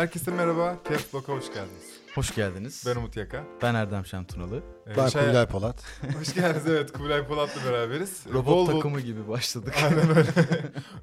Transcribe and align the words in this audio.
Herkese 0.00 0.30
merhaba. 0.30 0.78
Caps 0.90 1.14
Lock'a 1.14 1.32
hoş 1.32 1.46
geldiniz. 1.46 2.00
Hoş 2.14 2.34
geldiniz. 2.34 2.84
Ben 2.86 2.96
Umut 2.96 3.16
Yaka. 3.16 3.44
Ben 3.62 3.74
Erdem 3.74 4.06
Şentunalı. 4.06 4.62
Ee, 4.86 4.96
Ben 4.96 5.08
şey- 5.08 5.22
Kubilay 5.22 5.46
Polat. 5.46 5.84
Hoş 6.18 6.34
geldiniz 6.34 6.66
evet. 6.66 6.92
Kubilay 6.92 7.26
Polat'la 7.26 7.72
beraberiz. 7.72 8.24
Robot 8.32 8.68
Volvo- 8.68 8.72
takımı 8.76 9.00
gibi 9.00 9.28
başladık. 9.28 9.74
Aynen 9.84 10.08
öyle. 10.16 10.28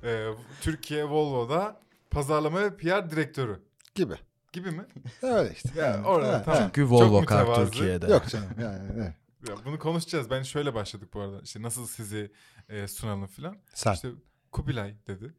Ee, 0.03 0.33
Türkiye 0.61 1.05
Volvo'da 1.05 1.81
pazarlama 2.11 2.61
ve 2.61 2.77
PR 2.77 3.09
direktörü 3.09 3.59
Gibi. 3.95 4.15
gibi 4.53 4.71
mi? 4.71 4.85
Öyle 5.21 5.53
işte. 5.53 5.69
Ya 5.75 5.85
Yani, 5.85 6.07
orada 6.07 6.33
ha, 6.33 6.43
tamam. 6.45 6.59
ha. 6.61 6.65
Çünkü 6.65 6.89
Volvo 6.89 7.19
Çok 7.19 7.29
Car 7.29 7.39
mütevazı. 7.39 7.71
Türkiye'de. 7.71 8.11
Yok 8.11 8.27
canım 8.27 8.49
yani. 8.61 8.91
evet. 8.95 9.13
Ya 9.49 9.55
bunu 9.65 9.79
konuşacağız. 9.79 10.29
Ben 10.29 10.43
şöyle 10.43 10.73
başladık 10.73 11.13
bu 11.13 11.21
arada. 11.21 11.41
İşte 11.43 11.61
nasıl 11.61 11.87
sizi 11.87 12.31
e, 12.69 12.87
sunalım 12.87 13.27
filan. 13.27 13.57
Sen. 13.73 13.93
İşte 13.93 14.09
Kubilay 14.51 14.95
dedi. 15.07 15.33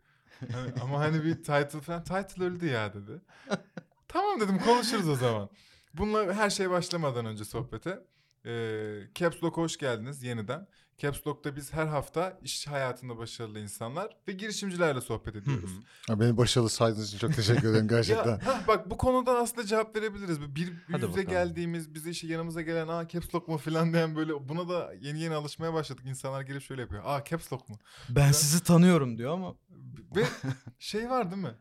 Hani 0.52 0.72
ama 0.82 1.00
hani 1.00 1.24
bir 1.24 1.34
title 1.34 1.80
falan. 1.80 2.04
Title 2.04 2.44
öldü 2.44 2.66
ya 2.66 2.94
dedi. 2.94 3.20
tamam 4.08 4.40
dedim 4.40 4.58
konuşuruz 4.58 5.08
o 5.08 5.14
zaman. 5.14 5.48
Bununla 5.94 6.34
her 6.34 6.50
şey 6.50 6.70
başlamadan 6.70 7.26
önce 7.26 7.44
sohbete. 7.44 7.98
E, 8.46 8.52
Caps 9.14 9.42
Lock'a 9.42 9.62
hoş 9.62 9.76
geldiniz 9.76 10.22
yeniden. 10.22 10.66
Caps 10.98 11.26
Lock'ta 11.26 11.56
biz 11.56 11.72
her 11.72 11.86
hafta 11.86 12.38
iş 12.42 12.66
hayatında 12.66 13.18
başarılı 13.18 13.60
insanlar 13.60 14.16
ve 14.28 14.32
girişimcilerle 14.32 15.00
sohbet 15.00 15.36
ediyoruz. 15.36 15.70
Ha, 16.08 16.20
Beni 16.20 16.36
başarılı 16.36 16.68
saydığınız 16.68 17.08
için 17.08 17.18
çok 17.18 17.34
teşekkür 17.34 17.68
ederim 17.70 17.88
gerçekten. 17.88 18.30
Ya, 18.30 18.46
hah, 18.46 18.68
bak 18.68 18.90
bu 18.90 18.96
konuda 18.96 19.38
aslında 19.38 19.66
cevap 19.66 19.96
verebiliriz. 19.96 20.40
Bir 20.40 20.72
yüze 20.88 21.02
bakalım. 21.02 21.24
geldiğimiz, 21.28 21.94
bize 21.94 22.10
işte 22.10 22.26
yanımıza 22.26 22.62
gelen 22.62 22.88
aa 22.88 23.08
caps 23.08 23.34
lock 23.34 23.48
mu 23.48 23.58
falan 23.58 23.92
diyen 23.92 24.16
böyle 24.16 24.48
buna 24.48 24.68
da 24.68 24.92
yeni 25.00 25.20
yeni 25.20 25.34
alışmaya 25.34 25.72
başladık. 25.74 26.04
İnsanlar 26.06 26.42
gelip 26.42 26.62
şöyle 26.62 26.80
yapıyor. 26.80 27.02
Aa 27.06 27.24
caps 27.24 27.52
lock 27.52 27.68
mu? 27.68 27.78
Ben 28.08 28.32
sizi 28.32 28.62
tanıyorum 28.62 29.18
diyor 29.18 29.32
ama 29.32 29.54
Ve 30.16 30.24
şey 30.78 31.10
var 31.10 31.30
değil 31.30 31.42
mi? 31.42 31.54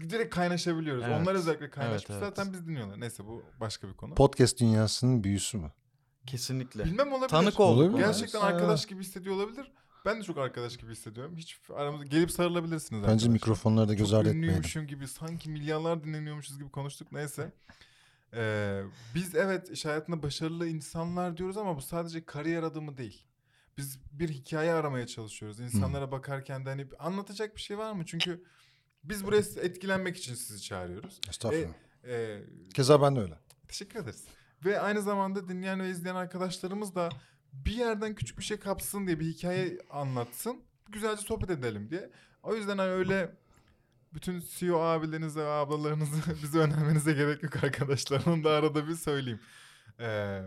Direkt 0.00 0.34
kaynaşabiliyoruz. 0.34 1.04
Evet. 1.06 1.20
Onlar 1.20 1.34
özellikle 1.34 1.70
kaynaşmış. 1.70 2.10
Evet, 2.10 2.22
evet. 2.22 2.36
Zaten 2.36 2.52
biz 2.52 2.66
dinliyorlar. 2.66 3.00
Neyse 3.00 3.24
bu 3.26 3.42
başka 3.60 3.88
bir 3.88 3.94
konu. 3.94 4.14
Podcast 4.14 4.60
dünyasının 4.60 5.24
büyüsü 5.24 5.58
mü? 5.58 5.72
kesinlikle. 6.26 6.84
Bilmem 6.84 7.12
olabilir. 7.12 7.28
Tanık 7.28 7.60
olduk. 7.60 7.82
Olabilir. 7.90 8.06
Gerçekten 8.06 8.40
Ha. 8.40 8.46
arkadaş 8.46 8.86
gibi 8.86 9.00
hissediyor 9.00 9.34
olabilir. 9.36 9.72
Ben 10.04 10.18
de 10.20 10.22
çok 10.24 10.38
arkadaş 10.38 10.76
gibi 10.76 10.92
hissediyorum. 10.92 11.36
Hiç 11.36 11.60
aramızda 11.74 12.04
gelip 12.04 12.30
sarılabilirsiniz. 12.30 13.02
Bence 13.02 13.06
arkadaşlar. 13.08 13.30
mikrofonları 13.32 13.88
da 13.88 13.94
göz 13.94 14.12
ardı 14.12 14.28
etmeyelim. 14.28 14.48
ünlüymüşüm 14.48 14.86
gibi 14.86 15.08
sanki 15.08 15.50
milyarlar 15.50 16.04
dinleniyormuşuz 16.04 16.58
gibi 16.58 16.70
konuştuk 16.70 17.12
neyse. 17.12 17.52
Ee, 18.34 18.82
biz 19.14 19.34
evet 19.34 19.70
iş 19.70 19.84
hayatında 19.84 20.22
başarılı 20.22 20.68
insanlar 20.68 21.36
diyoruz 21.36 21.56
ama 21.56 21.76
bu 21.76 21.82
sadece 21.82 22.24
kariyer 22.24 22.62
adımı 22.62 22.96
değil. 22.96 23.24
Biz 23.78 23.98
bir 24.12 24.28
hikaye 24.28 24.72
aramaya 24.72 25.06
çalışıyoruz. 25.06 25.60
İnsanlara 25.60 26.12
bakarken 26.12 26.66
de 26.66 26.68
hani 26.70 26.86
anlatacak 26.98 27.56
bir 27.56 27.60
şey 27.60 27.78
var 27.78 27.92
mı? 27.92 28.02
Çünkü 28.06 28.44
biz 29.04 29.24
buraya 29.24 29.42
etkilenmek 29.62 30.16
için 30.16 30.34
sizi 30.34 30.62
çağırıyoruz. 30.62 31.20
Estağfurullah. 31.28 31.68
Ee, 32.04 32.42
Keza 32.74 33.02
ben 33.02 33.16
de 33.16 33.20
öyle. 33.20 33.38
teşekkür 33.68 33.98
ederiz. 34.00 34.24
Ve 34.64 34.80
aynı 34.80 35.02
zamanda 35.02 35.48
dinleyen 35.48 35.80
ve 35.80 35.90
izleyen 35.90 36.14
arkadaşlarımız 36.14 36.94
da 36.94 37.08
bir 37.52 37.72
yerden 37.72 38.14
küçük 38.14 38.38
bir 38.38 38.42
şey 38.44 38.56
kapsın 38.58 39.06
diye 39.06 39.20
bir 39.20 39.26
hikaye 39.26 39.78
anlatsın. 39.90 40.62
Güzelce 40.88 41.22
sohbet 41.22 41.50
edelim 41.50 41.90
diye. 41.90 42.10
O 42.42 42.54
yüzden 42.54 42.78
hani 42.78 42.90
öyle 42.90 43.34
bütün 44.14 44.40
CEO 44.58 44.80
abilerinize 44.80 45.40
ve 45.40 45.48
ablalarınızı 45.48 46.16
bize 46.42 46.58
önermenize 46.58 47.12
gerek 47.12 47.42
yok 47.42 47.64
arkadaşlar. 47.64 48.22
Onu 48.26 48.44
da 48.44 48.50
arada 48.50 48.88
bir 48.88 48.94
söyleyeyim. 48.94 49.40
Ee, 50.00 50.42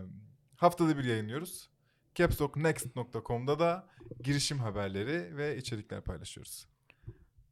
haftada 0.56 0.98
bir 0.98 1.04
yayınlıyoruz. 1.04 1.70
capslocknext.com'da 2.14 3.58
da 3.58 3.88
girişim 4.22 4.58
haberleri 4.58 5.36
ve 5.36 5.56
içerikler 5.56 6.00
paylaşıyoruz. 6.00 6.66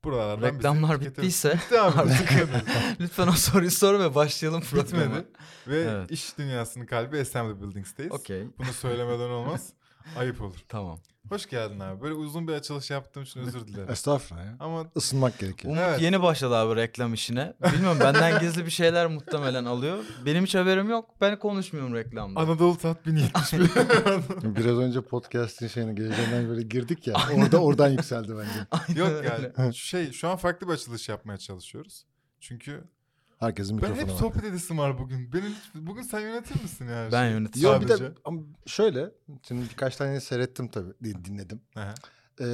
Buralardan 0.05 0.43
bizi 0.49 0.59
Reklamlar 0.59 0.89
tüketelim. 0.99 1.17
bittiyse 1.17 1.55
Bitti 1.55 1.81
abi. 1.81 2.01
artık 2.01 2.29
lütfen 3.01 3.29
o 3.29 3.33
soruyu 3.33 3.71
sor 3.71 4.01
ve 4.01 4.15
başlayalım 4.15 4.61
programa. 4.61 4.85
Bitmedi. 5.05 5.27
Ve 5.67 5.81
Evet. 5.81 6.11
iş 6.11 6.39
dünyasının 6.39 6.87
kalbi 6.87 7.21
Assembly 7.21 7.61
Buildings'teyiz. 7.61 8.13
Okey. 8.13 8.47
Bunu 8.59 8.73
söylemeden 8.73 9.31
olmaz. 9.31 9.69
Ayıp 10.17 10.43
olur. 10.43 10.57
Tamam. 10.69 10.99
Hoş 11.29 11.47
geldin 11.49 11.81
abi. 11.81 12.03
Böyle 12.03 12.15
uzun 12.15 12.49
bir 12.49 12.53
açılış 12.53 12.91
yaptığım 12.91 13.23
için 13.23 13.41
özür 13.41 13.67
dilerim. 13.67 13.91
Estağfurullah 13.91 14.45
ya. 14.45 14.57
Ama 14.61 14.87
Isınmak 14.97 15.39
gerekir. 15.39 15.69
Umut 15.69 15.79
Evet. 15.81 16.01
yeni 16.03 16.23
başladı 16.23 16.57
abi 16.57 16.77
reklam 16.77 17.15
işine. 17.15 17.55
Bilmiyorum 17.73 17.99
benden 18.01 18.41
gizli 18.41 18.67
bir 18.67 18.71
şeyler 18.71 19.07
muhtemelen 19.07 19.65
alıyor. 19.65 20.05
Benim 20.27 20.45
hiç 20.45 20.55
haberim 20.55 20.91
yok. 20.91 21.11
Ben 21.21 21.39
konuşmuyorum 21.39 21.95
reklamda. 21.95 22.41
Anadolu 22.41 22.79
Tat 22.79 23.07
1071. 23.07 23.61
Biraz 24.57 24.79
önce 24.79 25.01
podcast'in 25.01 25.69
şeyine 25.69 25.93
geleceğinden 25.95 26.49
böyle 26.49 26.63
girdik 26.63 27.07
ya. 27.07 27.15
Orada 27.37 27.59
oradan 27.63 27.89
yükseldi 27.89 28.33
bence. 28.39 29.01
Yok 29.01 29.09
Öyle. 29.11 29.53
yani 29.59 29.75
şey 29.75 30.13
şu 30.13 30.29
an 30.29 30.37
farklı 30.37 30.69
bir 30.69 30.73
açılış 30.73 31.09
yapmaya 31.09 31.39
çalışıyoruz. 31.39 32.05
Çünkü 32.41 32.85
Herkesin 33.39 33.83
ben 33.83 33.87
hep 33.89 33.91
mikrofonu 33.97 34.15
var. 34.15 34.19
sohbet 34.21 34.45
edesim 34.45 34.79
var 34.79 34.99
bugün. 34.99 35.33
Beni 35.33 35.45
bugün 35.75 36.03
sen 36.03 36.21
yönetir 36.21 36.63
misin 36.63 36.89
yani? 36.89 37.13
Ben 37.13 37.25
Şey, 37.25 37.33
yöneteceğim. 37.33 37.75
Yo 37.77 37.81
bir 37.83 37.89
de 37.89 38.13
ama 38.25 38.41
şöyle. 38.67 39.11
Şimdi 39.49 39.63
birkaç 39.71 39.97
tane 39.97 40.21
seyrettim 40.21 40.69
tabii. 40.69 40.93
din- 41.05 41.25
Dinledim. 41.25 41.61
Aha. 41.77 41.95
Ee, 42.41 42.45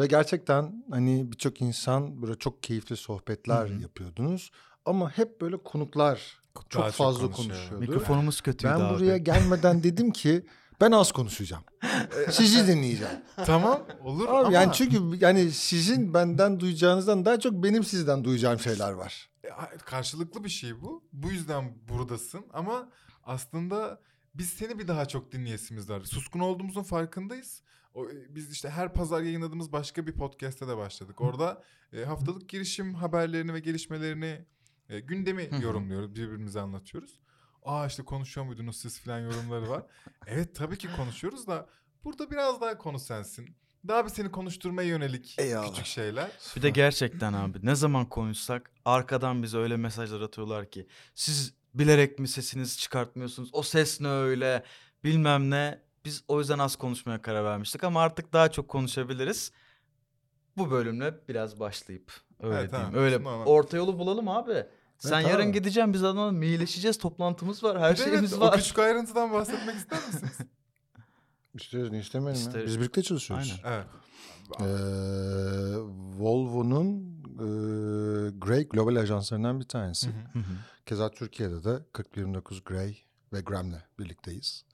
ve 0.00 0.06
gerçekten 0.06 0.84
hani 0.90 1.32
birçok 1.32 1.60
insan 1.60 2.22
böyle 2.22 2.34
çok 2.34 2.62
keyifli 2.62 2.96
sohbetler 2.96 3.68
Hı 3.70 3.74
hı. 3.74 3.82
yapıyordunuz. 3.82 4.50
Ama 4.84 5.10
hep 5.10 5.40
böyle 5.40 5.56
konuklar 5.56 6.40
çok 6.68 6.82
Daha 6.82 6.90
fazla 6.90 7.20
konuşuyor. 7.26 7.48
konuşuyordu. 7.56 7.80
Mikrofonumuz 7.80 8.40
kötüydü 8.40 8.74
Ben 8.74 8.80
abi. 8.80 8.94
buraya 8.94 9.16
gelmeden 9.16 9.82
dedim 9.82 10.10
ki 10.10 10.46
ben 10.80 10.92
az 10.92 11.12
konuşacağım. 11.12 11.62
Sizi 12.30 12.66
dinleyeceğim. 12.66 13.14
Tamam 13.46 13.80
olur 14.04 14.28
Abi 14.28 14.32
ama 14.32 14.52
yani 14.52 14.72
çünkü 14.72 14.98
yani 15.24 15.50
sizin 15.50 16.14
benden 16.14 16.60
duyacağınızdan 16.60 17.24
daha 17.24 17.40
çok 17.40 17.52
benim 17.52 17.84
sizden 17.84 18.24
duyacağım 18.24 18.58
şeyler 18.58 18.92
var. 18.92 19.28
E, 19.48 19.78
karşılıklı 19.78 20.44
bir 20.44 20.48
şey 20.48 20.80
bu. 20.80 21.08
Bu 21.12 21.30
yüzden 21.30 21.74
buradasın 21.88 22.46
ama 22.52 22.90
aslında 23.24 24.00
biz 24.34 24.48
seni 24.50 24.78
bir 24.78 24.88
daha 24.88 25.06
çok 25.08 25.32
dinleyesimiz 25.32 25.90
var. 25.90 26.00
Suskun 26.00 26.40
olduğumuzun 26.40 26.82
farkındayız. 26.82 27.62
O, 27.94 28.08
e, 28.10 28.34
biz 28.34 28.52
işte 28.52 28.70
her 28.70 28.92
pazar 28.94 29.22
yayınladığımız 29.22 29.72
başka 29.72 30.06
bir 30.06 30.12
podcast'te 30.12 30.68
de 30.68 30.76
başladık. 30.76 31.20
Orada 31.20 31.62
e, 31.92 32.04
haftalık 32.04 32.48
girişim 32.48 32.94
haberlerini 32.94 33.54
ve 33.54 33.60
gelişmelerini 33.60 34.44
e, 34.88 35.00
gündemi 35.00 35.48
yorumluyoruz, 35.62 36.14
birbirimize 36.14 36.60
anlatıyoruz. 36.60 37.20
Aa 37.62 37.86
işte 37.86 38.04
konuşuyor 38.04 38.46
muydunuz 38.46 38.76
siz 38.76 39.00
falan 39.00 39.18
yorumları 39.18 39.68
var. 39.68 39.86
evet 40.26 40.54
tabii 40.54 40.78
ki 40.78 40.88
konuşuyoruz 40.96 41.46
da 41.46 41.68
burada 42.04 42.30
biraz 42.30 42.60
daha 42.60 42.78
konu 42.78 42.98
sensin. 42.98 43.56
Daha 43.88 44.04
bir 44.04 44.10
seni 44.10 44.30
konuşturmaya 44.30 44.88
yönelik 44.88 45.34
Eyvallah. 45.38 45.68
küçük 45.68 45.86
şeyler. 45.86 46.30
Bir 46.56 46.62
de 46.62 46.70
gerçekten 46.70 47.32
abi 47.32 47.58
ne 47.62 47.74
zaman 47.74 48.08
konuşsak 48.08 48.70
arkadan 48.84 49.42
bize 49.42 49.58
öyle 49.58 49.76
mesajlar 49.76 50.20
atıyorlar 50.20 50.70
ki 50.70 50.86
siz 51.14 51.54
bilerek 51.74 52.18
mi 52.18 52.28
sesinizi 52.28 52.78
çıkartmıyorsunuz 52.78 53.50
o 53.52 53.62
ses 53.62 54.00
ne 54.00 54.08
öyle 54.08 54.62
bilmem 55.04 55.50
ne 55.50 55.82
biz 56.04 56.24
o 56.28 56.38
yüzden 56.38 56.58
az 56.58 56.76
konuşmaya 56.76 57.22
karar 57.22 57.44
vermiştik 57.44 57.84
ama 57.84 58.02
artık 58.02 58.32
daha 58.32 58.50
çok 58.50 58.68
konuşabiliriz. 58.68 59.52
Bu 60.56 60.70
bölümle 60.70 61.14
biraz 61.28 61.60
başlayıp 61.60 62.12
öyle 62.40 62.54
Evet, 62.58 62.70
diyeyim. 62.72 62.90
tamam. 62.92 63.04
Öyle 63.04 63.28
orta 63.28 63.76
yolu 63.76 63.98
bulalım 63.98 64.28
abi. 64.28 64.66
Sen 64.98 65.20
Evet, 65.20 65.30
yarın 65.30 65.46
abi. 65.46 65.52
gideceğim 65.52 65.92
biz 65.92 66.04
adamla 66.04 66.32
mailleşeceğiz 66.32 66.98
toplantımız 66.98 67.64
var 67.64 67.80
her 67.80 67.98
de 67.98 68.04
şeyimiz 68.04 68.32
evet, 68.32 68.42
var. 68.42 68.52
O 68.52 68.56
küçük 68.56 68.78
ayrıntıdan 68.78 69.32
bahsetmek 69.32 69.76
ister 69.76 70.06
misiniz? 70.06 70.38
İstiyoruz 71.60 71.92
ne 71.92 71.98
istemeyelim 71.98 72.42
ya. 72.42 72.48
İsteriz. 72.48 72.66
Biz 72.66 72.80
birlikte 72.80 73.02
çalışıyoruz. 73.02 73.60
Aynen. 73.64 73.76
evet. 73.76 73.86
Ee, 74.60 74.64
Volvo'nun 76.18 77.18
e, 77.38 77.46
Grey 78.38 78.68
Global 78.68 78.96
ajanslarından 78.96 79.60
bir 79.60 79.64
tanesi. 79.64 80.08
Hı 80.08 80.38
hı. 80.38 80.42
Keza 80.86 81.10
Türkiye'de 81.10 81.64
de 81.64 81.84
4029 81.96 82.64
Grey 82.64 83.04
ve 83.32 83.40
Gram'le 83.40 83.82
birlikteyiz. 83.98 84.64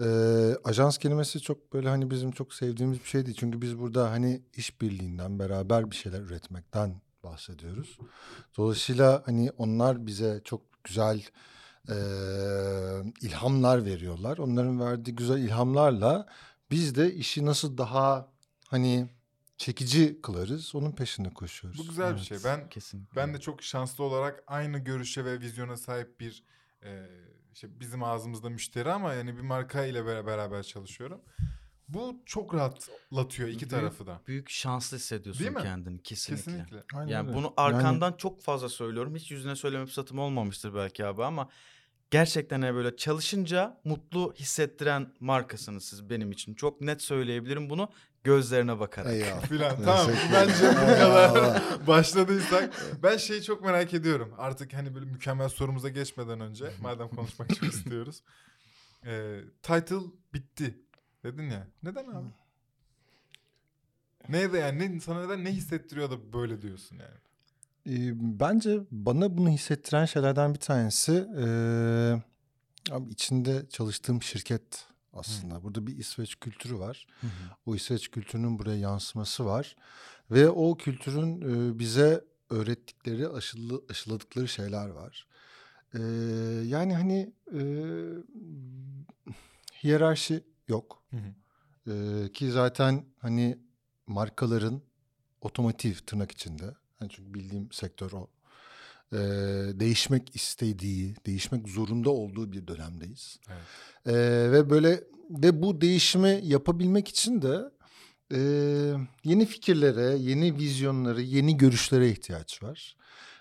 Ee, 0.00 0.56
ajans 0.64 0.98
kelimesi 0.98 1.40
çok 1.40 1.72
böyle 1.72 1.88
hani 1.88 2.10
bizim 2.10 2.30
çok 2.30 2.54
sevdiğimiz 2.54 2.98
bir 2.98 3.08
şey 3.08 3.26
değil. 3.26 3.36
Çünkü 3.40 3.62
biz 3.62 3.78
burada 3.78 4.10
hani 4.10 4.42
işbirliğinden 4.54 5.38
beraber 5.38 5.90
bir 5.90 5.96
şeyler 5.96 6.20
üretmekten 6.20 7.00
bahsediyoruz. 7.24 7.98
Dolayısıyla 8.56 9.22
hani 9.26 9.50
onlar 9.58 10.06
bize 10.06 10.40
çok 10.44 10.84
güzel 10.84 11.22
e, 11.88 11.96
ilhamlar 13.22 13.84
veriyorlar. 13.84 14.38
Onların 14.38 14.80
verdiği 14.80 15.14
güzel 15.16 15.38
ilhamlarla 15.38 16.26
biz 16.70 16.94
de 16.94 17.14
işi 17.14 17.46
nasıl 17.46 17.78
daha 17.78 18.28
hani 18.68 19.08
çekici 19.56 20.20
kılarız 20.22 20.74
onun 20.74 20.92
peşinde 20.92 21.30
koşuyoruz. 21.34 21.78
Bu 21.80 21.88
güzel 21.88 22.10
bir 22.12 22.16
Evet, 22.16 22.26
şey. 22.28 22.38
Ben 22.44 22.68
kesinlikle. 22.68 23.16
ben 23.16 23.34
de 23.34 23.40
çok 23.40 23.62
şanslı 23.62 24.04
olarak 24.04 24.44
aynı 24.46 24.78
görüşe 24.78 25.24
ve 25.24 25.40
vizyona 25.40 25.76
sahip 25.76 26.20
bir 26.20 26.42
e, 26.84 27.06
işte 27.54 27.80
bizim 27.80 28.02
ağzımızda 28.02 28.48
müşteri 28.50 28.92
ama 28.92 29.14
yani 29.14 29.36
bir 29.36 29.40
marka 29.42 29.84
ile 29.84 29.98
bera- 29.98 30.26
beraber 30.26 30.62
çalışıyorum. 30.62 31.20
Bu 31.88 32.16
çok 32.26 32.54
rahatlatıyor 32.54 33.48
iki 33.48 33.58
Büyük- 33.60 33.70
tarafı 33.70 34.06
da. 34.06 34.20
büyük 34.26 34.50
şanslı 34.50 34.96
hissediyorsun 34.96 35.44
Değil 35.44 35.56
mi? 35.56 35.62
kendini 35.62 36.02
kesinlikle. 36.02 36.52
Kesinlikle. 36.52 36.82
Aynen 36.94 37.12
Yani 37.12 37.28
öyle. 37.28 37.38
bunu 37.38 37.54
arkandan 37.56 38.12
çok 38.12 38.42
fazla 38.42 38.68
söylüyorum. 38.68 39.14
Hiç 39.16 39.30
yüzüne 39.30 39.56
söyleme 39.56 39.86
fırsatım 39.86 40.18
olmamıştır 40.18 40.74
belki 40.74 41.06
abi 41.06 41.24
ama 41.24 41.48
gerçekten 42.10 42.62
hani 42.62 42.74
böyle 42.74 42.96
çalışınca 42.96 43.80
mutlu 43.84 44.34
hissettiren 44.38 45.12
markasınız 45.20 45.84
siz 45.84 46.10
benim 46.10 46.32
için. 46.32 46.54
Çok 46.54 46.80
net 46.80 47.02
söyleyebilirim 47.02 47.70
bunu. 47.70 47.88
Gözlerine 48.24 48.80
bakarak. 48.80 49.12
Eyvallah. 49.12 49.40
filan. 49.48 49.82
Tamam 49.84 50.10
bence 50.32 50.70
bu 50.70 50.98
kadar 50.98 51.62
başladıysak. 51.86 52.74
Ben 53.02 53.16
şeyi 53.16 53.42
çok 53.42 53.64
merak 53.64 53.94
ediyorum. 53.94 54.34
Artık 54.38 54.74
hani 54.74 54.94
böyle 54.94 55.06
mükemmel 55.06 55.48
sorumuza 55.48 55.88
geçmeden 55.88 56.40
önce 56.40 56.70
madem 56.82 57.08
konuşmak 57.08 57.48
çok 57.54 57.62
istiyoruz. 57.74 58.22
Ee, 59.06 59.40
title 59.62 60.00
bitti 60.34 60.78
dedin 61.24 61.50
ya. 61.50 61.66
Neden 61.82 62.06
abi? 62.06 62.28
Neydi 64.28 64.56
yani? 64.56 64.96
Ne, 64.96 65.00
sana 65.00 65.24
neden 65.26 65.44
ne 65.44 65.52
hissettiriyor 65.52 66.10
da 66.10 66.32
böyle 66.32 66.62
diyorsun 66.62 66.96
yani? 66.96 67.18
Bence 68.20 68.80
bana 68.90 69.38
bunu 69.38 69.48
hissettiren 69.48 70.04
şeylerden 70.04 70.54
bir 70.54 70.58
tanesi 70.58 71.12
abi 72.90 73.10
içinde 73.10 73.66
çalıştığım 73.68 74.22
şirket 74.22 74.86
aslında. 75.12 75.62
Burada 75.62 75.86
bir 75.86 75.98
İsveç 75.98 76.36
kültürü 76.36 76.78
var. 76.78 77.06
Hı 77.20 77.26
hı. 77.26 77.30
O 77.66 77.74
İsveç 77.74 78.10
kültürünün 78.10 78.58
buraya 78.58 78.76
yansıması 78.78 79.46
var. 79.46 79.76
Ve 80.30 80.48
o 80.48 80.76
kültürün 80.76 81.40
e, 81.40 81.78
bize 81.78 82.24
öğrettikleri, 82.50 83.28
aşılı, 83.28 83.82
aşıladıkları 83.90 84.48
şeyler 84.48 84.88
var. 84.88 85.26
Ee, 85.94 85.98
yani 86.64 86.94
hani 86.94 87.32
e, 87.52 87.60
hiyerarşi 89.82 90.44
yok. 90.68 91.02
Hı 91.10 91.16
hı. 91.16 91.34
Ee, 91.92 92.32
ki 92.32 92.50
zaten 92.50 93.04
hani 93.18 93.58
markaların 94.06 94.82
otomotiv 95.40 95.94
tırnak 95.94 96.30
içinde. 96.30 96.74
Yani 97.00 97.10
çünkü 97.10 97.34
bildiğim 97.34 97.72
sektör 97.72 98.12
o. 98.12 98.28
Ee, 99.12 99.16
değişmek 99.80 100.36
istediği, 100.36 101.16
değişmek 101.26 101.68
zorunda 101.68 102.10
olduğu 102.10 102.52
bir 102.52 102.66
dönemdeyiz. 102.66 103.40
Evet. 103.48 103.62
Ee, 104.06 104.52
ve 104.52 104.70
böyle 104.70 105.04
ve 105.30 105.62
bu 105.62 105.80
değişimi 105.80 106.40
yapabilmek 106.42 107.08
için 107.08 107.42
de 107.42 107.70
e, 108.32 108.38
yeni 109.24 109.46
fikirlere, 109.46 110.16
yeni 110.16 110.58
vizyonlara, 110.58 111.20
yeni 111.20 111.56
görüşlere 111.56 112.10
ihtiyaç 112.10 112.62
var. 112.62 112.96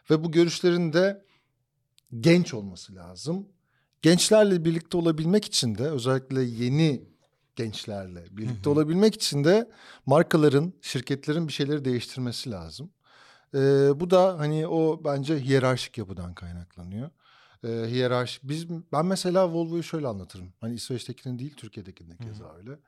Ve 0.10 0.24
bu 0.24 0.32
görüşlerin 0.32 0.94
de 0.94 1.26
genç 2.20 2.54
olması 2.54 2.96
lazım. 2.96 3.48
Gençlerle 4.02 4.66
birlikte 4.66 4.98
olabilmek 4.98 5.46
için 5.46 5.78
de 5.78 5.84
özellikle 5.84 6.44
yeni 6.44 7.04
gençlerle 7.56 8.26
birlikte 8.32 8.70
olabilmek 8.70 9.16
için 9.16 9.44
de 9.44 9.72
markaların, 10.06 10.74
şirketlerin 10.82 11.48
bir 11.48 11.54
şeyleri 11.54 11.86
değiştirmesi 11.86 12.52
lazım. 12.52 12.90
Ee, 13.56 14.00
bu 14.00 14.10
da 14.10 14.40
hani 14.40 14.68
o 14.68 15.02
bence 15.06 15.40
hiyerarşik 15.40 15.98
yapıdan 15.98 16.34
kaynaklanıyor. 16.34 17.10
Ee, 17.64 17.68
hiyerarşik. 17.68 18.44
Biz 18.44 18.70
ben 18.70 19.06
mesela 19.06 19.50
Volvo'yu 19.50 19.84
şöyle 19.84 20.08
anlatırım. 20.08 20.54
Hani 20.62 20.74
İsveç'tekinin 20.76 21.40
değil, 21.40 21.54
Türkiye'dekinin 21.56 22.12
de 22.12 22.18
keza 22.18 22.56
öyle. 22.56 22.80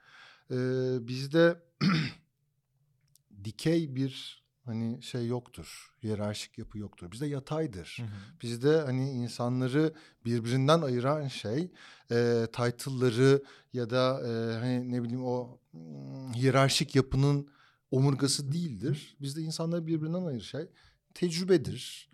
Ee, 0.51 1.07
bizde 1.07 1.61
dikey 3.43 3.95
bir 3.95 4.43
hani 4.65 5.03
şey 5.03 5.27
yoktur. 5.27 5.91
Hiyerarşik 6.03 6.57
yapı 6.57 6.77
yoktur. 6.77 7.11
Bizde 7.11 7.25
yataydır. 7.25 7.97
Hı 7.99 8.03
hı. 8.03 8.41
Bizde 8.41 8.81
hani 8.81 9.11
insanları 9.11 9.93
birbirinden 10.25 10.81
ayıran 10.81 11.27
şey 11.27 11.71
e, 12.11 12.47
title'ları 12.53 13.43
ya 13.73 13.89
da 13.89 14.21
e, 14.21 14.59
hani 14.59 14.91
ne 14.91 15.03
bileyim 15.03 15.25
o 15.25 15.59
mm, 15.73 16.33
hiyerarşik 16.33 16.95
yapının 16.95 17.47
omurgası 17.91 18.51
değildir. 18.51 19.15
Bizde 19.21 19.41
insanları 19.41 19.87
birbirinden 19.87 20.21
ayıran 20.25 20.39
şey 20.39 20.65
tecrübedir. 21.13 22.06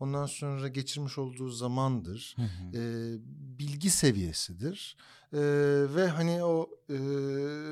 Ondan 0.00 0.26
sonra 0.26 0.68
geçirmiş 0.68 1.18
olduğu 1.18 1.50
zamandır. 1.50 2.36
Hı 2.36 2.42
hı. 2.42 2.78
E, 2.78 2.82
bilgi 3.58 3.90
seviyesidir. 3.90 4.96
E, 5.32 5.40
ve 5.94 6.08
hani 6.08 6.44
o 6.44 6.70
e, 6.90 6.96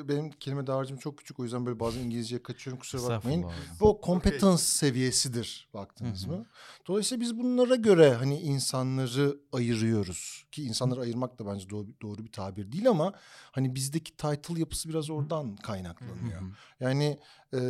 benim 0.08 0.30
kelime 0.30 0.66
dağarcığım 0.66 0.98
çok 0.98 1.19
küçük 1.19 1.40
o 1.40 1.44
yüzden 1.44 1.66
böyle 1.66 1.80
bazen 1.80 2.00
İngilizceye 2.00 2.42
kaçıyorum 2.42 2.80
kusura 2.80 3.02
bakmayın. 3.02 3.46
Bu 3.80 3.90
o 3.90 4.00
competence 4.06 4.62
seviyesidir 4.62 5.69
baktınız 5.75 6.26
Hı 6.26 6.30
hı. 6.30 6.36
mı? 6.36 6.46
Dolayısıyla 6.86 7.20
biz 7.20 7.38
bunlara 7.38 7.75
göre 7.75 8.14
hani 8.14 8.40
insanları 8.40 9.38
ayırıyoruz. 9.52 10.44
Ki 10.52 10.64
insanları 10.64 11.00
ayırmak 11.00 11.38
da 11.38 11.46
bence 11.46 11.70
doğru, 11.70 11.86
doğru 12.02 12.25
bir 12.25 12.32
tabir 12.32 12.72
değil 12.72 12.88
ama 12.88 13.12
hani 13.52 13.75
bizdeki 13.75 14.16
title 14.16 14.60
yapısı 14.60 14.88
biraz 14.88 15.10
oradan 15.10 15.44
Hı 15.44 15.62
kaynaklanıyor. 15.62 16.40
hı. 16.40 16.50
Yani 16.80 17.19
e, 17.54 17.60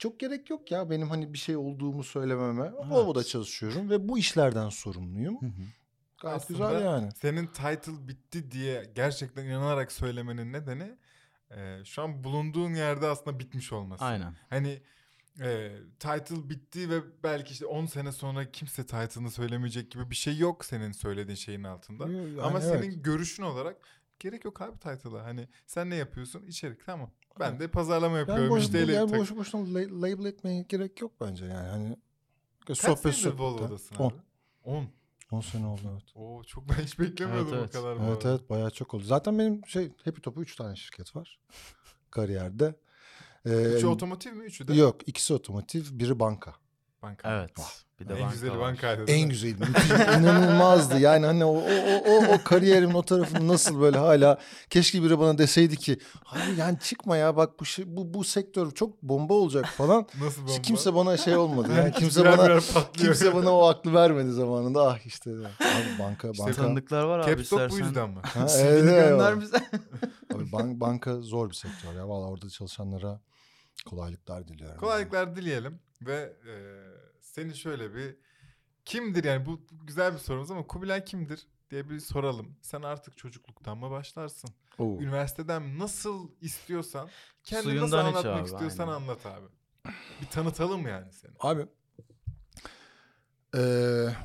çok 0.00 0.20
gerek 0.20 0.50
yok 0.50 0.70
ya 0.70 0.90
benim 0.90 1.08
hani 1.08 1.32
bir 1.32 1.38
şey 1.38 1.56
olduğumu 1.56 2.04
söylememe. 2.04 2.72
Volvo'da 2.72 3.24
çalışıyorum 3.24 3.90
ve 3.90 4.08
bu 4.08 4.18
işlerden 4.18 4.68
sorumluyum. 4.68 5.40
Hı 5.40 5.46
hı. 5.46 5.62
Gayet 6.20 6.36
Aslında 6.42 6.68
güzel 6.70 6.84
yani. 6.84 7.12
Senin 7.12 7.46
title 7.46 8.08
bitti 8.08 8.50
diye 8.50 8.92
gerçekten 8.94 9.44
inanarak 9.44 9.92
söylemenin 9.92 10.52
nedeni 10.52 10.96
e, 11.50 11.84
şu 11.84 12.02
an 12.02 12.24
bulunduğun 12.24 12.74
yerde 12.74 13.06
aslında 13.06 13.38
bitmiş 13.38 13.72
olması. 13.72 14.04
Aynen. 14.04 14.34
Hani 14.50 14.82
e, 15.40 15.72
title 15.98 16.48
bitti 16.50 16.90
ve 16.90 17.00
belki 17.22 17.52
işte 17.52 17.66
10 17.66 17.86
sene 17.86 18.12
sonra 18.12 18.50
kimse 18.50 18.86
title'ını 18.86 19.30
söylemeyecek 19.30 19.90
gibi 19.90 20.10
bir 20.10 20.16
şey 20.16 20.38
yok 20.38 20.64
senin 20.64 20.92
söylediğin 20.92 21.36
şeyin 21.36 21.64
altında. 21.64 22.08
Yani 22.08 22.42
Ama 22.42 22.60
evet. 22.60 22.82
senin 22.82 23.02
görüşün 23.02 23.42
olarak 23.42 23.76
gerek 24.18 24.44
yok 24.44 24.62
abi 24.62 24.78
title'a. 24.78 25.24
Hani 25.24 25.48
sen 25.66 25.90
ne 25.90 25.96
yapıyorsun? 25.96 26.46
İçerik 26.46 26.86
tamam. 26.86 27.10
Ben 27.40 27.60
de 27.60 27.68
pazarlama 27.70 28.18
Yani 28.18 28.28
yapıyorum. 28.28 28.50
boş, 28.50 28.58
müşteriyle 28.62 28.92
yani 28.92 29.10
tak- 29.10 29.20
boş 29.20 29.36
boşuna 29.36 29.74
la- 29.74 30.02
label 30.02 30.24
etmeye 30.24 30.62
gerek 30.62 31.00
yok 31.00 31.12
bence 31.20 31.44
yani. 31.46 31.68
Hani 31.68 31.96
Kaç 32.66 32.78
sohbet 32.78 33.14
senedir. 33.14 33.38
Volvo'dasın 33.38 33.96
On. 33.96 34.08
abi? 34.10 34.14
10. 34.64 34.86
10 35.32 35.40
sene 35.40 35.66
oldu 35.66 35.80
evet. 35.92 36.02
Oo 36.14 36.42
çok 36.44 36.68
ben 36.68 36.74
hiç 36.74 36.98
beklemiyordum 36.98 37.54
Evet, 37.54 37.60
evet. 37.74 37.76
o 37.76 37.82
kadar. 37.82 37.96
Evet 38.08 38.24
arada. 38.26 38.30
evet 38.38 38.50
bayağı 38.50 38.70
çok 38.70 38.94
oldu. 38.94 39.04
Zaten 39.04 39.38
benim 39.38 39.66
şey 39.66 39.92
Happy 40.04 40.20
Top'u 40.20 40.42
3 40.42 40.56
tane 40.56 40.76
şirket 40.76 41.16
var 41.16 41.38
kariyerde. 42.10 42.74
Ee, 43.46 43.50
Üçü 43.50 43.86
otomotiv 43.86 44.32
mi? 44.32 44.44
Üçü 44.44 44.68
de 44.68 44.74
Yok 44.74 45.08
ikisi 45.08 45.34
otomotiv 45.34 45.84
biri 45.98 46.20
banka. 46.20 46.54
banka. 47.02 47.30
Evet. 47.38 47.84
Bir 48.00 48.08
de 48.08 48.12
en 48.14 48.20
banka 48.20 48.32
güzeli 48.34 48.50
var. 48.50 48.60
bankaydı. 48.60 49.04
En 49.06 49.28
güzeli 49.28 49.54
müthiş 49.54 49.90
inanılmazdı 49.90 50.98
yani 50.98 51.26
hani 51.26 51.44
o, 51.44 51.56
o, 51.56 51.60
o, 51.60 52.12
o, 52.12 52.34
o 52.34 52.38
kariyerimin 52.44 52.94
o 52.94 53.02
tarafını 53.02 53.48
nasıl 53.48 53.80
böyle 53.80 53.98
hala 53.98 54.38
keşke 54.70 55.02
biri 55.02 55.18
bana 55.18 55.38
deseydi 55.38 55.76
ki 55.76 55.98
hayır 56.24 56.56
yani 56.56 56.78
çıkma 56.78 57.16
ya 57.16 57.36
bak 57.36 57.60
bu 57.60 57.64
şey, 57.64 57.84
bu, 57.96 58.14
bu 58.14 58.24
sektör 58.24 58.70
çok 58.70 59.02
bomba 59.02 59.34
olacak 59.34 59.66
falan. 59.66 60.06
Nasıl 60.20 60.42
bomba? 60.42 60.62
Kimse 60.62 60.94
bana 60.94 61.16
şey 61.16 61.36
olmadı 61.36 61.68
yani 61.76 61.92
kimse 61.92 62.20
birer 62.20 62.38
bana 62.38 62.46
birer 62.48 62.62
kimse 62.92 63.34
bana 63.34 63.56
o 63.56 63.68
aklı 63.68 63.94
vermedi 63.94 64.32
zamanında 64.32 64.88
ah 64.88 65.06
işte 65.06 65.30
abi 65.30 65.98
banka 65.98 66.30
İşte 66.30 66.44
banka 66.44 66.62
tanıdıklar 66.62 67.04
var 67.04 67.18
abi 67.18 67.26
Caps 67.26 67.52
Lock 67.52 67.62
bu 67.62 67.64
istersen. 67.64 67.84
yüzden 67.86 68.10
mi? 68.10 68.20
Ha, 68.22 68.46
evet, 68.58 68.84
gönder 68.84 69.32
evet. 69.32 69.42
bize. 69.42 69.56
Abi 70.34 70.52
bank, 70.52 70.80
banka 70.80 71.20
zor 71.20 71.50
bir 71.50 71.54
sektör 71.54 71.94
ya. 71.94 72.08
Vallahi 72.08 72.30
orada 72.30 72.48
çalışanlara 72.48 73.20
kolaylıklar 73.86 74.48
diliyorum. 74.48 74.80
Kolaylıklar 74.80 75.36
dileyelim 75.36 75.80
ve 76.02 76.32
e, 76.46 76.54
seni 77.20 77.56
şöyle 77.56 77.94
bir 77.94 78.16
kimdir 78.84 79.24
yani 79.24 79.46
bu 79.46 79.60
güzel 79.86 80.12
bir 80.12 80.18
sorumuz 80.18 80.50
ama 80.50 80.66
Kubilay 80.66 81.04
kimdir 81.04 81.46
diye 81.70 81.90
bir 81.90 82.00
soralım. 82.00 82.56
Sen 82.62 82.82
artık 82.82 83.16
çocukluktan 83.18 83.78
mı 83.78 83.90
başlarsın? 83.90 84.50
Oo. 84.78 84.98
Üniversiteden 85.00 85.78
nasıl 85.78 86.30
istiyorsan 86.40 87.08
kendini 87.44 87.64
Suyundan 87.72 87.90
nasıl 87.90 87.98
iç 87.98 88.24
anlatmak 88.26 88.36
abi, 88.40 88.44
istiyorsan 88.52 88.88
aynen. 88.88 89.00
anlat 89.00 89.26
abi. 89.26 89.46
Bir 90.22 90.26
tanıtalım 90.26 90.86
yani 90.88 91.12
seni. 91.12 91.32
Abi 91.40 91.66
eee 93.54 94.16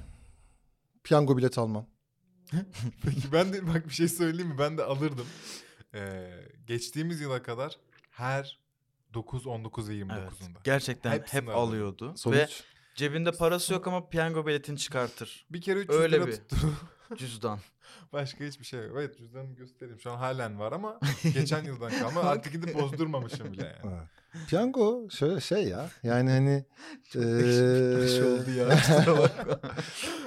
piyango 1.04 1.38
bilet 1.38 1.58
almam. 1.58 1.86
Peki 3.04 3.32
ben 3.34 3.54
de 3.54 3.68
bak 3.68 3.86
bir 3.88 3.94
şey 3.94 4.08
söyleyeyim 4.08 4.52
mi? 4.52 4.58
Ben 4.60 4.78
de 4.78 4.84
alırdım. 4.84 5.28
Ee, 5.94 6.32
geçtiğimiz 6.68 7.22
yıla 7.22 7.44
kadar 7.44 7.78
her 8.10 8.60
9, 9.14 9.48
19 9.48 9.90
ve 9.90 9.94
29'unda. 9.94 10.14
Evet. 10.20 10.64
Gerçekten 10.64 11.12
Hepsini 11.12 11.42
hep 11.42 11.50
aldım. 11.50 11.60
alıyordu. 11.60 12.12
Ve 12.14 12.18
Sonuç 12.18 12.64
cebinde 12.96 13.32
parası 13.32 13.74
yok 13.74 13.88
ama 13.88 14.10
piyango 14.10 14.46
biletini 14.48 14.78
çıkartır. 14.78 15.46
Bir 15.50 15.62
kere 15.62 15.80
300 15.80 16.00
Öyle 16.00 16.16
lira 16.16 16.28
bir. 16.28 16.32
tuttu. 16.32 16.56
Cüzdan. 17.18 17.60
Başka 18.14 18.44
hiçbir 18.46 18.66
şey 18.66 18.80
yok. 18.80 18.92
Evet 19.00 19.18
cüzdanımı 19.18 19.56
göstereyim. 19.56 20.00
Şu 20.00 20.12
an 20.12 20.18
halen 20.18 20.60
var 20.60 20.72
ama 20.72 21.00
geçen 21.34 21.64
yıldan 21.64 21.92
kalma. 22.00 22.22
Artık 22.22 22.54
gidip 22.54 22.75
bozdurmamışım 22.75 23.52
bile 23.54 23.64
yani. 23.84 23.96
Evet. 23.96 24.48
Piyango 24.50 25.10
şöyle 25.10 25.40
şey 25.42 25.64
ya. 25.68 25.90
Yani 26.04 26.30
hani 26.30 26.66
şey 27.12 27.22
eee, 27.22 28.24
oldu 28.24 28.52
ya. 28.58 28.70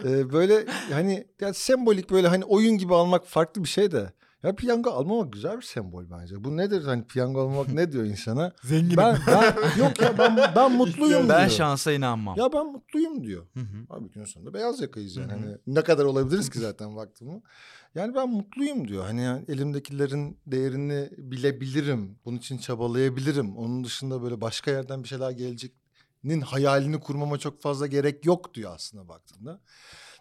eee, 0.04 0.32
böyle 0.32 0.66
hani 0.92 1.26
ya 1.40 1.54
sembolik 1.54 2.10
böyle 2.10 2.28
hani 2.28 2.44
oyun 2.44 2.78
gibi 2.78 2.94
almak 2.94 3.26
farklı 3.26 3.64
bir 3.64 3.68
şey 3.68 3.90
de. 3.90 4.12
Ya 4.42 4.54
piyango 4.54 4.90
almamak 4.90 5.32
güzel 5.32 5.56
bir 5.56 5.62
sembol 5.62 6.04
bence. 6.10 6.44
Bu 6.44 6.56
nedir 6.56 6.84
hani 6.84 7.06
piyango 7.06 7.40
almamak 7.40 7.68
ne 7.68 7.92
diyor 7.92 8.04
insana? 8.04 8.52
Zenginim. 8.62 8.96
Ben, 8.96 9.18
ben 9.26 9.42
yok 9.78 10.00
ya 10.02 10.18
ben 10.18 10.36
ben 10.56 10.72
mutluyum 10.72 11.28
ben 11.28 11.38
diyor. 11.38 11.50
şansa 11.50 11.92
inanmam. 11.92 12.38
Ya 12.38 12.52
ben 12.52 12.66
mutluyım 12.66 13.24
diyor. 13.24 13.46
Hı 13.54 13.60
hı. 13.60 13.86
Abi 13.90 14.10
günün 14.10 14.24
sonunda 14.24 14.54
beyaz 14.54 14.80
yakayız 14.80 15.16
yani. 15.16 15.32
Hı 15.32 15.36
hı. 15.36 15.40
Hani 15.40 15.56
ne 15.66 15.82
kadar 15.82 16.04
olabiliriz 16.04 16.50
ki 16.50 16.58
zaten 16.58 16.96
baktığımı. 16.96 17.42
Yani 17.94 18.14
ben 18.14 18.28
mutluyum 18.28 18.88
diyor. 18.88 19.04
Hani 19.04 19.22
yani 19.22 19.44
elimdekilerin 19.48 20.38
değerini 20.46 21.10
bilebilirim. 21.18 22.18
Bunun 22.24 22.36
için 22.36 22.58
çabalayabilirim. 22.58 23.56
Onun 23.56 23.84
dışında 23.84 24.22
böyle 24.22 24.40
başka 24.40 24.70
yerden 24.70 25.02
bir 25.02 25.08
şeyler 25.08 25.30
geleceknin 25.30 26.40
hayalini 26.40 27.00
kurmama 27.00 27.38
çok 27.38 27.62
fazla 27.62 27.86
gerek 27.86 28.24
yok 28.26 28.54
diyor 28.54 28.72
aslında 28.74 29.08
baktığında. 29.08 29.60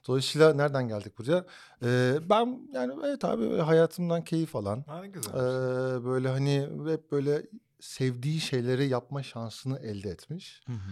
Dolayısıyla 0.08 0.54
nereden 0.54 0.88
geldik 0.88 1.18
buraya? 1.18 1.46
Ee, 1.84 2.30
ben 2.30 2.70
yani 2.74 2.94
evet 3.06 3.26
abi 3.26 3.58
hayatımdan 3.58 4.24
keyif 4.24 4.56
alan, 4.56 4.84
Ha, 4.88 5.06
güzel. 5.06 5.32
ee, 5.32 6.06
böyle 6.06 6.30
hani 6.30 6.70
hep 6.88 7.12
böyle 7.12 7.44
sevdiği 7.80 8.40
şeyleri 8.40 8.88
yapma 8.88 9.24
şansını 9.24 9.80
elde 9.80 10.10
etmiş. 10.10 10.62
Hı 10.68 10.74
hı. 10.74 10.92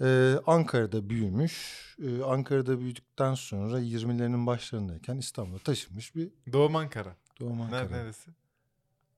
Ee, 0.00 0.38
Ankara'da 0.46 1.10
büyümüş. 1.10 1.84
Ee, 2.02 2.22
Ankara'da 2.22 2.80
büyüdükten 2.80 3.34
sonra 3.34 3.80
20'lerinin 3.80 4.46
başlarındayken 4.46 5.16
İstanbul'a 5.16 5.58
taşınmış 5.58 6.14
bir 6.16 6.30
Doğum 6.52 6.76
Ankara. 6.76 7.16
doğum 7.40 7.60
Ankara. 7.60 7.80
Nerede 7.80 7.94
neresi? 7.96 8.30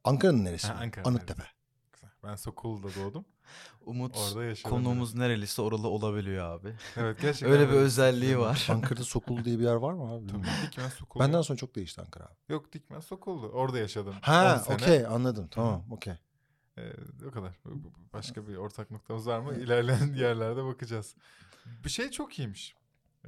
Ankara'nın 0.05 0.45
neresi? 0.45 0.69
Ha? 0.69 0.79
Ankara 0.83 1.05
Anıttepe. 1.09 1.43
Güzel. 1.93 2.11
Ben 2.25 2.37
Sokulu'da 2.37 2.88
doğdum. 2.95 3.25
Umut 3.87 4.17
konuğumuz 4.65 5.15
nereliyse 5.15 5.62
oralı 5.62 5.88
olabiliyor 5.88 6.45
abi. 6.50 6.75
Evet 6.97 7.21
gerçekten. 7.21 7.50
Öyle 7.53 7.69
bir 7.69 7.75
özelliği 7.75 8.38
var. 8.38 8.67
Ankara'da 8.71 9.05
Sokul 9.05 9.45
diye 9.45 9.59
bir 9.59 9.65
yer 9.65 9.75
var 9.75 9.93
mı 9.93 10.12
abi? 10.12 10.26
Tabii 10.26 10.47
Dikmen 10.67 10.88
Sokulu. 10.88 11.23
Benden 11.23 11.43
sonra 11.43 11.57
çok 11.59 11.75
değişti 11.75 12.00
Ankara 12.00 12.25
abi. 12.25 12.35
Yok 12.49 12.73
Dikmen 12.73 13.00
Sokul'du. 13.00 13.49
Orada 13.49 13.79
yaşadım. 13.79 14.15
10 14.17 14.21
Ha 14.21 14.65
okey 14.69 15.07
anladım 15.07 15.49
tamam 15.50 15.85
okey. 15.91 16.15
Ee, 16.79 16.93
o 17.29 17.31
kadar. 17.31 17.59
Başka 18.12 18.49
bir 18.49 18.57
ortak 18.57 18.91
noktamız 18.91 19.26
var 19.26 19.41
mı? 19.41 19.55
İlerleyen 19.55 20.12
yerlerde 20.17 20.65
bakacağız. 20.65 21.15
Bir 21.85 21.91
şey 21.91 22.11
çok 22.11 22.38
iyiymiş. 22.38 22.75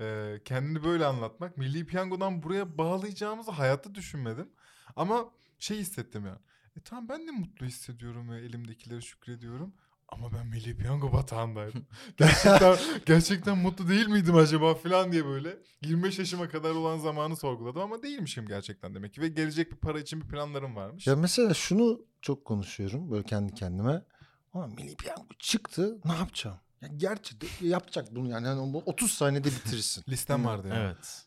Ee, 0.01 0.41
kendini 0.45 0.85
böyle 0.85 1.07
anlatmak. 1.07 1.57
Milli 1.57 1.87
Piyango'dan 1.87 2.43
buraya 2.43 2.79
bağlayacağımızı 2.79 3.51
hayatta 3.51 3.95
düşünmedim. 3.95 4.49
Ama 4.97 5.31
şey 5.59 5.79
hissettim 5.79 6.27
yani. 6.27 6.39
E 6.77 6.81
tamam 6.81 7.09
ben 7.09 7.27
de 7.27 7.31
mutlu 7.31 7.67
hissediyorum 7.67 8.31
ve 8.31 8.39
elimdekilere 8.39 9.01
şükrediyorum. 9.01 9.75
Ama 10.09 10.33
ben 10.33 10.47
Milli 10.47 10.77
Piyango 10.77 11.12
batağındaydım. 11.12 11.87
gerçekten, 12.17 12.77
gerçekten 13.07 13.59
mutlu 13.59 13.88
değil 13.88 14.07
miydim 14.09 14.37
acaba 14.37 14.75
falan 14.75 15.12
diye 15.12 15.25
böyle 15.27 15.57
25 15.83 16.19
yaşıma 16.19 16.49
kadar 16.49 16.71
olan 16.71 16.99
zamanı 16.99 17.37
sorguladım 17.37 17.83
ama 17.83 18.03
değilmişim 18.03 18.47
gerçekten 18.47 18.95
demek 18.95 19.15
ki. 19.15 19.21
Ve 19.21 19.29
gelecek 19.29 19.73
bir 19.73 19.77
para 19.77 20.00
için 20.00 20.21
bir 20.21 20.29
planlarım 20.29 20.77
varmış. 20.77 21.07
Ya 21.07 21.17
mesela 21.17 21.55
şunu 21.55 22.00
çok 22.23 22.45
konuşuyorum 22.45 23.11
böyle 23.11 23.23
kendi 23.23 23.55
kendime. 23.55 24.05
Ama 24.55 24.67
milli 24.67 24.97
piyango 24.97 25.35
çıktı 25.38 25.99
ne 26.05 26.12
yapacağım? 26.12 26.59
Ya 26.81 26.88
gerçekten 26.97 27.67
yapacak 27.69 28.15
bunu 28.15 28.29
yani 28.29 28.47
hani 28.47 28.73
bu 28.73 28.83
30 28.87 29.12
saniyede 29.12 29.49
bitirirsin. 29.49 30.05
Listem 30.09 30.45
vardı 30.45 30.69
yani. 30.69 30.79
Evet. 30.81 31.25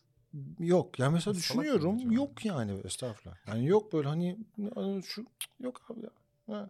Yok 0.59 0.99
yani 0.99 1.13
mesela 1.13 1.33
Salak 1.33 1.43
düşünüyorum 1.43 2.11
yok 2.11 2.45
yani 2.45 2.81
estağfurullah. 2.83 3.35
Yani 3.47 3.67
yok 3.67 3.93
böyle 3.93 4.07
hani 4.07 4.37
şu 5.05 5.25
yok 5.59 5.81
abi 5.89 5.99
ya. 6.01 6.09
Ha. 6.55 6.69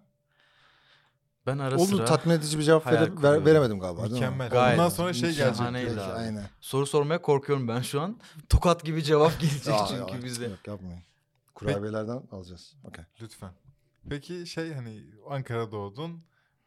Ben 1.45 1.57
ara 1.57 1.75
Oldu 1.75 1.85
sıra 1.85 2.05
tatmin 2.05 2.33
edici 2.33 2.57
bir 2.59 2.63
cevap 2.63 2.87
vere- 2.87 3.23
ver- 3.23 3.45
veremedim 3.45 3.79
galiba 3.79 4.01
değil 4.01 4.11
mi? 4.11 4.15
Mükemmel. 4.15 4.49
Gayet 4.49 4.79
Ondan 4.79 4.89
sonra 4.89 5.13
şey 5.13 5.21
gelecek. 5.35 5.67
Peki, 5.73 6.01
abi. 6.01 6.11
Aynen. 6.11 6.45
soru 6.61 6.85
sormaya 6.85 7.21
korkuyorum 7.21 7.67
ben 7.67 7.81
şu 7.81 8.01
an. 8.01 8.19
Tokat 8.49 8.83
gibi 8.83 9.03
cevap 9.03 9.39
gelecek 9.39 9.73
Aa, 9.73 9.87
çünkü 9.87 10.15
ya, 10.15 10.23
bize. 10.23 10.45
Yok 10.45 10.67
yapmayın. 10.67 11.01
Kurabiyelerden 11.55 12.21
alacağız. 12.31 12.75
Okey. 12.83 13.05
Lütfen. 13.21 13.51
Peki 14.09 14.47
şey 14.47 14.73
hani 14.73 15.03
Ankara'da 15.29 15.71
doğdun, 15.71 16.23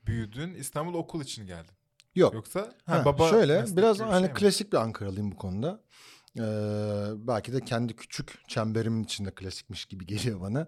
büyüdün, 0.07 0.55
İstanbul 0.55 0.95
okul 0.95 1.21
için 1.21 1.47
geldin. 1.47 1.75
Yok. 2.15 2.35
Yoksa 2.35 2.61
Ha, 2.61 2.99
ha, 2.99 3.05
baba 3.05 3.29
şöyle 3.29 3.65
biraz 3.77 3.99
bir 3.99 4.05
hani 4.05 4.21
şey 4.25 4.29
mi? 4.29 4.35
klasik 4.35 4.73
bir 4.73 4.79
Ankaralıyım 4.79 5.33
bu 5.33 5.37
konuda. 5.37 5.81
Ee, 6.39 6.43
belki 7.17 7.53
de 7.53 7.61
kendi 7.61 7.97
küçük 7.97 8.49
çemberimin 8.49 9.05
içinde 9.05 9.31
klasikmiş 9.31 9.85
gibi 9.85 10.07
geliyor 10.07 10.41
bana. 10.41 10.67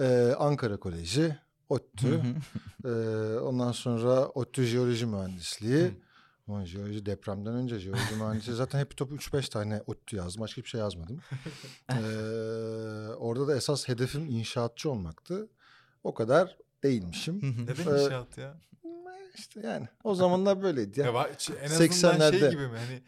Ee, 0.00 0.34
Ankara 0.38 0.76
Koleji, 0.76 1.36
ODTÜ, 1.72 2.20
ee, 2.84 2.88
ondan 3.38 3.72
sonra 3.72 4.26
ODTÜ 4.28 4.64
Jeoloji 4.64 5.06
Mühendisliği. 5.06 5.90
Ama 6.48 6.66
jeoloji 6.66 7.06
depremden 7.06 7.54
önce 7.54 7.78
jeoloji 7.78 8.14
mühendisliği 8.16 8.56
zaten 8.56 8.78
hep 8.78 8.96
top 8.96 9.12
3-5 9.12 9.50
tane 9.50 9.82
ODTÜ 9.86 10.16
yazdım. 10.16 10.40
Başka 10.42 10.56
hiçbir 10.56 10.70
şey 10.70 10.80
yazmadım. 10.80 11.20
Ee, 11.90 11.94
orada 13.18 13.48
da 13.48 13.56
esas 13.56 13.88
hedefim 13.88 14.26
inşaatçı 14.26 14.90
olmaktı. 14.90 15.48
O 16.04 16.14
kadar 16.14 16.56
değilmişim. 16.82 17.40
Neden 17.68 17.96
Ee, 17.98 18.04
inşaat 18.04 18.38
ya? 18.38 18.54
İşte 19.34 19.60
yani 19.66 19.88
o 20.04 20.14
zamanlar 20.14 20.62
böyleydi 20.62 21.00
ya. 21.00 21.06
ya 21.06 21.12
en 21.62 21.70
azından 21.70 22.16
80'lerde. 22.16 22.40
şey 22.40 22.50
gibi 22.50 22.68
mi 22.68 22.78
hani 22.78 23.02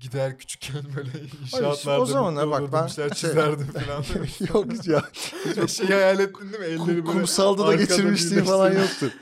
gider 0.00 0.38
küçükken 0.38 0.82
böyle 0.96 1.10
inşaatlarda 1.42 2.00
o 2.02 2.06
zamanlar 2.06 2.44
mutlu 2.44 2.72
bak 2.72 2.72
ben 2.72 2.86
şey- 2.94 3.10
çizerdim 3.10 3.66
falan. 3.72 4.04
Yok 4.54 4.86
ya. 4.86 5.66
şey 5.68 5.86
hayal 5.86 6.20
ettin 6.20 6.52
değil 6.52 6.58
mi? 6.58 6.64
Elleri 6.66 6.78
Kum, 6.78 6.88
böyle 6.88 7.02
kumsalda 7.02 7.62
da 7.62 7.66
arkada 7.66 7.84
geçirmişliğim 7.84 8.44
falan 8.44 8.72
yoktu. 8.72 9.12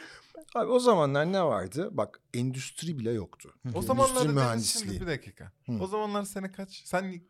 Abi 0.54 0.70
o 0.70 0.78
zamanlar 0.78 1.32
ne 1.32 1.42
vardı? 1.42 1.88
Bak 1.92 2.20
endüstri 2.34 2.98
bile 2.98 3.10
yoktu. 3.10 3.54
O 3.64 3.68
Endüstri 3.68 3.86
zamanlarda 3.86 4.24
dedin 4.24 4.34
mühendisliği. 4.34 4.84
şimdi 4.84 5.00
bir 5.00 5.06
dakika. 5.06 5.52
Hı. 5.66 5.72
O 5.80 5.86
zamanlar 5.86 6.24
sene 6.24 6.52
kaç? 6.52 6.82
Sen 6.84 7.20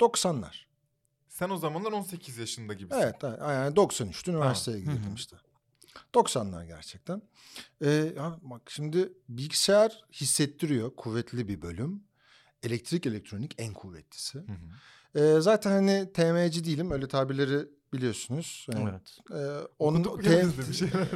90'lar. 0.00 0.54
sen 1.28 1.50
o 1.50 1.56
zamanlar 1.56 1.92
18 1.92 2.38
yaşında 2.38 2.74
gibisin. 2.74 3.00
Evet 3.00 3.14
yani 3.22 3.74
93'te 3.74 4.30
üniversiteye 4.30 4.76
Hı 4.76 4.80
hı. 4.80 4.84
gidiyordum 4.84 5.14
işte. 5.14 5.36
90'lar 6.14 6.66
gerçekten. 6.66 7.22
Ee, 7.84 8.12
bak 8.42 8.62
şimdi 8.70 9.12
bilgisayar 9.28 10.04
hissettiriyor 10.12 10.96
kuvvetli 10.96 11.48
bir 11.48 11.62
bölüm. 11.62 12.02
Elektrik 12.64 13.06
elektronik 13.06 13.54
en 13.58 13.72
kuvvetlisi. 13.72 14.38
Hı 14.38 14.42
hı. 14.42 15.20
Ee, 15.20 15.40
zaten 15.40 15.70
hani 15.70 16.12
TM'ci 16.12 16.64
değilim 16.64 16.90
öyle 16.90 17.08
tabirleri 17.08 17.68
biliyorsunuz. 17.92 18.66
Yani, 18.72 18.90
Evet. 18.90 19.18
e, 19.30 19.68
onun, 19.78 20.04
Okuduk 20.04 20.24
bir 20.68 20.74
şeyler? 20.74 21.08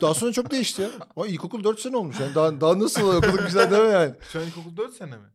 daha 0.00 0.14
sonra 0.14 0.32
çok 0.32 0.50
değişti 0.50 0.82
ya. 0.82 0.90
Ama 1.16 1.26
ilkokul 1.26 1.64
4 1.64 1.80
sene 1.80 1.96
olmuş 1.96 2.20
yani. 2.20 2.34
Daha, 2.34 2.60
daha 2.60 2.78
nasıl 2.78 3.16
okuduk 3.16 3.46
güzel 3.46 3.70
değil 3.70 3.82
mi 3.82 3.92
yani? 3.92 4.14
Şu 4.32 4.40
an 4.40 4.46
ilkokul 4.46 4.76
4 4.76 4.94
sene 4.94 5.16
mi? 5.16 5.26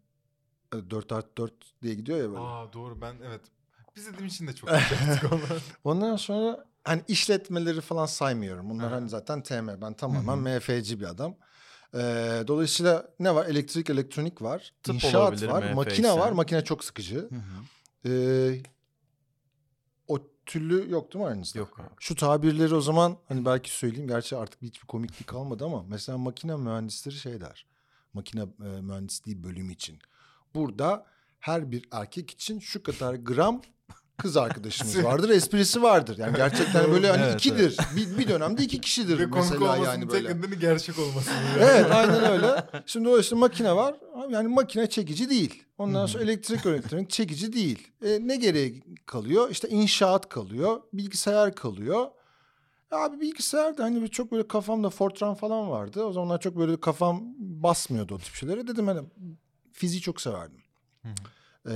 4 0.90 1.12
artı 1.12 1.38
4 1.38 1.54
diye 1.82 1.94
gidiyor 1.96 2.18
ya 2.18 2.30
böyle. 2.30 2.40
Aa 2.40 2.74
doğru 2.74 3.02
ben 3.02 3.16
evet. 3.28 3.42
Biz 3.96 4.06
dediğim 4.08 4.26
için 4.26 4.48
de 4.48 4.54
çok. 4.56 4.70
Ondan 5.84 6.16
sonra 6.16 6.66
hani 6.84 7.02
işletmeleri 7.08 7.82
falan 7.82 8.06
saymıyorum. 8.06 8.70
Bunlar 8.70 8.90
Ha. 8.90 8.96
hani 8.96 9.10
zaten 9.10 9.44
TM. 9.44 9.82
Ben 9.82 9.94
tamamen 9.94 10.52
Hı 10.52 10.60
MF'ci 10.60 11.00
bir 11.00 11.06
adam. 11.06 11.36
Ee, 11.94 12.44
dolayısıyla 12.48 13.10
ne 13.20 13.36
var? 13.36 13.46
Elektrik, 13.46 13.90
elektronik 13.90 14.42
var. 14.42 14.74
Tıp 14.84 14.96
inşaat 14.96 15.44
var. 15.48 15.64
MF 15.64 15.76
Makine 15.76 16.12
var. 16.18 16.32
Makine 16.32 16.64
çok 16.64 16.84
sıkıcı. 16.84 17.16
Hı 17.16 17.36
hı. 17.36 18.10
Ee, 18.10 18.62
o 20.08 20.20
türlü 20.46 20.92
yok 20.92 21.14
değil 21.14 21.24
mi 21.24 21.30
aranızda? 21.30 21.60
Yok 21.60 21.80
abi. 21.80 21.88
Şu 22.00 22.16
tabirleri 22.16 22.76
o 22.76 22.82
zaman 22.82 23.18
hani 23.28 23.46
belki 23.46 23.72
söyleyeyim. 23.72 24.08
Gerçi 24.08 24.36
artık 24.36 24.62
hiçbir 24.62 24.88
komiklik 24.88 25.28
kalmadı 25.28 25.66
ama 25.66 25.84
mesela 25.84 26.18
makine 26.18 26.56
mühendisleri 26.56 27.16
şey 27.16 27.42
der. 27.42 27.66
Makine 28.14 28.42
e, 28.42 28.82
mühendisliği 28.82 29.44
bölümü 29.44 29.74
için. 29.74 30.00
Burada 30.56 31.06
her 31.40 31.72
bir 31.72 31.86
erkek 31.92 32.32
için 32.32 32.60
şu 32.60 32.84
kadar 32.84 33.14
gram 33.16 33.62
kız 34.20 34.38
arkadaşımız 34.38 35.04
vardır. 35.04 35.30
Esprisi 35.30 35.82
vardır. 35.82 36.18
Yani 36.18 36.36
gerçekten 36.36 36.92
böyle 36.92 37.12
hani 37.12 37.22
Evet, 37.24 37.34
ikidir. 37.36 37.78
Bir, 37.96 38.18
bir 38.18 38.28
dönemde 38.28 38.64
iki 38.64 38.82
kişidir 38.82 39.20
Ve 39.20 39.26
mesela 39.26 39.78
yani 39.78 40.00
tek 40.02 40.12
böyle. 40.12 40.38
nedeni 40.38 40.60
gerçek 40.60 41.00
olması. 41.00 41.30
Evet 41.60 41.86
aynen 41.92 42.32
öyle. 42.32 42.66
Şimdi 42.86 43.10
o 43.10 43.20
işte 43.20 43.36
makine 43.36 43.76
var. 43.76 43.96
Yani 44.30 44.48
makine 44.48 44.90
çekici 44.90 45.30
değil. 45.30 45.64
Ondan 45.78 46.06
sonra 46.06 46.24
elektrik 46.24 46.66
elektronik 46.66 47.10
çekici 47.10 47.54
değil. 47.54 47.88
E, 48.06 48.28
ne 48.28 48.36
gereği 48.36 48.84
kalıyor? 49.06 49.50
İşte 49.50 49.70
inşaat 49.70 50.30
kalıyor. 50.30 50.82
Bilgisayar 50.94 51.56
kalıyor. 51.56 52.08
E, 52.92 52.96
Abi 52.96 53.20
bilgisayar 53.22 53.78
da 53.78 53.84
hani 53.84 54.02
bir 54.02 54.08
çok 54.08 54.32
böyle 54.32 54.48
kafamda 54.48 54.90
Fortran 54.90 55.36
falan 55.36 55.70
vardı. 55.70 56.04
O 56.04 56.12
zamanlar 56.12 56.40
çok 56.40 56.58
böyle 56.58 56.80
kafam 56.80 57.22
basmıyordu 57.38 58.16
o 58.16 58.18
tip 58.18 58.34
şeylere. 58.36 58.68
Dedim 58.68 58.88
hani 58.88 59.02
fiziği 59.74 60.02
çok 60.02 60.22
severdim. 60.22 60.62
Hı 61.04 61.08
hı. 61.10 61.14
Ee, 61.70 61.74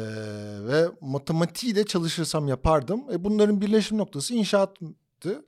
ve 0.67 0.85
matematiği 1.01 1.75
de 1.75 1.85
çalışırsam 1.85 2.47
yapardım. 2.47 3.11
E, 3.11 3.23
bunların 3.23 3.61
birleşim 3.61 3.97
noktası 3.97 4.33
inşaattı. 4.33 5.45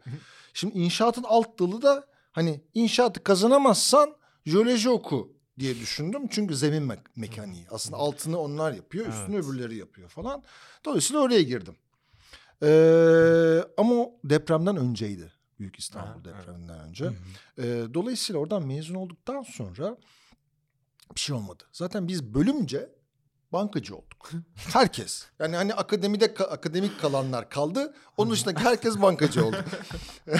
Şimdi 0.53 0.77
inşaatın 0.77 1.23
alt 1.27 1.59
dalı 1.59 1.81
da 1.81 2.05
hani 2.31 2.61
inşaatı 2.73 3.23
kazanamazsan 3.23 4.15
jeoloji 4.45 4.89
oku 4.89 5.33
diye 5.59 5.75
düşündüm. 5.75 6.27
Çünkü 6.29 6.55
zemin 6.55 6.89
me- 6.89 7.05
mekaniği. 7.15 7.65
Aslında 7.71 7.97
altını 7.97 8.39
onlar 8.39 8.73
yapıyor, 8.73 9.05
üstünü 9.07 9.35
Evet. 9.35 9.45
öbürleri 9.45 9.75
yapıyor 9.75 10.09
falan. 10.09 10.43
Dolayısıyla 10.85 11.21
oraya 11.21 11.41
girdim. 11.41 11.75
Ee, 12.63 13.63
ama 13.77 13.93
o 13.95 14.19
depremden 14.23 14.77
önceydi. 14.77 15.31
Büyük 15.59 15.79
İstanbul 15.79 16.25
evet. 16.25 16.35
depreminden 16.39 16.79
önce. 16.79 17.05
Hı 17.05 17.09
hı. 17.09 17.61
Ee, 17.63 17.93
dolayısıyla 17.93 18.41
oradan 18.41 18.67
mezun 18.67 18.95
olduktan 18.95 19.41
sonra 19.41 19.97
bir 21.15 21.19
şey 21.19 21.35
olmadı. 21.35 21.63
Zaten 21.71 22.07
biz 22.07 22.23
bölümce 22.23 22.89
bankacı 23.53 23.95
olduk. 23.95 24.31
Herkes. 24.55 25.25
Yani 25.39 25.55
hani 25.55 25.73
akademide 25.73 26.25
ka- 26.25 26.43
akademik 26.47 26.99
kalanlar 27.01 27.49
kaldı. 27.49 27.93
Onun 28.17 28.31
dışında 28.31 28.59
herkes 28.59 29.01
bankacı 29.01 29.45
oldu. 29.45 29.57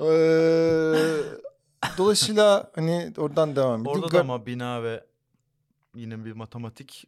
Ee, 0.00 1.22
dolayısıyla 1.98 2.70
hani 2.74 3.12
oradan 3.18 3.56
devam 3.56 3.80
ettik. 3.80 3.96
Orada 3.96 4.12
da 4.16 4.20
ama 4.20 4.46
bina 4.46 4.82
ve 4.82 5.04
yine 5.94 6.24
bir 6.24 6.32
matematik 6.32 7.04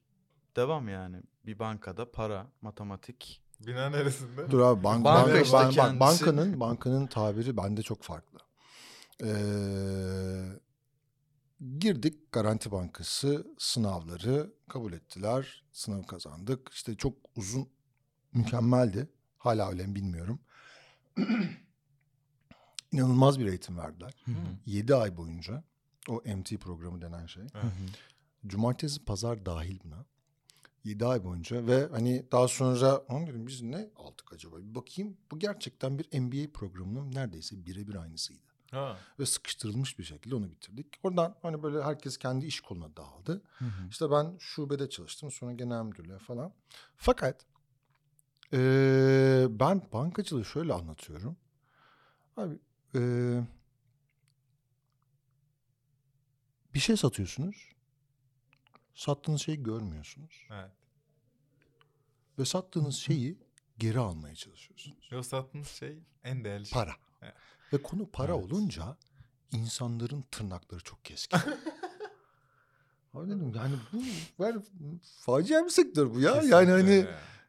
devam 0.57 0.89
yani. 0.89 1.17
Bir 1.47 1.59
bankada 1.59 2.11
para, 2.13 2.47
matematik. 2.63 3.43
Bina 3.67 3.91
neresinde? 3.91 4.51
Dur 4.51 4.61
abi 4.61 4.85
bank, 4.85 5.05
Banka 5.05 5.27
banka, 5.29 5.41
işte 5.41 5.57
ban- 5.57 5.65
bak, 5.67 5.75
kendisi. 5.75 6.01
bankanın 6.01 6.61
bankanın 6.61 7.07
tabiri 7.07 7.57
bende 7.57 7.83
çok 7.83 8.03
farklı. 8.03 8.39
Ee, 9.23 9.27
girdik 11.79 12.33
Garanti 12.33 12.73
Bankası 12.73 13.47
sınavları 13.59 14.53
kabul 14.69 14.93
ettiler. 14.93 15.65
Sınavı 15.73 16.07
kazandık. 16.07 16.71
İşte 16.73 16.95
çok 16.95 17.17
uzun, 17.37 17.69
mükemmeldi. 18.33 19.09
Hala 19.39 19.69
öyle 19.71 19.87
mi 19.87 19.95
bilmiyorum. 19.95 20.41
İnanılmaz 22.93 23.39
bir 23.39 23.47
eğitim 23.47 23.79
verdiler. 23.79 24.15
Hı 24.25 24.31
hı. 24.33 24.37
7 24.67 24.95
ay 24.95 25.17
boyunca 25.17 25.65
o 26.09 26.15
MT 26.15 26.61
programı 26.61 27.03
denen 27.03 27.27
şey. 27.27 27.43
Hı 27.43 27.59
hı. 27.59 27.87
Cumartesi 28.47 29.05
pazar 29.05 29.47
dahil 29.47 29.81
buna. 29.85 30.07
7 30.85 31.07
ay 31.07 31.25
boyunca 31.25 31.67
ve 31.67 31.87
hani 31.87 32.27
daha 32.33 32.49
sonra 32.49 33.05
"Lan 33.11 33.27
dedim 33.27 33.47
biz 33.47 33.63
ne 33.63 33.91
aldık 33.97 34.33
acaba? 34.33 34.57
Bir 34.59 34.75
bakayım 34.75 35.17
bu 35.31 35.39
gerçekten 35.39 35.99
bir 35.99 36.21
MBA 36.21 36.53
programının 36.53 37.13
neredeyse 37.13 37.67
birebir 37.67 37.95
aynısıydı. 37.95 38.52
Ha. 38.73 38.97
Ve 39.19 39.27
sıkıştırılmış 39.27 39.99
bir 39.99 40.05
şekilde 40.05 40.35
onu 40.35 40.51
bitirdik. 40.51 40.87
Oradan 41.03 41.37
hani 41.43 41.63
böyle 41.63 41.83
herkes 41.83 42.17
kendi 42.17 42.47
iş 42.47 42.61
koluna 42.61 42.97
dağıldı. 42.97 43.43
Hı 43.59 43.65
hı. 43.65 43.89
İşte 43.91 44.11
ben 44.11 44.37
şubede 44.39 44.91
çalıştım 44.91 45.31
sonra 45.31 45.53
genel 45.53 45.83
müdürlüğe 45.83 46.19
falan. 46.19 46.53
Fakat 46.97 47.47
eee, 48.53 49.47
ben 49.51 49.83
bankacılığı 49.93 50.45
şöyle 50.45 50.73
anlatıyorum. 50.73 51.37
Abi 52.37 52.59
eee, 52.95 53.45
bir 56.75 56.79
şey 56.81 56.97
satıyorsunuz. 56.97 57.73
Sattığınız 58.95 59.41
şeyi 59.43 59.63
görmüyorsunuz. 59.63 60.47
Evet. 60.51 60.71
Ve 62.39 62.45
sattığınız 62.45 62.95
şeyi 62.97 63.39
geri 63.79 63.99
almaya 63.99 64.35
çalışıyorsunuz. 64.35 65.13
Ve 65.13 65.23
sattığınız 65.23 65.69
şey 65.69 65.99
en 66.25 66.45
değerli 66.45 66.67
şey. 66.67 66.73
Para. 66.75 66.93
Evet. 67.23 67.35
Ve 67.73 67.83
konu 67.83 68.07
para 68.11 68.35
Evet. 68.35 68.45
olunca 68.45 68.97
insanların 69.53 70.25
tırnakları 70.31 70.81
çok 70.85 71.05
keskin. 71.05 71.39
Abi 73.15 73.27
dedim 73.31 73.53
yani 73.57 73.75
bu 73.93 74.03
var 74.45 74.57
facia 75.21 75.65
bir 75.65 75.71
sektör 75.71 76.15
bu 76.15 76.21
ya. 76.21 76.33
Kesinlikle 76.35 76.57
Yani 76.57 76.71
hani 76.71 77.07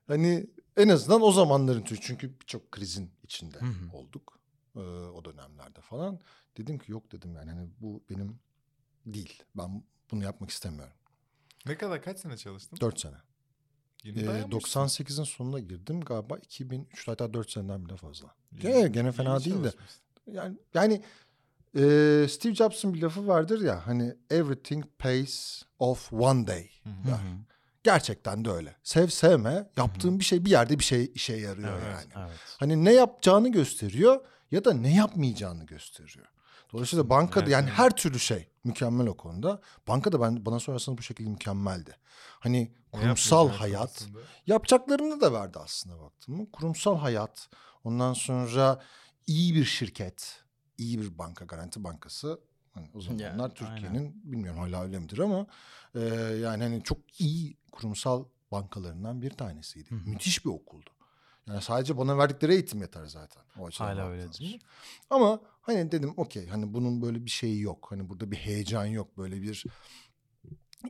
hani 0.07 0.47
en 0.77 0.89
azından 0.89 1.21
o 1.21 1.31
zamanların 1.31 1.81
tür- 1.81 1.99
çünkü 2.01 2.39
birçok 2.39 2.71
krizin 2.71 3.11
içinde 3.23 3.59
Hı 3.59 3.65
hı. 3.65 3.97
olduk. 3.97 4.39
Ee, 4.75 4.79
o 4.89 5.25
dönemlerde 5.25 5.81
falan. 5.81 6.19
Dedim 6.57 6.77
ki 6.79 6.91
yok 6.91 7.11
dedim 7.11 7.35
yani 7.35 7.51
hani 7.51 7.69
bu 7.79 8.03
benim 8.09 8.39
değil. 9.05 9.43
Ben 9.57 9.83
bunu 10.11 10.23
yapmak 10.23 10.49
istemiyorum. 10.49 10.93
Ne 11.65 11.77
kadar 11.77 12.01
kaç 12.01 12.19
sene 12.19 12.37
çalıştın? 12.37 12.77
Dört 12.81 12.99
sene. 12.99 13.15
Ee, 14.05 14.25
dayanmışsın. 14.25 14.79
98'in 14.81 15.23
sonuna 15.23 15.59
girdim 15.59 16.01
galiba 16.01 16.37
2003 16.37 17.07
hatta 17.07 17.33
4 17.33 17.51
seneden 17.51 17.85
bile 17.85 17.97
fazla. 17.97 18.35
Gene, 18.53 18.87
gene 18.87 19.11
fena 19.11 19.43
değil 19.43 19.63
de. 19.63 19.71
Yani 20.27 20.57
yani 20.73 21.01
e, 21.75 21.81
Steve 22.29 22.55
Jobs'ın 22.55 22.93
bir 22.93 23.01
lafı 23.01 23.27
vardır 23.27 23.61
ya 23.61 23.87
hani 23.87 24.15
everything 24.29 24.85
pays 24.99 25.63
off 25.79 26.13
one 26.13 26.47
day. 26.47 26.69
Gerçekten 27.83 28.45
de 28.45 28.49
öyle. 28.51 28.75
Sev 28.83 29.07
sevme 29.07 29.69
yaptığın 29.77 30.19
bir 30.19 30.23
şey 30.23 30.45
bir 30.45 30.49
yerde 30.51 30.79
bir 30.79 30.83
şey 30.83 31.11
işe 31.13 31.35
yarıyor 31.35 31.73
Evet, 31.73 32.07
yani. 32.15 32.27
Evet. 32.27 32.39
Hani 32.59 32.85
ne 32.85 32.93
yapacağını 32.93 33.51
gösteriyor 33.51 34.21
ya 34.51 34.65
da 34.65 34.73
ne 34.73 34.95
yapmayacağını 34.95 35.65
gösteriyor. 35.65 36.25
Dolayısıyla 36.73 37.09
bankada 37.09 37.43
Evet, 37.43 37.51
yani 37.51 37.67
evet. 37.67 37.79
her 37.79 37.95
türlü 37.95 38.19
şey 38.19 38.47
mükemmel 38.63 39.07
o 39.07 39.17
konuda. 39.17 39.61
Bankada 39.87 40.21
ben 40.21 40.45
bana 40.45 40.59
sorarsanız 40.59 40.97
bu 40.97 41.01
şekilde 41.01 41.29
mükemmeldi. 41.29 41.97
Hani 42.39 42.71
kurumsal 42.91 43.49
hayat 43.49 43.99
konusunda. 43.99 44.19
yapacaklarını 44.47 45.21
da 45.21 45.33
verdi 45.33 45.59
aslında 45.59 45.99
baktım 45.99 46.35
mı. 46.35 46.51
Kurumsal 46.51 46.97
hayat 46.97 47.49
ondan 47.83 48.13
sonra 48.13 48.79
iyi 49.27 49.55
bir 49.55 49.65
şirket, 49.65 50.43
iyi 50.77 51.01
bir 51.01 51.17
banka, 51.17 51.45
garanti 51.45 51.83
bankası. 51.83 52.39
Hani 52.73 52.89
o 52.93 53.01
zamanlar 53.01 53.29
Yani, 53.29 53.53
Türkiye'nin 53.53 54.21
bilmiyorum 54.23 54.59
hala 54.59 54.83
öyle 54.83 54.99
midir 54.99 55.19
ama 55.19 55.47
e, 55.95 55.99
yani 56.41 56.63
hani 56.63 56.83
çok 56.83 57.21
iyi 57.21 57.57
kurumsal 57.71 58.25
bankalarından 58.51 59.21
bir 59.21 59.29
tanesiydi. 59.29 59.91
Hı 59.91 59.95
hı. 59.95 60.09
Müthiş 60.09 60.45
bir 60.45 60.49
okuldu. 60.49 60.89
Yani 61.47 61.61
sadece 61.61 61.97
bana 61.97 62.17
verdikleri 62.17 62.53
eğitim 62.53 62.81
yeter 62.81 63.05
zaten. 63.05 63.43
O 63.59 63.69
Hala 63.71 64.07
öyledir. 64.07 64.59
Ama 65.09 65.39
hani 65.61 65.91
dedim 65.91 66.13
okey 66.17 66.47
hani 66.47 66.73
bunun 66.73 67.01
böyle 67.01 67.25
bir 67.25 67.29
şeyi 67.29 67.61
yok. 67.61 67.87
Hani 67.89 68.09
burada 68.09 68.31
bir 68.31 68.37
heyecan 68.37 68.85
yok. 68.85 69.17
Böyle 69.17 69.41
bir 69.41 69.65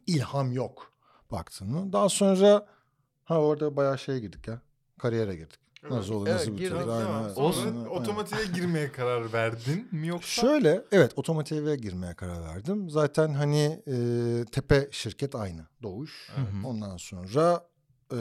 ilham 0.08 0.52
yok 0.52 0.94
baktın 1.32 1.72
mı. 1.72 1.94
Daha 1.94 2.10
sonra 2.10 2.68
ha 3.24 3.42
orada 3.42 3.76
bayağı 3.76 4.00
şeye 4.00 4.20
girdik 4.20 4.48
ya. 4.48 4.62
Kariyere 4.98 5.36
girdik. 5.36 5.60
Nasıl 5.90 6.14
olur 6.14 6.28
Evet, 6.28 6.40
nasıl 6.40 6.52
bitirir. 6.52 6.76
Aynen, 6.76 7.36
aynen. 7.66 7.86
otomatiğe 7.86 8.46
girmeye 8.46 8.92
karar 8.92 9.34
verdin 9.34 9.88
mi 9.92 10.08
yoksa? 10.08 10.42
Şöyle 10.42 10.86
evet 10.92 11.12
otomotive 11.16 11.76
girmeye 11.76 12.14
karar 12.14 12.42
verdim. 12.42 12.90
Zaten 12.90 13.34
hani 13.34 13.84
e, 13.88 14.46
tepe 14.52 14.90
şirket 14.92 15.36
aynı. 15.36 15.68
Doğuş. 15.84 16.30
Evet. 16.38 16.66
Ondan 16.66 16.98
sonra 16.98 17.68
e, 18.12 18.18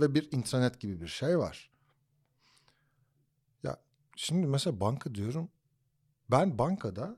ve 0.00 0.14
bir 0.14 0.28
intranet 0.32 0.80
gibi 0.80 1.00
bir 1.00 1.06
şey 1.06 1.38
var. 1.38 1.70
Ya 3.62 3.76
şimdi 4.16 4.46
mesela 4.46 4.80
banka 4.80 5.14
diyorum. 5.14 5.48
Ben 6.30 6.58
bankada 6.58 7.16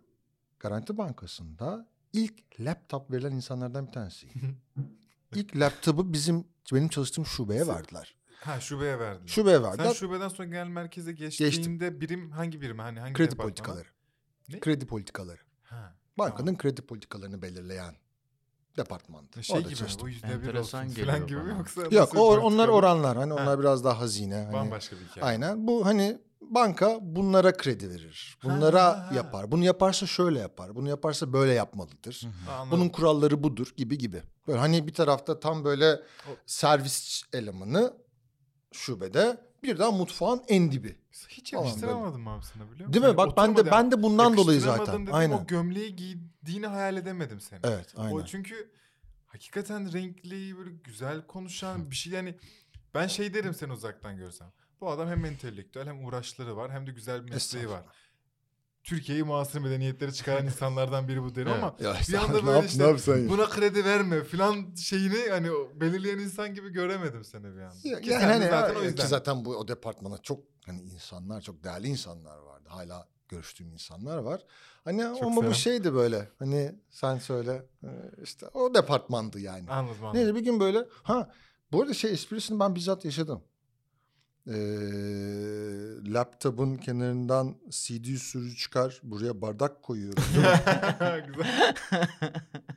Garanti 0.58 0.98
Bankası'nda 0.98 1.88
ilk 2.12 2.60
laptop 2.60 3.10
verilen 3.10 3.32
insanlardan 3.32 3.86
bir 3.86 3.92
tanesiyim. 3.92 4.56
ilk 5.34 5.56
laptopu 5.56 6.12
bizim 6.12 6.44
benim 6.72 6.88
çalıştığım 6.88 7.26
şubeye 7.26 7.66
verdiler. 7.66 8.14
Ha 8.44 8.60
şubeye 8.60 8.98
verdin. 8.98 9.26
Şubeye 9.26 9.56
Sen 9.56 9.64
verdiler. 9.64 9.94
şubeden 9.94 10.28
sonra 10.28 10.48
genel 10.48 10.66
merkeze 10.66 11.12
geçtiğinde 11.12 12.00
birim 12.00 12.30
hangi 12.30 12.60
birim? 12.60 12.78
Hani 12.78 13.00
hangi 13.00 13.12
kredi 13.14 13.30
departmana? 13.30 13.44
politikaları. 13.48 13.88
Ne? 14.48 14.60
Kredi 14.60 14.86
politikaları. 14.86 15.40
Ha. 15.62 15.94
Bankanın 16.18 16.46
Tamam. 16.46 16.58
kredi 16.58 16.82
politikalarını 16.82 17.42
belirleyen 17.42 17.94
departmandı. 18.76 19.44
Şey 19.44 19.56
Orada 19.56 19.68
gibi 19.68 19.78
çalıştım. 19.78 20.02
Bu 20.02 20.08
yüzde 20.08 20.42
bir 20.42 20.54
olsun 20.54 20.70
falan 20.70 21.26
gibi 21.26 21.36
mi 21.36 21.48
bana. 21.48 21.58
yoksa? 21.58 21.82
Yok 21.90 22.16
o, 22.16 22.36
onlar 22.40 22.68
oranlar. 22.68 23.16
Hani 23.16 23.32
Ha. 23.32 23.42
onlar 23.42 23.60
biraz 23.60 23.84
daha 23.84 24.00
hazine. 24.00 24.34
Hani, 24.34 24.52
Bambaşka 24.52 24.96
bir 24.96 25.04
hikaye. 25.04 25.26
Aynen. 25.26 25.66
Bu 25.66 25.86
hani 25.86 26.18
banka 26.40 26.98
bunlara 27.02 27.52
kredi 27.56 27.90
verir. 27.90 28.38
Bunlara 28.44 28.84
ha, 28.84 29.10
ha. 29.10 29.14
yapar. 29.14 29.50
Bunu 29.52 29.64
yaparsa 29.64 30.06
şöyle 30.06 30.38
yapar. 30.38 30.74
Bunu 30.76 30.88
yaparsa 30.88 31.32
böyle 31.32 31.52
yapmalıdır. 31.52 32.22
Bunun 32.70 32.88
kuralları 32.88 33.42
budur 33.42 33.72
gibi 33.76 33.98
gibi. 33.98 34.22
Böyle 34.48 34.58
hani 34.58 34.86
bir 34.86 34.94
tarafta 34.94 35.40
tam 35.40 35.64
böyle 35.64 35.92
O- 36.28 36.36
servis 36.46 37.22
elemanı 37.32 37.94
şubede 38.74 39.40
bir 39.62 39.78
daha 39.78 39.90
mutfağın 39.90 40.42
en 40.48 40.72
dibi. 40.72 40.96
Hiç 41.28 41.52
yakıştıramadım 41.52 42.28
abi 42.28 42.44
sana 42.44 42.70
biliyor 42.70 42.88
musun? 42.88 42.92
Değil 42.92 43.02
mi? 43.02 43.06
Hani 43.06 43.16
Bak 43.16 43.36
ben 43.36 43.56
de 43.56 43.70
ben 43.70 43.90
de 43.90 44.02
bundan 44.02 44.36
dolayı 44.36 44.60
zaten. 44.60 45.02
dedim, 45.02 45.14
Aynen. 45.14 45.36
O 45.36 45.46
gömleği 45.46 45.96
giydiğini 45.96 46.66
hayal 46.66 46.96
edemedim 46.96 47.40
seni. 47.40 47.60
Evet, 47.64 47.94
aynen. 47.96 48.14
O 48.14 48.24
çünkü 48.24 48.70
hakikaten 49.26 49.92
renkli 49.92 50.58
böyle 50.58 50.70
güzel 50.84 51.26
konuşan 51.26 51.90
bir 51.90 51.96
şey 51.96 52.12
yani 52.12 52.34
ben 52.94 53.06
şey 53.06 53.34
derim 53.34 53.54
seni 53.54 53.72
uzaktan 53.72 54.16
görsem. 54.16 54.52
Bu 54.80 54.90
adam 54.90 55.08
hem 55.08 55.24
entelektüel 55.24 55.86
hem 55.86 56.04
uğraşları 56.04 56.56
var 56.56 56.72
hem 56.72 56.86
de 56.86 56.90
güzel 56.90 57.26
bir 57.26 57.32
mesleği 57.32 57.68
var. 57.68 57.82
Türkiye'yi 58.84 59.24
muasır 59.24 59.60
medeniyetleri 59.60 60.14
çıkaran 60.14 60.46
insanlardan 60.46 61.08
biri 61.08 61.22
bu 61.22 61.34
derim 61.34 61.48
Evet. 61.48 61.58
ama 61.62 61.76
Ya 61.80 61.96
bir 62.08 62.14
anda 62.14 62.46
böyle 62.46 62.56
yap- 62.56 62.64
işte 62.98 63.12
ya? 63.12 63.28
buna 63.28 63.48
kredi 63.48 63.84
verme 63.84 64.24
filan 64.24 64.74
şeyini 64.74 65.30
hani 65.30 65.48
belirleyen 65.74 66.18
insan 66.18 66.54
gibi 66.54 66.70
göremedim 66.70 67.24
seni 67.24 67.44
bir 67.56 67.60
anda. 67.60 67.74
Ya- 67.84 68.00
Ki 68.00 68.10
yani 68.10 68.24
hani 68.24 68.44
zaten 68.44 68.74
o 68.74 68.80
ki 68.80 68.86
yüzden. 68.86 69.06
zaten 69.06 69.44
bu 69.44 69.56
o 69.56 69.68
departmana 69.68 70.18
çok 70.18 70.40
hani 70.66 70.82
insanlar 70.82 71.40
çok 71.40 71.64
değerli 71.64 71.86
insanlar 71.88 72.38
vardı. 72.38 72.68
Hala 72.68 73.08
görüştüğüm 73.28 73.72
insanlar 73.72 74.18
var. 74.18 74.40
Hani 74.84 75.06
ama 75.06 75.16
selam. 75.16 75.36
bu 75.36 75.54
şeydi 75.54 75.94
böyle. 75.94 76.28
Hani 76.38 76.74
sen 76.90 77.18
söyle 77.18 77.66
e, 77.82 77.88
işte 78.22 78.46
o 78.48 78.74
departmandı 78.74 79.40
yani. 79.40 79.70
Anladım 79.70 80.04
anladım. 80.04 80.20
Neyse 80.20 80.34
bir 80.34 80.40
gün 80.44 80.60
böyle 80.60 80.86
ha 81.02 81.30
bu 81.72 81.82
arada 81.82 81.94
şey 81.94 82.12
esprisini 82.12 82.60
ben 82.60 82.74
bizzat 82.74 83.04
yaşadım. 83.04 83.44
Ee, 84.48 84.54
laptopun 86.12 86.76
kenarından 86.76 87.56
CD 87.70 88.16
sürücü 88.16 88.56
çıkar 88.56 89.00
buraya 89.02 89.40
bardak 89.40 89.82
koyuyorum. 89.82 90.24
Güzel. 91.26 91.74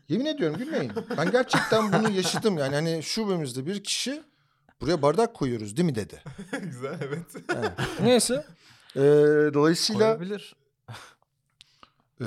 Yemin 0.10 0.25
ediyorum 0.25 0.58
gülmeyin. 0.58 0.91
Ben 1.17 1.32
gerçekten 1.32 1.93
bunu 1.93 2.10
yaşadım 2.10 2.58
yani 2.58 2.75
hani 2.75 3.03
şubemizde 3.03 3.65
bir 3.65 3.84
kişi 3.84 4.23
buraya 4.82 5.01
bardak 5.01 5.34
koyuyoruz 5.34 5.77
değil 5.77 5.86
mi 5.86 5.95
dedi. 5.95 6.23
Güzel 6.63 6.99
evet. 7.01 7.25
Yani, 7.56 7.69
neyse. 8.01 8.45
Ee, 8.95 9.01
dolayısıyla 9.53 10.17
Koyabilir. 10.17 10.56
Ee, 12.21 12.25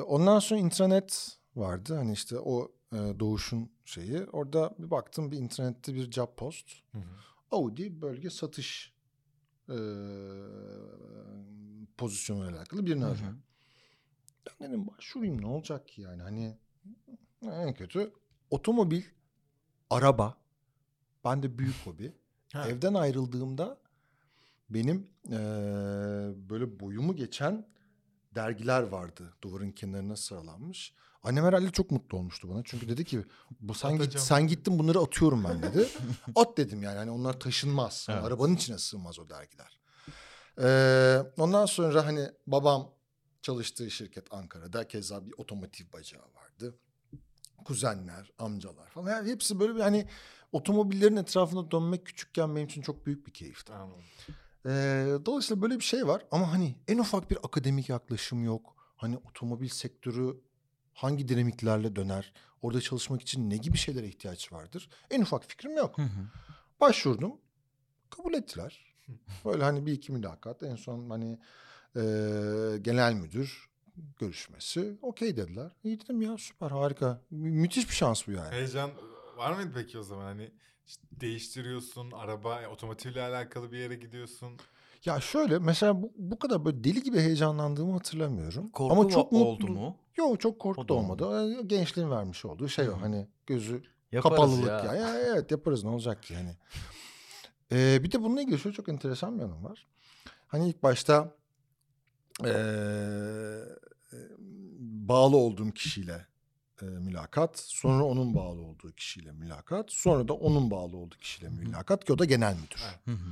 ondan 0.00 0.38
sonra 0.38 0.60
intranet 0.60 1.38
vardı. 1.56 1.94
Hani 1.94 2.12
işte 2.12 2.38
o 2.38 2.72
e, 2.92 2.96
doğuşun 2.96 3.70
şeyi. 3.84 4.24
Orada 4.32 4.74
bir 4.78 4.90
baktım 4.90 5.30
bir 5.30 5.36
internette 5.36 5.94
bir 5.94 6.10
job 6.10 6.36
post. 6.36 6.66
Audi 7.50 8.00
bölge 8.02 8.30
satış 8.30 8.94
e, 9.68 9.76
pozisyonuyla 11.98 12.58
alakalı 12.58 12.86
birini 12.86 13.04
arıyor. 13.04 13.34
Ben 14.60 14.68
dedim 14.68 14.86
başvurayım 14.86 15.40
ne 15.42 15.46
olacak 15.46 15.88
ki 15.88 16.02
yani 16.02 16.22
hani 16.22 16.58
en 17.42 17.74
kötü 17.74 18.12
otomobil, 18.50 19.02
araba. 19.90 20.36
Ben 21.24 21.42
de 21.42 21.58
büyük 21.58 21.74
hobi. 21.84 22.12
Ha. 22.52 22.68
Evden 22.68 22.94
ayrıldığımda 22.94 23.78
benim 24.70 25.06
eee, 25.28 25.36
böyle 26.50 26.80
boyumu 26.80 27.16
geçen 27.16 27.66
dergiler 28.34 28.82
vardı 28.82 29.34
duvarın 29.42 29.70
kenarına 29.70 30.16
sıralanmış. 30.16 30.94
Annem 31.22 31.44
herhalde 31.44 31.70
çok 31.70 31.90
mutlu 31.90 32.18
olmuştu 32.18 32.48
bana. 32.50 32.62
Çünkü 32.64 32.88
dedi 32.88 33.04
ki 33.04 33.24
bu 33.60 33.74
sen 33.74 33.98
git 33.98 34.18
sen 34.18 34.46
gittin 34.46 34.78
bunları 34.78 34.98
atıyorum 34.98 35.44
ben 35.44 35.62
dedi. 35.62 35.88
At 36.36 36.56
dedim 36.56 36.82
yani. 36.82 36.98
Hani 36.98 37.10
onlar 37.10 37.40
taşınmaz. 37.40 38.08
Hani 38.08 38.16
Evet. 38.16 38.26
Arabanın 38.26 38.54
içine 38.54 38.78
sığmaz 38.78 39.18
o 39.18 39.28
dergiler. 39.28 39.80
Ee, 40.62 41.22
ondan 41.38 41.66
sonra 41.66 42.06
hani 42.06 42.28
babam 42.46 42.94
çalıştığı 43.42 43.90
şirket 43.90 44.32
Ankara'da 44.32 44.88
keza 44.88 45.26
bir 45.26 45.34
otomotiv 45.36 45.84
bacağı 45.92 46.22
vardı. 46.34 46.78
Kuzenler, 47.64 48.32
amcalar 48.38 48.88
falan. 48.88 49.10
Yani 49.10 49.30
hepsi 49.30 49.60
böyle 49.60 49.74
bir 49.74 49.80
hani 49.80 50.08
otomobillerin 50.52 51.16
etrafında 51.16 51.70
dönmek 51.70 52.06
küçükken 52.06 52.56
benim 52.56 52.66
için 52.66 52.82
çok 52.82 53.06
büyük 53.06 53.26
bir 53.26 53.32
keyifti. 53.32 53.72
Anladım. 53.72 54.04
Ee, 54.66 55.06
dolayısıyla 55.26 55.62
böyle 55.62 55.78
bir 55.78 55.84
şey 55.84 56.06
var 56.06 56.22
ama 56.30 56.52
hani 56.52 56.76
en 56.88 56.98
ufak 56.98 57.30
bir 57.30 57.38
akademik 57.42 57.88
yaklaşım 57.88 58.44
yok. 58.44 58.76
Hani 58.96 59.16
otomobil 59.16 59.68
sektörü 59.68 60.40
hangi 60.94 61.28
dinamiklerle 61.28 61.96
döner? 61.96 62.32
Orada 62.62 62.80
çalışmak 62.80 63.22
için 63.22 63.50
ne 63.50 63.56
gibi 63.56 63.76
şeylere 63.76 64.06
ihtiyaç 64.06 64.52
vardır? 64.52 64.88
En 65.10 65.22
ufak 65.22 65.44
fikrim 65.44 65.76
yok. 65.76 65.98
Hı 65.98 66.02
hı. 66.02 66.26
Başvurdum. 66.80 67.32
Kabul 68.10 68.34
ettiler. 68.34 68.84
Böyle 69.44 69.64
hani 69.64 69.86
bir 69.86 69.92
iki 69.92 70.12
mülakat. 70.12 70.62
En 70.62 70.76
son 70.76 71.10
hani 71.10 71.38
e, 71.96 72.00
genel 72.80 73.12
müdür 73.14 73.70
görüşmesi. 74.18 74.98
Okey 75.02 75.36
dediler. 75.36 75.76
İyi 75.84 76.00
dedim 76.00 76.22
ya 76.22 76.38
süper 76.38 76.70
harika. 76.70 77.20
Mü- 77.30 77.50
müthiş 77.50 77.88
bir 77.88 77.94
şans 77.94 78.26
bu 78.26 78.30
yani. 78.32 78.50
Heyecan 78.50 78.90
var 79.36 79.52
mıydı 79.52 79.70
peki 79.74 79.98
o 79.98 80.02
zaman? 80.02 80.24
Hani 80.24 80.50
işte 80.90 81.02
değiştiriyorsun, 81.20 82.10
araba, 82.10 82.68
otomotivle 82.72 83.22
alakalı 83.22 83.72
bir 83.72 83.78
yere 83.78 83.94
gidiyorsun. 83.94 84.56
Ya 85.04 85.20
şöyle 85.20 85.58
mesela 85.58 86.02
bu, 86.02 86.12
bu 86.16 86.38
kadar 86.38 86.64
böyle 86.64 86.84
deli 86.84 87.02
gibi 87.02 87.18
heyecanlandığımı 87.20 87.92
hatırlamıyorum. 87.92 88.68
Korku 88.68 88.94
Ama 88.94 89.08
çok 89.08 89.32
oldu 89.32 89.66
mutlu. 89.66 89.74
mu? 89.74 89.96
Yok 90.16 90.40
çok 90.40 90.58
korku 90.58 90.84
da 90.84 90.88
da 90.88 90.94
olmadı. 90.94 91.56
Ee, 91.58 91.62
Gençliğin 91.62 92.10
vermiş 92.10 92.44
olduğu 92.44 92.68
şey 92.68 92.88
o. 92.88 93.00
Hani 93.00 93.28
gözü 93.46 93.82
Yaparız 94.12 94.36
kapalılık 94.36 94.68
ya. 94.68 94.84
ya. 94.84 94.94
ya. 94.94 95.18
Evet 95.18 95.50
yaparız 95.50 95.84
ne 95.84 95.90
olacak 95.90 96.22
ki 96.22 96.34
yani. 96.34 96.56
Ee, 97.72 98.02
bir 98.02 98.12
de 98.12 98.22
bununla 98.22 98.42
ilgili 98.42 98.58
şöyle 98.58 98.76
çok 98.76 98.88
enteresan 98.88 99.36
bir 99.38 99.42
yanım 99.42 99.64
var. 99.64 99.86
Hani 100.46 100.68
ilk 100.68 100.82
başta 100.82 101.36
ee, 102.44 102.48
e, 102.48 104.16
bağlı 104.78 105.36
olduğum 105.36 105.70
kişiyle 105.70 106.26
e, 106.82 106.84
mülakat, 106.84 107.58
sonra 107.58 108.04
onun 108.04 108.34
bağlı 108.34 108.60
olduğu 108.62 108.92
kişiyle 108.92 109.32
mülakat, 109.32 109.92
sonra 109.92 110.28
da 110.28 110.32
onun 110.32 110.70
bağlı 110.70 110.96
olduğu 110.96 111.16
kişiyle 111.16 111.48
mülakat 111.48 112.04
ki 112.04 112.12
o 112.12 112.18
da 112.18 112.24
genel 112.24 112.54
müdür. 112.56 112.82
Hı 113.04 113.10
hı. 113.10 113.30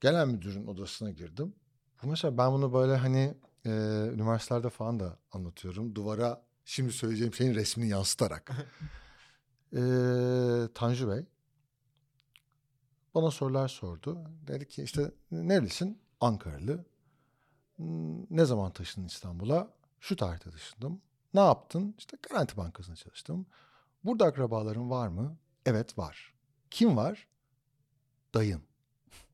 Genel 0.00 0.26
müdürün 0.26 0.66
odasına 0.66 1.10
girdim. 1.10 1.54
Bu 2.02 2.06
mesela 2.06 2.38
ben 2.38 2.52
bunu 2.52 2.72
böyle 2.72 2.96
hani 2.96 3.34
e, 3.66 3.70
üniversitelerde 4.14 4.70
falan 4.70 5.00
da 5.00 5.18
anlatıyorum. 5.32 5.94
Duvara 5.94 6.42
şimdi 6.64 6.92
söyleyeceğim 6.92 7.34
şeyin 7.34 7.54
resmini 7.54 7.88
yansıtarak. 7.88 8.50
e, 9.72 9.80
Tanju 10.74 11.08
Bey 11.10 11.24
bana 13.14 13.30
sorular 13.30 13.68
sordu. 13.68 14.18
Dedi 14.46 14.68
ki 14.68 14.82
işte 14.82 15.10
nerelisin? 15.30 15.98
Ankaralı. 16.20 16.84
"Hmm, 17.76 18.36
Ne 18.36 18.44
zaman 18.44 18.72
taşındın 18.72 19.06
İstanbul'a? 19.08 19.68
Şu 20.00 20.16
tarihte 20.16 20.50
taşındım. 20.50 21.00
Ne 21.34 21.40
yaptın? 21.40 21.94
İşte 21.98 22.16
Garanti 22.30 22.56
Bankası'nda 22.56 22.96
çalıştım. 22.96 23.46
Burada 24.04 24.24
akrabaların 24.24 24.90
var 24.90 25.08
mı? 25.08 25.36
Evet 25.66 25.98
var. 25.98 26.32
Kim 26.70 26.96
var? 26.96 27.26
Dayın. 28.34 28.62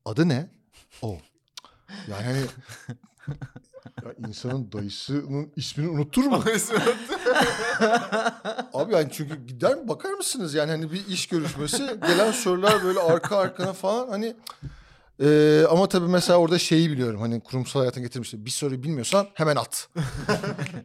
Adı 0.05 0.29
ne? 0.29 0.49
O. 1.01 1.17
Yani 2.07 2.23
hani 2.23 2.39
ya 4.05 4.27
insanın 4.27 4.71
dayısının 4.71 5.53
ismini 5.55 5.89
unutur 5.89 6.23
mu? 6.23 6.43
Abi 8.73 8.93
yani 8.93 9.09
çünkü 9.11 9.47
gider 9.47 9.75
mi 9.75 9.87
bakar 9.87 10.13
mısınız 10.13 10.53
yani 10.53 10.71
hani 10.71 10.91
bir 10.91 11.07
iş 11.07 11.27
görüşmesi 11.27 11.99
gelen 12.07 12.31
sorular 12.31 12.83
böyle 12.83 12.99
arka 12.99 13.37
arkana 13.37 13.73
falan 13.73 14.09
hani 14.09 14.35
Ee, 15.21 15.65
ama 15.69 15.89
tabii 15.89 16.07
mesela 16.07 16.39
orada 16.39 16.59
şeyi 16.59 16.91
biliyorum 16.91 17.21
hani 17.21 17.39
kurumsal 17.39 17.79
hayata 17.79 17.99
getirmişler 18.01 18.45
bir 18.45 18.49
soruyu 18.49 18.83
bilmiyorsan 18.83 19.27
hemen 19.33 19.55
at. 19.55 19.89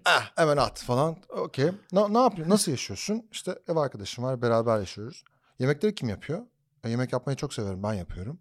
ah, 0.04 0.30
hemen 0.36 0.56
at 0.56 0.82
falan 0.82 1.16
okey 1.28 1.70
ne, 1.92 2.14
ne 2.14 2.18
yapıyorsun 2.18 2.50
nasıl 2.52 2.70
yaşıyorsun 2.70 3.28
işte 3.32 3.58
ev 3.68 3.76
arkadaşım 3.76 4.24
var 4.24 4.42
beraber 4.42 4.78
yaşıyoruz. 4.78 5.24
Yemekleri 5.58 5.94
kim 5.94 6.08
yapıyor? 6.08 6.42
E, 6.84 6.90
yemek 6.90 7.12
yapmayı 7.12 7.36
çok 7.36 7.54
severim 7.54 7.82
ben 7.82 7.92
yapıyorum. 7.94 8.38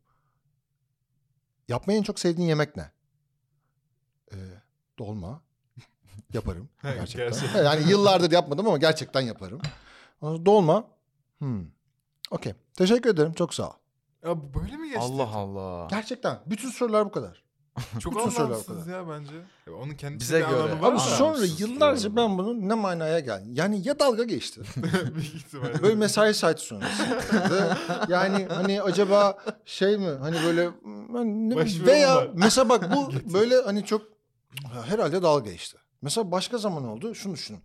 Yapmayı 1.67 1.99
en 1.99 2.03
çok 2.03 2.19
sevdiğin 2.19 2.47
yemek 2.47 2.75
ne? 2.75 2.91
Ee, 4.31 4.35
dolma. 4.99 5.41
Yaparım 6.33 6.69
gerçekten. 6.83 7.29
Gerçekten. 7.29 7.63
Yani 7.63 7.89
yıllardır 7.89 8.31
yapmadım 8.31 8.67
ama 8.67 8.77
gerçekten 8.77 9.21
yaparım. 9.21 9.61
Dolma. 10.21 10.87
Hmm. 11.37 11.65
Okey. 12.31 12.53
Teşekkür 12.73 13.09
ederim. 13.09 13.33
Çok 13.33 13.53
sağ 13.53 13.69
ol. 13.69 13.73
Ya 14.25 14.37
bu 14.37 14.61
böyle 14.61 14.77
mi 14.77 14.87
geçti? 14.87 14.99
Allah 15.01 15.29
Allah. 15.35 15.87
Gerçekten. 15.89 16.39
Bütün 16.45 16.69
sorular 16.69 17.05
bu 17.05 17.11
kadar. 17.11 17.43
Çok 17.99 18.15
Bütün 18.15 18.29
sorular 18.29 18.45
anlamsız 18.45 18.87
ya 18.87 19.09
bence. 19.09 19.31
Ya 19.67 19.73
onun 19.73 19.93
kendisi 19.93 20.19
Bize 20.19 20.39
bir 20.41 20.49
göre. 20.49 20.61
anlamı 20.61 20.81
var 20.81 20.91
Abi 20.91 20.99
sonra 20.99 21.45
yıllarca 21.57 22.15
ben 22.15 22.37
bunun 22.37 22.69
ne 22.69 22.73
manaya 22.73 23.19
geldi. 23.19 23.49
Yani 23.51 23.87
ya 23.87 23.99
dalga 23.99 24.23
geçti. 24.23 24.61
Büyük 25.15 25.35
ihtimalle. 25.35 25.81
Böyle 25.83 25.95
mesai 25.95 26.33
saati 26.33 26.61
sonrası. 26.61 27.03
yani 28.09 28.45
hani 28.49 28.81
acaba 28.81 29.37
şey 29.65 29.97
mi 29.97 30.09
hani 30.21 30.35
böyle 30.45 30.69
hani 31.13 31.49
ne- 31.49 31.55
Başvurum 31.55 31.87
veya 31.87 32.15
var. 32.15 32.29
mesela 32.33 32.69
bak 32.69 32.95
bu 32.95 33.11
böyle 33.33 33.61
hani 33.61 33.85
çok 33.85 34.01
herhalde 34.85 35.21
dalga 35.23 35.51
geçti. 35.51 35.77
Mesela 36.01 36.31
başka 36.31 36.57
zaman 36.57 36.85
oldu 36.87 37.15
şunu 37.15 37.33
düşünün. 37.33 37.59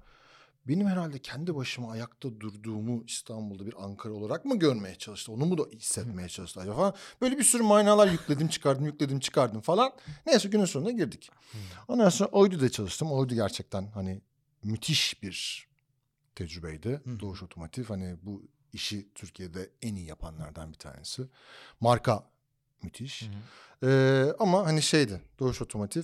Benim 0.69 0.87
herhalde 0.87 1.19
kendi 1.19 1.55
başıma 1.55 1.93
ayakta 1.93 2.41
durduğumu 2.41 3.05
İstanbul'da 3.07 3.67
bir 3.67 3.85
Ankara 3.85 4.13
olarak 4.13 4.45
mı 4.45 4.59
görmeye 4.59 4.95
çalıştı? 4.95 5.33
Onu 5.33 5.47
mu 5.47 5.59
da 5.59 5.63
hissetmeye 5.73 6.29
çalıştı 6.29 6.61
acaba 6.61 6.77
falan. 6.77 6.95
Böyle 7.21 7.39
bir 7.39 7.45
sürü 7.45 7.63
manalar 7.63 8.09
yükledim 8.09 8.49
çıkardım 8.49 8.85
yükledim 8.85 9.21
çıkardım 9.21 9.61
falan. 9.61 9.93
Neyse 10.27 10.49
günün 10.49 10.65
sonuna 10.65 10.91
girdik. 10.91 11.31
Ondan 11.89 12.09
sonra 12.09 12.31
Oydu'da 12.31 12.69
çalıştım. 12.69 13.13
Oydu 13.13 13.35
gerçekten 13.35 13.87
hani 13.87 14.21
müthiş 14.63 15.23
bir 15.23 15.69
tecrübeydi. 16.35 17.01
Doğuş 17.21 17.43
Otomotiv 17.43 17.85
hani 17.85 18.17
bu 18.23 18.43
işi 18.73 19.09
Türkiye'de 19.15 19.71
en 19.83 19.95
iyi 19.95 20.07
yapanlardan 20.07 20.73
bir 20.73 20.79
tanesi. 20.79 21.23
Marka 21.81 22.31
müthiş. 22.83 23.29
Ee, 23.83 24.27
ama 24.39 24.67
hani 24.67 24.83
şeydi 24.83 25.21
Doğuş 25.39 25.63
Otomotiv 25.63 26.03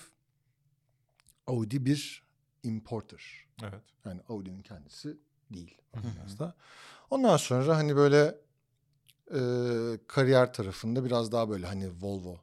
Audi 1.46 1.86
bir 1.86 2.22
importer. 2.62 3.43
Evet. 3.62 3.82
Yani 4.04 4.20
Audi'nin 4.28 4.62
kendisi 4.62 5.16
değil. 5.50 5.78
Hı 5.94 6.00
hı. 6.00 6.04
biraz 6.16 6.38
da. 6.38 6.54
Ondan 7.10 7.36
sonra 7.36 7.76
hani 7.76 7.96
böyle 7.96 8.38
e, 9.30 9.40
kariyer 10.06 10.52
tarafında 10.52 11.04
biraz 11.04 11.32
daha 11.32 11.48
böyle 11.50 11.66
hani 11.66 11.90
Volvo 12.02 12.36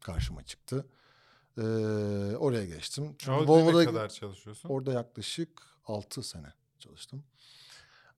karşıma 0.00 0.42
çıktı. 0.42 0.86
E, 1.58 1.62
oraya 2.36 2.66
geçtim. 2.66 3.14
Çünkü 3.18 3.38
Volvo'da 3.38 3.78
ne 3.78 3.84
kadar 3.84 4.08
çalışıyorsun? 4.08 4.68
orada 4.68 4.92
yaklaşık 4.92 5.62
6 5.86 6.22
sene 6.22 6.52
çalıştım. 6.78 7.24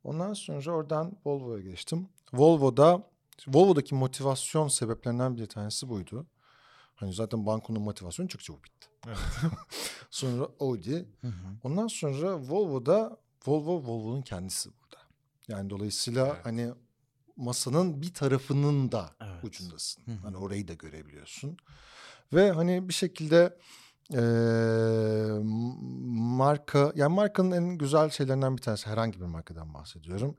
Ondan 0.04 0.34
sonra 0.34 0.70
oradan 0.70 1.16
Volvo'ya 1.24 1.62
geçtim. 1.62 2.08
Volvo'da 2.32 3.08
Volvo'daki 3.48 3.94
motivasyon 3.94 4.68
sebeplerinden 4.68 5.36
bir 5.36 5.46
tanesi 5.46 5.88
buydu. 5.88 6.26
Hani 6.94 7.12
zaten 7.14 7.46
bankonun 7.46 7.82
motivasyonu 7.82 8.28
çok 8.28 8.42
çabuk 8.44 8.64
bitti. 8.64 8.86
Evet. 9.06 9.18
Sonra 10.10 10.48
Audi, 10.60 11.08
Hı 11.20 11.26
hı. 11.26 11.32
Ondan 11.64 11.86
sonra 11.86 12.38
Volvo'da 12.38 13.16
Volvo 13.46 13.76
Volvo'nun 13.82 14.22
kendisi 14.22 14.70
burada. 14.70 15.02
Yani 15.48 15.70
dolayısıyla 15.70 16.26
Evet. 16.26 16.46
hani 16.46 16.72
masanın 17.36 18.02
bir 18.02 18.14
tarafının 18.14 18.92
da 18.92 19.10
Evet. 19.20 19.44
ucundasın. 19.44 20.02
Hı 20.06 20.10
hı. 20.10 20.16
Hani 20.22 20.36
orayı 20.36 20.68
da 20.68 20.74
görebiliyorsun. 20.74 21.56
Ve 22.32 22.50
hani 22.50 22.88
bir 22.88 22.94
şekilde 22.94 23.58
eee, 24.10 24.18
marka 26.12 26.92
yani 26.96 27.14
markanın 27.14 27.50
en 27.50 27.78
güzel 27.78 28.10
şeylerinden 28.10 28.56
bir 28.56 28.62
tanesi 28.62 28.86
herhangi 28.90 29.20
bir 29.20 29.24
markadan 29.26 29.74
bahsediyorum. 29.74 30.36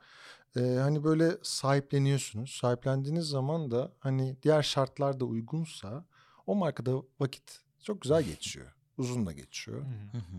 Eee, 0.56 0.76
hani 0.78 1.04
böyle 1.04 1.38
sahipleniyorsunuz. 1.44 2.52
Sahiplendiğiniz 2.62 3.26
zaman 3.26 3.72
da 3.72 3.92
hani 4.00 4.38
diğer 4.44 4.62
şartlar 4.64 5.20
da 5.20 5.26
uygunsa 5.26 6.06
o 6.48 6.56
markada 6.56 6.92
vakit 7.20 7.60
çok 7.84 8.02
güzel 8.02 8.24
geçiyor. 8.24 8.68
Uzun 8.98 9.26
da 9.26 9.32
geçiyor. 9.32 9.86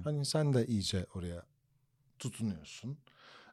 Hani 0.04 0.26
sen 0.26 0.54
de 0.54 0.66
iyice 0.66 1.06
oraya 1.14 1.42
tutunuyorsun. 2.18 2.98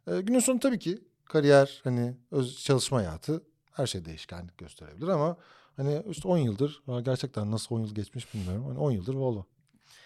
Ee, 0.07 0.21
günün 0.21 0.39
sonu 0.39 0.59
tabii 0.59 0.79
ki 0.79 0.99
kariyer, 1.25 1.81
hani 1.83 2.17
öz 2.31 2.63
çalışma 2.63 2.97
hayatı 2.97 3.43
her 3.71 3.87
şey 3.87 4.05
değişkenlik 4.05 4.57
gösterebilir 4.57 5.07
ama 5.07 5.37
hani 5.75 6.03
işte 6.09 6.27
10 6.27 6.37
yıldır 6.37 6.83
gerçekten 7.01 7.51
nasıl 7.51 7.75
10 7.75 7.79
yıl 7.79 7.95
geçmiş 7.95 8.33
bilmiyorum. 8.33 8.65
Hani 8.65 8.77
10 8.79 8.91
yıldır 8.91 9.13
Volvo. 9.13 9.45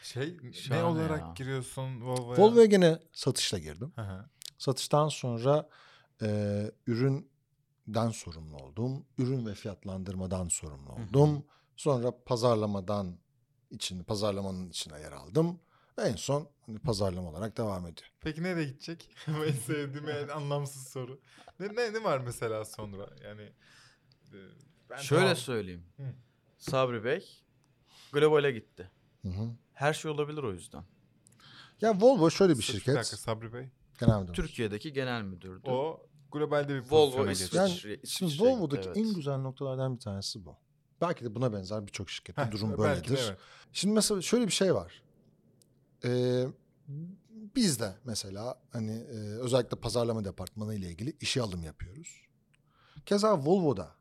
Şey 0.02 0.38
ne 0.44 0.54
Şahane 0.54 0.84
olarak 0.84 1.20
ya. 1.20 1.34
giriyorsun 1.36 2.02
Volvo'ya? 2.02 2.42
Volvo'ya 2.42 2.66
gene 2.66 3.00
satışla 3.14 3.58
girdim. 3.58 3.94
Hı 3.96 4.02
hı. 4.02 4.26
Satıştan 4.58 5.10
sonra 5.10 5.70
e, 6.22 6.72
üründen 6.88 8.10
sorumlu 8.12 8.58
oldum. 8.58 9.06
Ürün 9.18 9.46
ve 9.46 9.54
fiyatlandırmadan 9.54 10.48
sorumlu 10.48 10.98
Hı 10.98 11.02
hı. 11.02 11.14
Sonra 11.76 12.24
pazarlamadan 12.26 13.18
için 13.70 14.04
pazarlamanın 14.04 14.70
içine 14.70 15.00
yer 15.00 15.12
aldım. 15.12 15.60
Ve 15.98 16.02
en 16.02 16.16
son 16.16 16.50
hani 16.66 16.80
pazarlama 16.80 17.30
olarak 17.30 17.58
devam 17.58 17.88
ediyor. 17.88 18.12
Peki 18.22 18.44
nereye 18.44 18.66
gidecek? 18.66 19.10
en 19.28 19.52
sevdiğim 19.52 20.10
en 20.10 20.28
anlamsız 20.28 20.88
soru. 20.88 21.20
Ne, 21.60 21.76
ne, 21.76 21.94
ne 21.94 22.04
var 22.04 22.20
mesela 22.20 22.66
sonra? 22.66 23.10
Yani 23.24 23.42
e, 24.34 24.38
ben 24.90 24.98
Şöyle 24.98 25.22
tamam. 25.22 25.36
söyleyeyim. 25.36 25.86
Hı. 25.98 26.04
Sabri 26.58 27.04
Bey 27.04 27.26
globale 28.12 28.52
gitti. 28.52 28.92
Hı 29.22 29.30
hı. 29.30 29.50
Her 29.74 29.94
şey 29.94 30.12
olabilir 30.12 30.44
o 30.44 30.54
yüzden. 30.54 30.84
Ya 31.82 32.02
Volvo 32.02 32.32
şöyle 32.32 32.58
bir 32.58 32.64
Sırf 32.64 32.76
şirket. 32.76 32.96
dakika 32.96 33.18
Sabri 33.18 33.54
Bey. 33.54 33.70
Genel 34.00 34.22
müdür. 34.22 34.34
Türkiye'deki 34.34 34.94
genel 34.94 35.22
müdürdü. 35.22 35.70
O 35.70 36.08
globalde 36.32 36.76
bir 36.76 36.92
Volvo. 36.92 37.26
Yani 37.26 37.36
şimdi 37.70 38.00
İsviçre'ye 38.04 38.52
Volvo'daki 38.52 38.88
gitti, 38.88 39.00
en 39.00 39.06
evet. 39.06 39.16
güzel 39.16 39.38
noktalardan 39.38 39.96
bir 39.96 40.00
tanesi 40.00 40.46
bu. 40.46 40.58
Belki 41.02 41.26
de 41.26 41.36
buna 41.36 41.54
benzer 41.54 41.88
birçok 41.88 42.10
şirkette 42.10 42.42
Heh, 42.42 42.52
durum 42.52 42.70
belki 42.70 42.78
de 42.80 42.84
böyledir. 43.12 43.26
evet. 43.30 43.40
Şimdi 43.74 43.94
mesela 43.94 44.22
şöyle 44.22 44.48
bir 44.48 44.52
şey 44.52 44.76
var. 44.76 45.04
Ee, 46.06 46.46
biz 47.56 47.80
de 47.80 47.96
mesela 48.06 48.62
hani 48.72 48.92
e, 48.92 49.16
özellikle 49.18 49.78
pazarlama 49.80 50.26
departmanı 50.26 50.76
ile 50.76 50.90
ilgili 50.90 51.18
işe 51.22 51.42
alım 51.42 51.64
yapıyoruz. 51.64 52.28
Keza 53.06 53.38
Volvo'da 53.46 53.96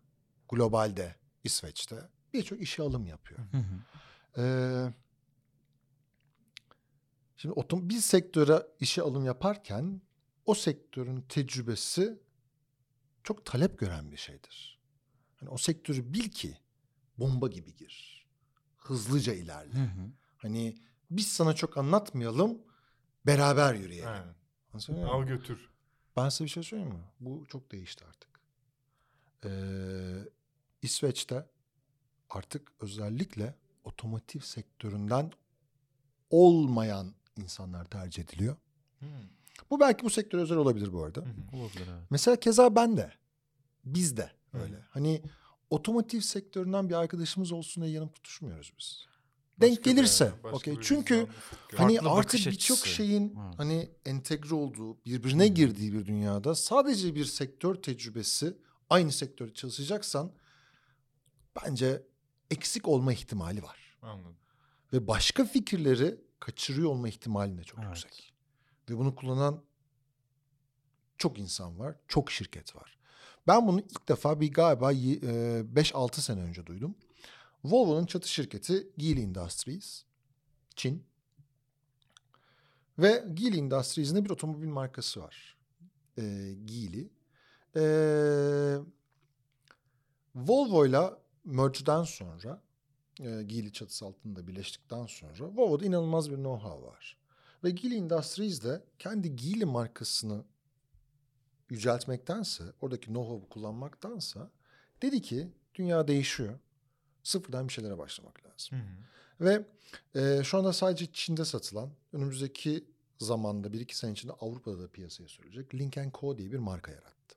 globalde 0.48 1.14
İsveç'te 1.44 2.08
birçok 2.32 2.60
işe 2.60 2.82
alım 2.82 3.06
yapıyor. 3.06 3.40
Hı 3.40 3.56
hı. 3.58 3.80
Ee, 4.42 4.92
şimdi 7.36 7.54
otomobil 7.54 8.00
sektöre 8.00 8.66
işe 8.80 9.02
alım 9.02 9.24
yaparken 9.24 10.00
o 10.46 10.54
sektörün 10.54 11.20
tecrübesi 11.20 12.18
çok 13.22 13.44
talep 13.46 13.78
gören 13.78 14.10
bir 14.12 14.16
şeydir. 14.16 14.80
Hani 15.36 15.50
o 15.50 15.56
sektörü 15.58 16.12
bil 16.12 16.28
ki 16.30 16.58
bomba 17.18 17.48
gibi 17.48 17.76
gir. 17.76 18.26
Hızlıca 18.76 19.32
ilerle. 19.32 19.72
Hı 19.74 19.84
hı. 19.84 20.10
Hani 20.36 20.76
biz 21.10 21.28
sana 21.28 21.54
çok 21.54 21.76
anlatmayalım, 21.78 22.58
beraber 23.26 23.74
yürüyelim. 23.74 24.08
Aynen. 24.08 25.04
Al 25.04 25.24
götür. 25.24 25.70
Ben 26.16 26.28
size 26.28 26.44
bir 26.44 26.50
şey 26.50 26.62
söyleyeyim 26.62 26.94
mi? 26.94 27.04
Bu 27.20 27.46
çok 27.48 27.72
değişti 27.72 28.04
artık. 28.04 28.40
Ee, 29.44 29.48
İsveç'te 30.82 31.46
artık 32.30 32.72
özellikle 32.80 33.54
otomotiv 33.84 34.40
sektöründen 34.40 35.32
olmayan 36.30 37.14
insanlar 37.36 37.84
tercih 37.84 38.22
ediliyor. 38.22 38.56
Hmm. 38.98 39.08
Bu 39.70 39.80
belki 39.80 40.04
bu 40.04 40.10
sektöre 40.10 40.40
özel 40.40 40.58
olabilir 40.58 40.92
bu 40.92 41.04
arada. 41.04 41.20
Hı 41.20 41.24
hı. 41.24 41.56
Olabilir 41.56 41.86
evet. 41.92 42.06
Mesela 42.10 42.40
keza 42.40 42.76
ben 42.76 42.96
de. 42.96 43.12
Biz 43.84 44.16
de 44.16 44.32
Hı. 44.52 44.58
öyle. 44.58 44.76
Hani 44.90 45.22
otomotiv 45.74 46.20
sektöründen 46.20 46.88
bir 46.88 46.94
arkadaşımız 46.94 47.52
olsun 47.52 47.84
diye 47.84 47.92
yanıp 47.94 48.14
tutuşmuyoruz 48.14 48.72
biz. 48.78 49.06
Denk 49.60 49.70
Başka 49.72 49.90
bir 49.90 49.96
gelirse. 49.96 50.32
Okey. 50.52 50.76
Çünkü 50.80 51.26
Hani 51.76 52.00
artık 52.00 52.46
birçok 52.46 52.78
şeyin 52.78 53.36
Evet. 53.46 53.54
hani 53.58 53.90
entegre 54.04 54.54
olduğu, 54.54 55.04
birbirine 55.04 55.48
girdiği 55.48 55.92
bir 55.92 56.06
dünyada 56.06 56.54
sadece 56.54 57.14
bir 57.14 57.24
sektör 57.24 57.74
tecrübesi 57.74 58.56
aynı 58.90 59.12
sektörde 59.12 59.54
çalışacaksan 59.54 60.32
bence 61.62 62.02
eksik 62.50 62.88
olma 62.88 63.12
ihtimali 63.12 63.62
var. 63.62 63.96
Anladım. 64.02 64.36
Ve 64.92 65.06
başka 65.06 65.44
fikirleri 65.44 66.20
kaçırıyor 66.40 66.90
olma 66.90 67.08
ihtimali 67.08 67.58
de 67.58 67.64
çok 67.64 67.78
Evet. 67.78 67.88
yüksek. 67.88 68.32
Ve 68.90 68.98
bunu 68.98 69.14
kullanan 69.14 69.64
çok 71.18 71.38
insan 71.38 71.78
var, 71.78 71.96
çok 72.08 72.30
şirket 72.30 72.76
var. 72.76 72.98
Ben 73.46 73.66
bunu 73.66 73.80
ilk 73.80 74.08
defa 74.08 74.40
bir 74.40 74.52
galiba 74.52 74.92
y- 74.92 75.18
e, 75.22 75.62
5-6 75.76 76.20
sene 76.20 76.40
önce 76.40 76.66
duydum. 76.66 76.94
Volvo'nun 77.64 78.06
çatı 78.06 78.28
şirketi 78.28 78.88
Geely 78.98 79.22
Industries, 79.22 80.02
Çin. 80.76 81.04
Ve 82.98 83.24
Geely 83.34 83.58
Industries'in 83.58 84.24
bir 84.24 84.30
otomobil 84.30 84.68
markası 84.68 85.20
var. 85.20 85.56
E, 86.18 86.22
Geely. 86.64 87.08
E, 87.76 87.82
Volvo'yla 90.34 91.18
merge'den 91.44 92.02
sonra 92.02 92.62
e, 93.20 93.42
Geely 93.42 93.72
çatısı 93.72 94.04
altında 94.06 94.46
birleştikten 94.46 95.06
sonra 95.06 95.48
Volvo'da 95.56 95.84
inanılmaz 95.84 96.30
bir 96.30 96.36
know-how 96.36 96.82
var. 96.82 97.16
Ve 97.64 97.70
Geely 97.70 97.96
Industries 97.96 98.64
de 98.64 98.84
kendi 98.98 99.36
Geely 99.36 99.64
markasını 99.64 100.44
yüceltmektense, 101.74 102.64
oradaki 102.80 103.06
know-how'u 103.06 103.48
kullanmaktansa 103.48 104.50
dedi 105.02 105.22
ki 105.22 105.52
dünya 105.74 106.08
değişiyor. 106.08 106.58
Sıfırdan 107.22 107.68
bir 107.68 107.72
şeylere 107.72 107.98
başlamak 107.98 108.44
lazım. 108.44 108.78
Hı 108.78 108.82
hı. 108.82 109.04
Ve 109.40 109.64
e, 110.14 110.44
şu 110.44 110.58
anda 110.58 110.72
sadece 110.72 111.12
Çin'de 111.12 111.44
satılan, 111.44 111.90
önümüzdeki 112.12 112.84
zamanda 113.18 113.72
bir 113.72 113.80
iki 113.80 113.96
sene 113.96 114.12
içinde 114.12 114.32
Avrupa'da 114.32 114.78
da 114.78 114.88
piyasaya 114.88 115.28
sürecek 115.28 115.74
Link 115.74 115.98
Co 116.20 116.38
diye 116.38 116.52
bir 116.52 116.58
marka 116.58 116.92
yarattı. 116.92 117.36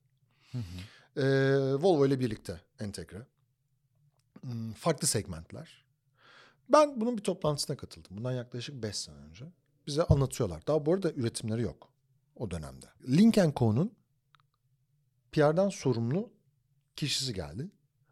Hı 0.51 0.57
hı. 0.57 1.21
E, 1.21 1.25
Volvo 1.73 2.05
ile 2.05 2.19
birlikte 2.19 2.61
entegre. 2.79 3.25
Hmm, 4.41 4.73
Farklı 4.73 5.07
segmentler. 5.07 5.85
Ben 6.69 7.01
bunun 7.01 7.17
bir 7.17 7.23
toplantısına 7.23 7.77
katıldım. 7.77 8.17
Bundan 8.17 8.31
yaklaşık 8.31 8.83
5 8.83 8.95
sene 8.95 9.15
önce. 9.15 9.45
Bize 9.87 10.03
anlatıyorlar. 10.03 10.67
Daha 10.67 10.85
bu 10.85 10.93
arada 10.93 11.11
üretimleri 11.11 11.61
yok 11.61 11.89
o 12.35 12.51
dönemde. 12.51 12.85
Link 13.07 13.35
Co'nun 13.55 13.96
PR'dan 15.37 15.69
sorumlu 15.69 16.29
kişisi 16.95 17.33
geldi. 17.33 17.71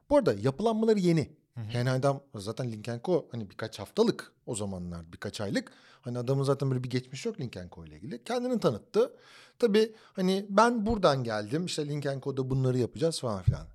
Bu 0.10 0.18
arada 0.18 0.34
yapılanmaları 0.34 1.00
yeni. 1.00 1.32
Yani 1.74 1.90
adam 1.90 2.24
zaten 2.36 2.72
Linkenko 2.72 3.28
hani 3.32 3.50
birkaç 3.50 3.80
haftalık 3.80 4.34
o 4.46 4.56
zamanlar 4.56 5.14
birkaç 5.14 5.42
aylık. 5.42 5.72
Hani 6.02 6.18
adamın 6.18 6.44
zaten 6.44 6.72
böyle 6.72 6.84
bir 6.84 6.90
geçmiş 6.90 7.26
yok 7.26 7.40
Linkenko 7.40 7.86
ile 7.86 7.96
ilgili. 7.96 8.24
Kendini 8.24 8.60
tanıttı. 8.60 9.14
Tabii 9.60 9.96
hani 10.14 10.46
ben 10.50 10.86
buradan 10.86 11.24
geldim 11.24 11.66
işte 11.66 11.88
Linkenko'da 11.88 12.50
bunları 12.50 12.78
yapacağız 12.78 13.20
falan 13.20 13.44
filan. 13.44 13.68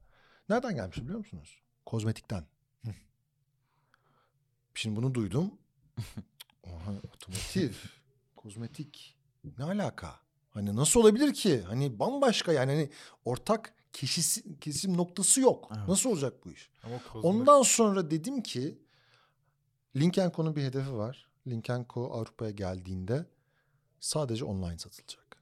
Nereden 0.48 0.74
gelmiş 0.74 0.98
biliyor 0.98 1.18
musunuz? 1.18 1.62
Kozmetikten. 1.86 2.44
Şimdi 4.74 4.96
bunu 4.96 5.14
duydum. 5.14 5.50
Oha, 6.62 6.92
otomotiv, 7.14 7.72
kozmetik 8.36 9.18
ne 9.58 9.64
alaka? 9.64 10.20
Hani 10.50 10.76
nasıl 10.76 11.00
olabilir 11.00 11.34
ki? 11.34 11.60
Hani 11.62 11.98
bambaşka 11.98 12.52
yani 12.52 12.72
hani 12.72 12.90
ortak 13.24 13.74
kesim, 13.92 14.56
kesim 14.60 14.96
noktası 14.96 15.40
yok. 15.40 15.70
Evet. 15.76 15.88
Nasıl 15.88 16.10
olacak 16.10 16.44
bu 16.44 16.52
iş? 16.52 16.70
Ondan 17.14 17.62
sonra 17.62 18.10
dedim 18.10 18.42
ki 18.42 18.78
Linkenko'nun 19.96 20.56
bir 20.56 20.62
hedefi 20.62 20.92
var. 20.92 21.28
Linkenko 21.46 22.12
Avrupa'ya 22.12 22.50
geldiğinde 22.50 23.26
sadece 24.00 24.44
online 24.44 24.78
satılacak. 24.78 25.36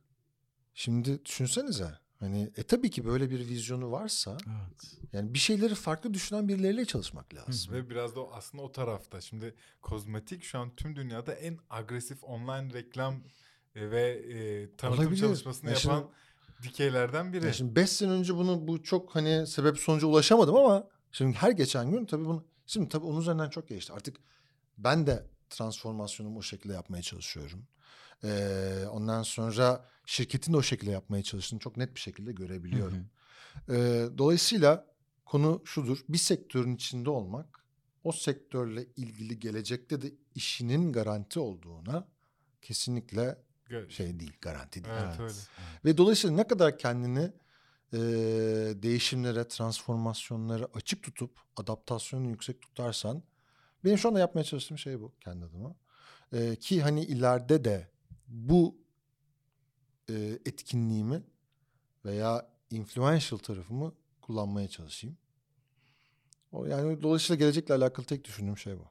Şimdi 0.75 1.25
düşünsenize 1.25 1.99
hani 2.21 2.51
e 2.57 2.63
tabii 2.63 2.91
ki 2.91 3.05
böyle 3.05 3.31
bir 3.31 3.39
vizyonu 3.49 3.91
varsa 3.93 4.37
Evet. 4.47 4.99
yani 5.13 5.35
bir 5.35 5.39
şeyleri 5.39 5.75
farklı 5.75 6.15
düşünen 6.15 6.49
birileriyle 6.49 6.85
çalışmak 6.85 7.35
lazım. 7.35 7.75
Ve 7.75 7.91
biraz 7.91 8.17
da 8.17 8.21
aslında 8.33 8.63
o 8.63 8.73
tarafta. 8.73 9.21
Şimdi 9.21 9.55
kozmetik 9.83 10.43
şu 10.43 10.59
an 10.59 10.77
tüm 10.77 10.97
dünyada 10.97 11.33
en 11.35 11.59
agresif 11.71 12.25
online 12.25 12.73
reklam 12.73 13.23
ve 13.77 14.11
e, 14.11 14.77
tanıtım 14.77 15.05
Olabilir. 15.05 15.21
çalışmasını 15.21 15.71
Ya 15.71 15.77
şimdi- 15.77 15.95
yapan 15.95 16.11
dikeylerden 16.63 17.33
biri. 17.33 17.47
Ya 17.47 17.53
şimdi 17.53 17.77
5 17.77 17.91
sene 17.91 18.11
önce 18.11 18.35
bunu 18.35 18.69
bu 18.69 18.83
çok 18.83 19.15
hani 19.15 19.47
sebep 19.47 19.79
sonuca 19.79 20.07
ulaşamadım 20.07 20.57
ama 20.57 20.89
şimdi 21.13 21.37
her 21.37 21.51
geçen 21.51 21.91
gün 21.91 22.05
tabii 22.07 22.25
bunu 22.25 22.45
şimdi 22.67 22.89
tabii 22.89 23.07
onun 23.07 23.21
üzerinden 23.21 23.51
çok 23.51 23.69
geçti. 23.69 23.93
Artık 23.93 24.17
ben 24.79 25.07
de 25.07 25.27
transformasyonumu 25.51 26.39
o 26.39 26.43
şekilde 26.43 26.73
yapmaya 26.73 27.03
çalışıyorum. 27.03 27.67
Ee, 28.25 28.85
ondan 28.91 29.23
sonra 29.23 29.85
şirketin 30.07 30.53
de 30.53 30.57
o 30.57 30.63
şekilde 30.63 30.91
yapmaya 30.91 31.23
çalıştığını 31.23 31.61
çok 31.61 31.77
net 31.77 31.95
bir 31.95 32.01
şekilde 32.01 32.33
görebiliyorum. 32.33 33.07
Ee, 33.69 34.07
dolayısıyla 34.19 34.87
konu 35.25 35.63
şudur. 35.65 35.99
Bir 36.09 36.19
sektörün 36.19 36.75
içinde 36.75 37.11
olmak 37.11 37.65
o 38.05 38.13
sektörle 38.13 38.87
ilgili 38.97 39.39
gelecekte 39.39 40.03
de 40.03 40.13
işinin 40.35 40.93
garanti 40.93 41.41
olduğuna 41.41 42.09
kesinlikle 42.63 43.39
Şey 43.89 44.21
değil, 44.21 44.37
garanti 44.41 44.85
değil. 44.85 44.97
Evet, 44.99 45.21
öyle. 45.21 45.33
Ve 45.85 45.97
dolayısıyla 45.97 46.37
ne 46.37 46.47
kadar 46.47 46.79
kendini 46.79 47.33
e, 47.93 47.99
değişimlere, 48.83 49.49
transformasyonlara 49.49 50.69
açık 50.75 51.03
tutup 51.03 51.41
adaptasyonunu 51.57 52.29
yüksek 52.29 52.63
tutarsan 52.63 53.23
benim 53.85 53.99
şu 53.99 54.09
anda 54.09 54.19
yapmaya 54.19 54.45
çalıştığım 54.45 54.79
şey 54.79 55.01
bu 55.01 55.13
kendi 55.21 55.45
adıma. 55.45 55.75
E, 56.33 56.57
ki 56.57 56.83
hani 56.83 57.05
ileride 57.05 57.65
de 57.65 57.91
bu 58.29 58.77
e, 60.11 60.39
etkinliğimi 60.47 61.23
veya 62.05 62.51
influential 62.71 63.39
tarafımı 63.39 63.93
kullanmaya 64.21 64.69
çalışayım. 64.69 65.17
O 66.53 66.67
yani 66.67 67.03
dolayısıyla 67.03 67.39
gelecekle 67.39 67.75
alakalı 67.75 68.07
tek 68.07 68.25
düşündüğüm 68.25 68.59
şey 68.59 68.79
bu. 68.79 68.85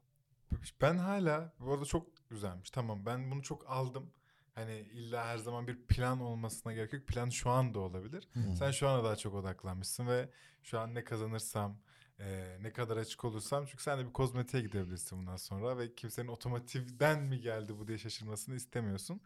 Ben 0.82 0.98
hala 0.98 1.54
bu 1.60 1.74
arada 1.74 1.86
çok 1.86 2.30
güzelmiş. 2.30 2.70
Tamam 2.70 3.06
ben 3.06 3.32
bunu 3.32 3.44
çok 3.44 3.70
aldım. 3.70 4.12
Hani 4.58 4.80
illa 4.80 5.26
her 5.26 5.38
zaman 5.38 5.68
bir 5.68 5.76
plan 5.88 6.20
olmasına 6.20 6.74
gerek 6.74 6.94
yok. 6.94 7.08
Plan 7.08 7.30
şu 7.30 7.50
anda 7.50 7.80
olabilir. 7.80 8.28
Hı. 8.34 8.40
Sen 8.60 8.72
şu 8.72 8.88
ana 8.88 9.04
daha 9.04 9.16
çok 9.16 9.34
odaklanmışsın 9.34 10.08
ve 10.08 10.30
şu 10.64 10.80
an 10.80 10.96
ne 10.96 11.04
kazanırsam 11.04 11.78
Ee, 12.20 12.58
ne 12.62 12.74
kadar 12.74 12.98
açık 12.98 13.26
olursam 13.26 13.66
çünkü 13.66 13.84
sen 13.84 14.00
de 14.00 14.06
bir 14.08 14.14
kozmetiğe 14.14 14.64
gidebilirsin 14.64 15.18
bundan 15.20 15.38
sonra 15.38 15.78
ve 15.78 15.96
kimsenin 15.96 16.28
otomotivden 16.28 17.24
mi 17.24 17.42
geldi 17.42 17.78
bu 17.80 17.88
diye 17.88 17.98
şaşırmasını 17.98 18.56
istemiyorsun. 18.56 19.22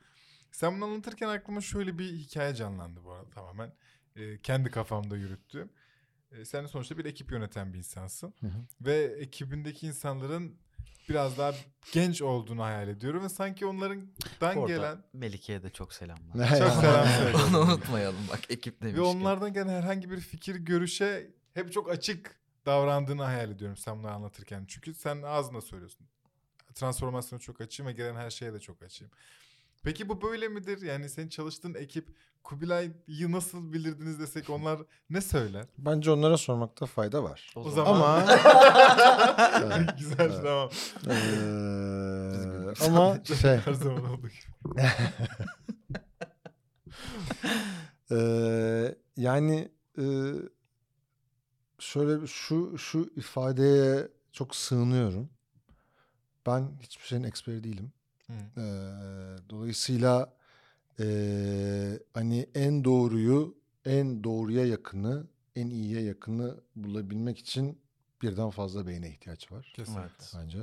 Sen 0.51 0.75
bunu 0.75 0.85
anlatırken 0.85 1.27
aklıma 1.27 1.61
şöyle 1.61 1.97
bir 1.97 2.13
hikaye 2.13 2.55
canlandı 2.55 3.03
bu 3.03 3.11
arada 3.11 3.29
tamamen. 3.29 3.73
Ee, 4.15 4.41
kendi 4.41 4.71
kafamda 4.71 5.17
yürüttüğüm. 5.17 5.69
Ee, 6.31 6.45
sen 6.45 6.63
de 6.63 6.67
sonuçta 6.67 6.97
bir 6.97 7.05
ekip 7.05 7.31
yöneten 7.31 7.73
bir 7.73 7.77
insansın. 7.77 8.33
Hı 8.41 8.47
hı. 8.47 8.65
Ve 8.81 8.95
ekibindeki 9.19 9.87
insanların 9.87 10.57
biraz 11.09 11.37
daha 11.37 11.53
genç 11.91 12.21
olduğunu 12.21 12.63
hayal 12.63 12.87
ediyorum. 12.87 13.23
Ve 13.23 13.29
sanki 13.29 13.65
onlardan 13.65 14.07
Orada 14.41 14.67
gelen 14.67 14.97
Melike'ye 15.13 15.63
de 15.63 15.69
çok 15.69 15.93
selamlar. 15.93 16.49
çok 16.59 16.71
selam 16.81 17.07
söylüyorum. 17.17 17.41
Onu 17.49 17.59
unutmayalım 17.59 18.27
bak 18.31 18.39
ekip 18.49 18.81
Ve 18.81 18.85
demişken. 18.85 19.03
onlardan 19.03 19.53
gelen 19.53 19.69
herhangi 19.81 20.11
bir 20.11 20.19
fikir, 20.19 20.55
görüşe 20.55 21.31
hep 21.53 21.73
çok 21.73 21.89
açık 21.91 22.35
davrandığını 22.65 23.23
hayal 23.23 23.51
ediyorum 23.51 23.77
sen 23.77 23.99
bunu 23.99 24.07
anlatırken. 24.11 24.65
Çünkü 24.67 24.93
sen 24.93 25.21
ağzına 25.21 25.61
söylüyorsun. 25.61 26.07
Transformasyona 26.75 27.39
çok 27.41 27.61
açığım 27.61 27.87
ve 27.87 27.91
gelen 27.91 28.15
her 28.15 28.29
şeye 28.29 28.53
de 28.53 28.59
çok 28.59 28.83
açığım. 28.83 29.09
Peki 29.83 30.09
bu 30.09 30.21
böyle 30.21 30.47
midir? 30.47 30.81
Yani 30.81 31.09
senin 31.09 31.29
çalıştığın 31.29 31.73
ekip 31.73 32.07
Kubilay'ı 32.43 33.31
nasıl 33.31 33.73
bilirdiniz 33.73 34.19
desek 34.19 34.49
onlar 34.49 34.79
ne 35.09 35.21
söyler? 35.21 35.65
Bence 35.77 36.11
onlara 36.11 36.37
sormakta 36.37 36.85
fayda 36.85 37.23
var. 37.23 37.53
O 37.55 37.69
zaman- 37.71 37.93
Ama 37.95 38.25
Evet, 39.63 39.89
Güzel 39.99 40.15
evet. 40.19 40.41
tamam. 40.43 40.69
Eee, 41.07 42.87
ama 42.87 43.23
şey 43.41 43.57
Her 43.57 43.73
zaman 43.73 44.15
gibi. 44.17 44.31
eee, 48.11 48.95
yani 49.17 49.71
eee, 49.97 50.33
şöyle 51.79 52.27
şu 52.27 52.77
şu 52.77 53.09
ifadeye 53.15 54.07
çok 54.31 54.55
sığınıyorum. 54.55 55.29
Ben 56.45 56.71
hiçbir 56.81 57.05
şeyin 57.05 57.23
eksperi 57.23 57.63
değilim. 57.63 57.91
Hı. 58.55 58.61
Eee, 58.61 59.49
dolayısıyla 59.49 60.33
eee, 60.99 61.99
hani 62.13 62.47
en 62.55 62.83
doğruyu, 62.83 63.57
en 63.85 64.23
doğruya 64.23 64.65
yakını, 64.65 65.27
en 65.55 65.69
iyiye 65.69 66.01
yakını 66.01 66.55
bulabilmek 66.75 67.37
için 67.39 67.81
birden 68.21 68.49
fazla 68.49 68.87
beyne 68.87 69.09
ihtiyaç 69.09 69.51
var 69.51 69.71
Kesinlikle. 69.75 70.39
Bence. 70.39 70.57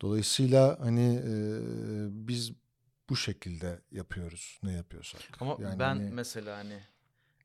Dolayısıyla 0.00 0.76
hani 0.80 1.14
eee, 1.14 2.06
biz 2.10 2.52
bu 3.08 3.16
şekilde 3.16 3.80
yapıyoruz 3.90 4.60
ne 4.62 4.72
yapıyorsak. 4.72 5.20
Ama 5.40 5.56
Yani 5.60 5.78
ben 5.78 5.84
hani- 5.88 6.10
mesela 6.10 6.56
hani 6.58 6.78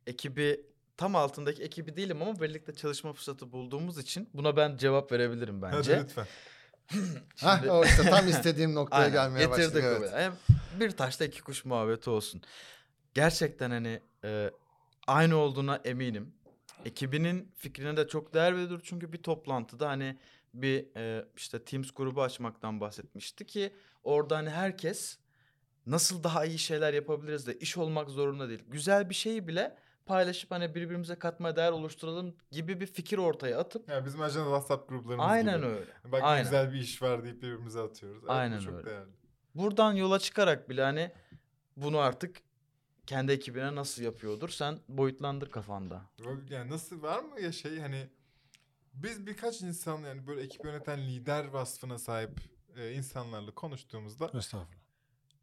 ekibi 0.07 0.62
tam 0.97 1.15
altındaki 1.15 1.63
ekibi 1.63 1.95
değilim 1.97 2.21
ama 2.21 2.41
birlikte 2.41 2.73
çalışma 2.73 3.13
fırsatı 3.13 3.51
bulduğumuz 3.51 3.97
için 3.97 4.29
buna 4.33 4.57
ben 4.57 4.77
cevap 4.77 5.12
verebilirim 5.12 5.62
bence. 5.62 5.93
Hadi 5.95 6.03
lütfen. 6.03 6.27
Şimdi- 7.36 7.71
o 7.71 7.86
işte 7.86 8.04
tam 8.04 8.28
istediğim 8.28 8.75
noktaya 8.75 8.97
Aynen, 8.97 9.12
gelmeye 9.13 9.45
getirdik 9.45 9.84
başladık. 9.84 9.99
Evet. 9.99 10.12
Hem 10.13 10.34
bir 10.80 10.91
taşta 10.91 11.25
iki 11.25 11.41
kuş 11.41 11.65
muhabbeti 11.65 12.10
olsun. 12.10 12.41
Gerçekten 13.13 13.71
hani 13.71 14.02
e, 14.23 14.52
aynı 15.08 15.36
olduğuna 15.38 15.75
eminim. 15.75 16.34
Ekibinin 16.86 17.52
fikrine 17.56 17.97
de 17.97 18.08
çok 18.08 18.34
değer 18.34 18.58
veriyor 18.58 18.82
çünkü 18.84 19.13
bir 19.13 19.23
toplantıda 19.23 19.89
hani 19.89 20.17
bir 20.54 20.95
e, 20.95 21.25
işte 21.38 21.63
Teams 21.65 21.91
grubu 21.91 22.23
açmaktan 22.23 22.82
bahsetmişti 22.82 23.45
ki 23.45 23.73
orada 24.04 24.38
hani 24.38 24.49
herkes 24.49 25.17
nasıl 25.86 26.23
daha 26.23 26.45
iyi 26.45 26.60
şeyler 26.60 26.93
yapabiliriz 26.93 27.47
de 27.47 27.58
iş 27.58 27.78
olmak 27.78 28.10
zorunda 28.10 28.49
değil. 28.49 28.63
Güzel 28.67 29.10
bir 29.10 29.15
şeyi 29.15 29.47
bile 29.47 29.78
paylaşıp 30.10 30.52
hani 30.52 30.76
birbirimize 30.76 31.15
katma 31.15 31.56
değer 31.56 31.72
oluşturalım 31.72 32.36
gibi 32.52 32.80
bir 32.80 32.86
fikir 32.88 33.17
ortaya 33.17 33.60
atıp 33.60 33.89
Ya 33.89 34.06
bizim 34.06 34.22
ajan 34.22 34.43
WhatsApp 34.43 34.89
gruplarımız 34.89 35.26
aynen 35.30 35.58
gibi. 35.58 35.67
öyle. 35.67 35.91
Bak 36.06 36.22
ne 36.22 36.28
Aynen. 36.28 36.43
güzel 36.43 36.74
bir 36.74 36.80
iş 36.80 37.02
var 37.02 37.24
deyip 37.24 37.38
birbirimize 37.41 37.80
atıyoruz. 37.82 38.17
Evet, 38.19 38.28
bu 38.30 38.34
Aynen 38.34 38.60
çok 38.60 38.74
öyle. 38.74 38.86
değerli. 38.89 39.10
Buradan 39.56 39.93
yola 39.93 40.19
çıkarak 40.19 40.69
bile 40.69 40.82
hani 40.84 41.12
bunu 41.78 41.98
artık 42.00 42.41
kendi 43.08 43.32
ekibine 43.32 43.76
nasıl 43.76 44.04
yapıyordur 44.04 44.50
sen 44.50 44.80
boyutlandır 44.88 45.50
kafanda. 45.52 46.02
Yani 46.50 46.72
nasıl 46.72 47.02
var 47.02 47.24
mı 47.24 47.41
ya 47.41 47.52
şey 47.52 47.80
hani 47.80 48.10
biz 48.93 49.26
birkaç 49.28 49.62
insan 49.62 49.98
yani 50.04 50.28
böyle 50.28 50.41
ekip 50.41 50.65
yöneten 50.65 51.00
lider 51.00 51.45
vasfına 51.45 51.98
sahip 51.98 52.39
e, 52.78 52.91
insanlarla 52.91 53.52
konuştuğumuzda 53.52 54.26
Estağfurullah. 54.26 54.67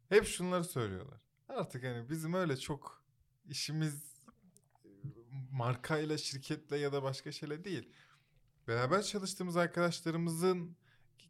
hep 0.09 0.25
şunları 0.25 0.63
söylüyorlar. 0.63 1.21
Artık 1.49 1.83
hani 1.83 2.09
bizim 2.09 2.33
öyle 2.33 2.57
çok 2.57 3.03
işimiz 3.49 4.16
markayla, 5.51 6.17
şirketle 6.17 6.77
ya 6.77 6.93
da 6.93 7.03
başka 7.03 7.31
şeyle 7.31 7.63
değil. 7.63 7.89
Beraber 8.67 9.03
çalıştığımız 9.03 9.57
arkadaşlarımızın 9.57 10.77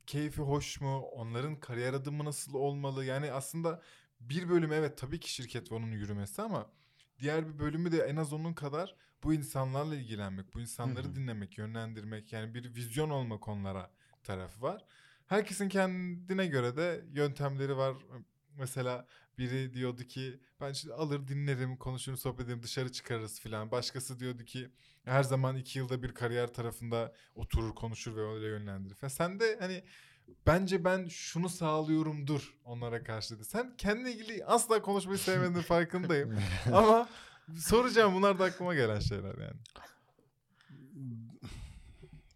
keyfi 0.05 0.41
hoş 0.41 0.81
mu? 0.81 0.99
Onların 0.99 1.59
kariyer 1.59 1.93
adımı 1.93 2.25
nasıl 2.25 2.53
olmalı? 2.53 3.05
Yani 3.05 3.31
aslında 3.31 3.81
bir 4.19 4.49
bölüm 4.49 4.73
evet 4.73 4.97
tabii 4.97 5.19
ki 5.19 5.31
şirket 5.31 5.71
ve 5.71 5.75
onun 5.75 5.91
yürümesi 5.91 6.41
ama 6.41 6.71
diğer 7.19 7.47
bir 7.47 7.59
bölümü 7.59 7.91
de 7.91 7.97
en 7.97 8.15
az 8.15 8.33
onun 8.33 8.53
kadar 8.53 8.95
bu 9.23 9.33
insanlarla 9.33 9.95
ilgilenmek, 9.95 10.53
bu 10.53 10.59
insanları 10.59 11.15
dinlemek, 11.15 11.57
yönlendirmek 11.57 12.33
yani 12.33 12.53
bir 12.53 12.75
vizyon 12.75 13.09
olmak 13.09 13.47
onlara 13.47 13.91
tarafı 14.23 14.61
var. 14.61 14.85
Herkesin 15.27 15.69
kendine 15.69 16.47
göre 16.47 16.77
de 16.77 17.05
yöntemleri 17.11 17.77
var. 17.77 17.95
Mesela 18.57 19.07
biri 19.37 19.73
diyordu 19.73 20.03
ki 20.03 20.39
ben 20.61 20.71
şimdi 20.71 20.93
alır 20.93 21.27
dinlerim, 21.27 21.77
konuşurum, 21.77 22.17
sohbet 22.17 22.45
ederim, 22.45 22.63
dışarı 22.63 22.91
çıkarız 22.91 23.39
filan. 23.39 23.71
Başkası 23.71 24.19
diyordu 24.19 24.43
ki 24.43 24.69
her 25.05 25.23
zaman 25.23 25.55
iki 25.55 25.79
yılda 25.79 26.03
bir 26.03 26.13
kariyer 26.13 26.53
tarafında 26.53 27.13
oturur, 27.35 27.75
konuşur 27.75 28.15
ve 28.15 28.33
öyle 28.33 28.47
yönlendirir. 28.47 28.95
falan. 28.95 29.09
Sen 29.09 29.39
de 29.39 29.57
hani 29.59 29.83
bence 30.47 30.83
ben 30.85 31.07
şunu 31.07 31.49
sağlıyorumdur 31.49 32.57
onlara 32.63 33.03
karşı 33.03 33.35
dedi. 33.35 33.45
Sen 33.45 33.77
kendine 33.77 34.11
ilgili 34.11 34.45
asla 34.45 34.81
konuşmayı 34.81 35.17
sevmediğin 35.19 35.61
farkındayım. 35.67 36.37
Ama 36.73 37.09
soracağım 37.57 38.13
bunlar 38.15 38.39
da 38.39 38.43
aklıma 38.45 38.75
gelen 38.75 38.99
şeyler 38.99 39.35
yani. 39.37 39.59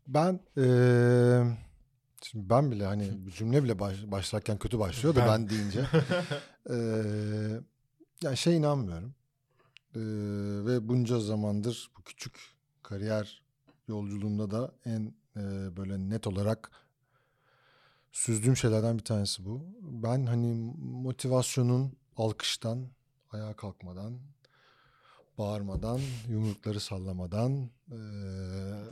Ben 0.07 0.39
eee, 0.57 1.57
şimdi 2.21 2.49
ben 2.49 2.71
bile 2.71 2.85
hani 2.85 3.31
cümle 3.37 3.63
bile 3.63 3.79
baş, 3.79 3.97
başlarken 4.03 4.57
kötü 4.57 4.79
başlıyor 4.79 5.15
da 5.15 5.27
Ben- 5.27 5.49
deyince 5.49 5.85
eee 6.69 7.61
yani 8.21 8.37
şey 8.37 8.57
inanmıyorum. 8.57 9.13
Eee, 9.95 10.01
ve 10.65 10.87
bunca 10.87 11.19
zamandır 11.19 11.91
bu 11.97 12.01
küçük 12.03 12.39
kariyer 12.83 13.41
yolculuğumda 13.87 14.51
da 14.51 14.71
en 14.85 15.01
eee, 15.35 15.43
böyle 15.77 16.09
net 16.09 16.27
olarak 16.27 16.71
süzdüğüm 18.11 18.57
şeylerden 18.57 18.97
bir 18.97 19.03
tanesi 19.03 19.45
bu. 19.45 19.65
Ben 19.81 20.25
hani 20.25 20.73
motivasyonun 20.81 21.93
alkıştan, 22.17 22.87
ayağa 23.31 23.53
kalkmadan, 23.53 24.13
bağırmadan, 25.41 25.99
yumrukları 26.29 26.79
sallamadan, 26.79 27.69
eee, 27.91 27.97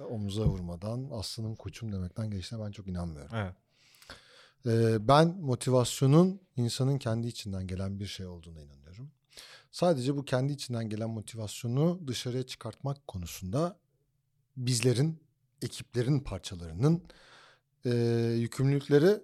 omuza 0.09 0.45
vurmadan, 0.45 1.09
aslanım 1.11 1.55
koçum 1.55 1.91
demekten 1.91 2.31
geçtiğine 2.31 2.65
ben 2.65 2.71
çok 2.71 2.87
inanmıyorum. 2.87 3.35
Evet. 3.35 3.55
Eee, 4.65 4.97
ben 5.07 5.27
motivasyonun 5.27 6.41
insanın 6.57 6.97
kendi 6.97 7.27
içinden 7.27 7.67
gelen 7.67 7.99
bir 7.99 8.05
şey 8.05 8.25
olduğuna 8.25 8.61
inanıyorum. 8.61 9.11
Sadece 9.71 10.17
bu 10.17 10.25
kendi 10.25 10.53
içinden 10.53 10.89
gelen 10.89 11.09
motivasyonu 11.09 11.99
dışarıya 12.07 12.43
çıkartmak 12.43 13.07
konusunda 13.07 13.77
bizlerin, 14.57 15.19
ekiplerin 15.61 16.19
parçalarının 16.19 17.03
eee, 17.85 17.93
yükümlülükleri 18.39 19.21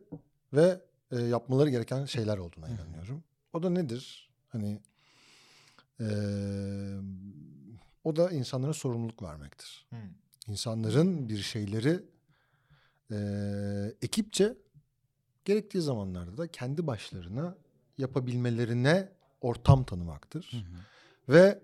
ve 0.53 0.81
eee, 1.11 1.19
yapmaları 1.21 1.69
gereken 1.69 2.05
şeyler 2.05 2.37
olduğuna 2.37 2.69
inanıyorum. 2.69 3.23
O 3.53 3.63
da 3.63 3.69
nedir? 3.69 4.29
Hani 4.47 4.79
eee, 5.99 6.99
o 8.03 8.15
da 8.15 8.31
insanlara 8.31 8.73
sorumluluk 8.73 9.23
vermektir. 9.23 9.87
Hı. 9.89 9.95
İnsanların 10.47 11.29
bir 11.29 11.37
şeyleri 11.37 12.03
eee, 13.11 13.95
ekipçe 14.01 14.57
gerektiği 15.45 15.81
zamanlarda 15.81 16.37
da 16.37 16.47
kendi 16.47 16.87
başlarına 16.87 17.55
yapabilmelerine 17.97 19.11
ortam 19.41 19.83
tanımaktır. 19.83 20.65
Ve 21.29 21.61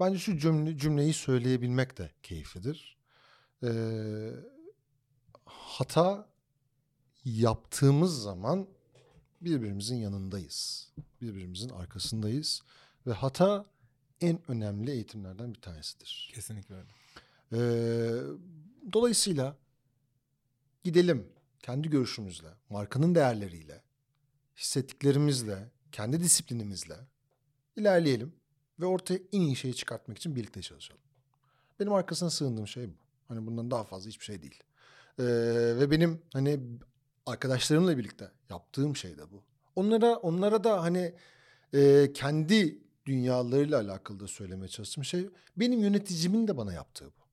bence 0.00 0.18
şu 0.18 0.38
cümle, 0.38 0.78
cümleyi 0.78 1.12
söyleyebilmek 1.12 1.98
de 1.98 2.10
keyiflidir. 2.22 2.96
Ee, 3.62 4.30
hata 5.44 6.28
yaptığımız 7.24 8.22
zaman 8.22 8.68
birbirimizin 9.40 9.96
yanındayız. 9.96 10.88
Birbirimizin 11.20 11.68
arkasındayız. 11.68 12.62
Ve 13.06 13.12
hata 13.12 13.66
en 14.24 14.50
önemli 14.50 14.90
eğitimlerden 14.90 15.54
bir 15.54 15.60
tanesidir. 15.60 16.30
Kesinlikle 16.34 16.74
öyle. 16.74 16.88
Ee, 17.52 18.22
dolayısıyla 18.92 19.56
gidelim 20.84 21.28
kendi 21.62 21.90
görüşümüzle, 21.90 22.48
markanın 22.70 23.14
değerleriyle, 23.14 23.82
hissettiklerimizle, 24.56 25.70
kendi 25.92 26.20
disiplinimizle 26.20 26.96
ilerleyelim 27.76 28.32
ve 28.80 28.86
ortaya 28.86 29.18
en 29.32 29.40
iyi 29.40 29.56
şeyi 29.56 29.74
çıkartmak 29.74 30.18
için 30.18 30.36
birlikte 30.36 30.62
çalışalım. 30.62 31.02
Benim 31.80 31.92
arkasına 31.92 32.30
sığındığım 32.30 32.68
şey 32.68 32.88
bu. 32.88 32.94
Hani 33.28 33.46
bundan 33.46 33.70
daha 33.70 33.84
fazla 33.84 34.08
hiçbir 34.08 34.24
şey 34.24 34.42
değil. 34.42 34.62
Ee, 35.18 35.24
ve 35.80 35.90
benim 35.90 36.22
hani 36.32 36.60
arkadaşlarımla 37.26 37.98
birlikte 37.98 38.30
yaptığım 38.50 38.96
şey 38.96 39.18
de 39.18 39.30
bu. 39.30 39.42
Onlara 39.76 40.16
onlara 40.16 40.64
da 40.64 40.82
hani 40.82 41.14
e, 41.74 42.12
kendi 42.14 42.83
dünyalarıyla 43.06 43.80
alakalı 43.80 44.20
da 44.20 44.26
söylemeye 44.28 44.68
çalıştığım 44.68 45.04
şey 45.04 45.28
benim 45.56 45.80
yöneticimin 45.80 46.48
de 46.48 46.56
bana 46.56 46.72
yaptığı 46.72 47.06
bu. 47.06 47.24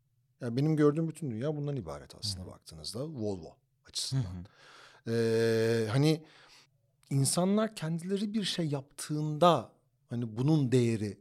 Yani 0.42 0.58
benim 0.58 0.76
gördüğüm 0.76 1.08
bütün 1.10 1.32
dünya 1.32 1.56
bundan 1.56 1.76
ibaret 1.76 2.16
aslında 2.16 2.48
baktığınızda 2.48 3.00
Volvo 3.08 3.56
açısından. 3.90 4.46
Ee, 5.08 5.88
hani 5.92 6.24
insanlar 7.10 7.76
kendileri 7.76 8.34
bir 8.34 8.44
şey 8.44 8.68
yaptığında 8.68 9.72
hani 10.10 10.38
bunun 10.38 10.72
değeri 10.72 11.18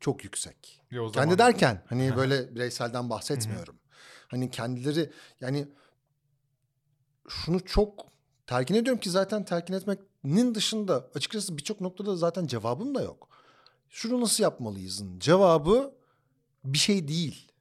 çok 0.00 0.24
yüksek. 0.24 0.82
Ya 0.90 1.00
Kendi 1.00 1.12
zaman- 1.12 1.38
derken 1.38 1.82
hani 1.86 2.12
böyle 2.16 2.54
bireyselden 2.54 3.10
bahsetmiyorum. 3.10 3.76
Hani 4.28 4.50
kendileri 4.50 5.10
yani 5.40 5.68
şunu 7.28 7.64
çok 7.64 8.06
telkin 8.46 8.74
ediyorum 8.74 9.00
ki 9.00 9.10
zaten 9.10 9.44
telkin 9.44 9.74
etmenin 9.74 10.54
dışında 10.54 11.10
açıkçası 11.14 11.56
birçok 11.58 11.80
noktada 11.80 12.16
zaten 12.16 12.46
cevabım 12.46 12.94
da 12.94 13.02
yok. 13.02 13.28
Şunu 13.90 14.20
nasıl 14.20 14.42
yapmalıyızın 14.42 15.18
cevabı 15.18 15.94
bir 16.64 16.78
şey 16.78 17.08
değil. 17.08 17.52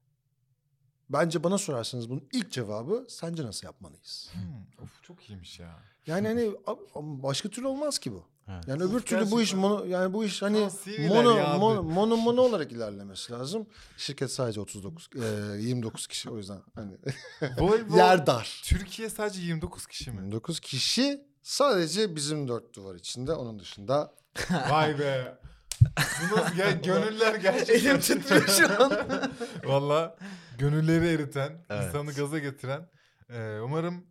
Bence 1.10 1.44
bana 1.44 1.58
sorarsanız 1.58 2.10
bunun 2.10 2.28
ilk 2.34 2.52
cevabı 2.52 3.06
sence 3.10 3.44
nasıl 3.44 3.68
yapmalıyız? 3.68 4.30
Hmm, 4.34 4.84
of 4.84 5.04
çok 5.04 5.30
iyiymiş 5.30 5.60
ya. 5.60 5.80
Yani 6.08 6.28
hani 6.28 6.52
başka 6.96 7.50
türlü 7.50 7.68
olmaz 7.68 8.00
ki 8.00 8.14
bu. 8.14 8.24
Evet. 8.48 8.68
Yani 8.68 8.84
öbür 8.84 9.00
türlü 9.00 9.32
bu 9.32 9.42
iş 9.42 9.54
mono, 9.54 9.86
yani 9.86 10.14
bu 10.14 10.26
iş 10.26 10.42
hani 10.42 10.70
mono, 11.08 11.38
yağdı. 11.38 11.60
mono 11.60 11.84
mono 11.84 12.18
mono 12.18 12.42
olarak 12.42 12.72
ilerlemesi 12.72 13.34
lazım. 13.34 13.68
Şirket 13.98 14.32
sadece 14.32 14.62
39 14.62 15.10
e, 15.16 15.62
29 15.62 16.08
kişi 16.08 16.30
o 16.30 16.38
yüzden 16.38 16.62
hani 16.76 16.98
Volvo 17.60 17.98
yer 17.98 18.26
dar. 18.26 18.62
Türkiye 18.66 19.10
sadece 19.10 19.42
29 19.42 19.88
kişi 19.88 20.12
mi? 20.12 20.18
29 20.18 20.60
kişi 20.60 21.22
sadece 21.42 22.16
bizim 22.16 22.48
dört 22.48 22.76
duvar 22.76 22.96
içinde. 22.96 23.34
Onun 23.34 23.60
dışında 23.60 24.14
Vay 24.70 25.00
be. 25.00 25.38
Bu 26.32 26.38
nasıl 26.38 26.58
ya 26.58 26.72
gönüller 26.72 27.36
gerçekten. 27.36 27.74
Elim 27.90 28.00
titriyor 28.00 28.48
şu 28.48 28.84
an. 28.84 28.92
Valla 29.66 30.18
gönülleri 30.58 31.08
eriten, 31.08 31.66
Evet. 31.70 31.86
insanı 31.88 32.12
gaza 32.14 32.40
getiren. 32.40 32.90
Ee, 33.30 33.60
umarım 33.64 34.06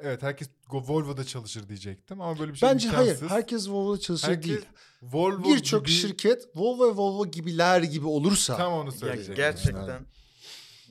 evet 0.00 0.22
herkes 0.22 0.48
Volvo'da 0.72 1.24
çalışır 1.24 1.68
diyecektim 1.68 2.20
ama 2.20 2.38
böyle 2.38 2.52
bir 2.52 2.58
şey 2.58 2.68
bence 2.68 2.88
hayır. 2.88 3.10
imkansız. 3.10 3.30
Herkes 3.30 3.68
Volvo'da 3.68 4.00
çalışır 4.00 4.28
Herkes 4.28 4.48
değil. 4.50 4.66
Volvo 5.02 5.44
Birçok 5.44 5.86
gibi- 5.86 5.94
şirket 5.94 6.48
Volvo 6.56 6.88
ve 6.92 6.96
Volvo 6.96 7.26
gibiler 7.26 7.82
gibi 7.82 8.06
olursa 8.06 8.56
tam 8.56 8.72
onu 8.72 8.92
söyleyecektim. 8.92 9.34
gerçekten 9.34 10.06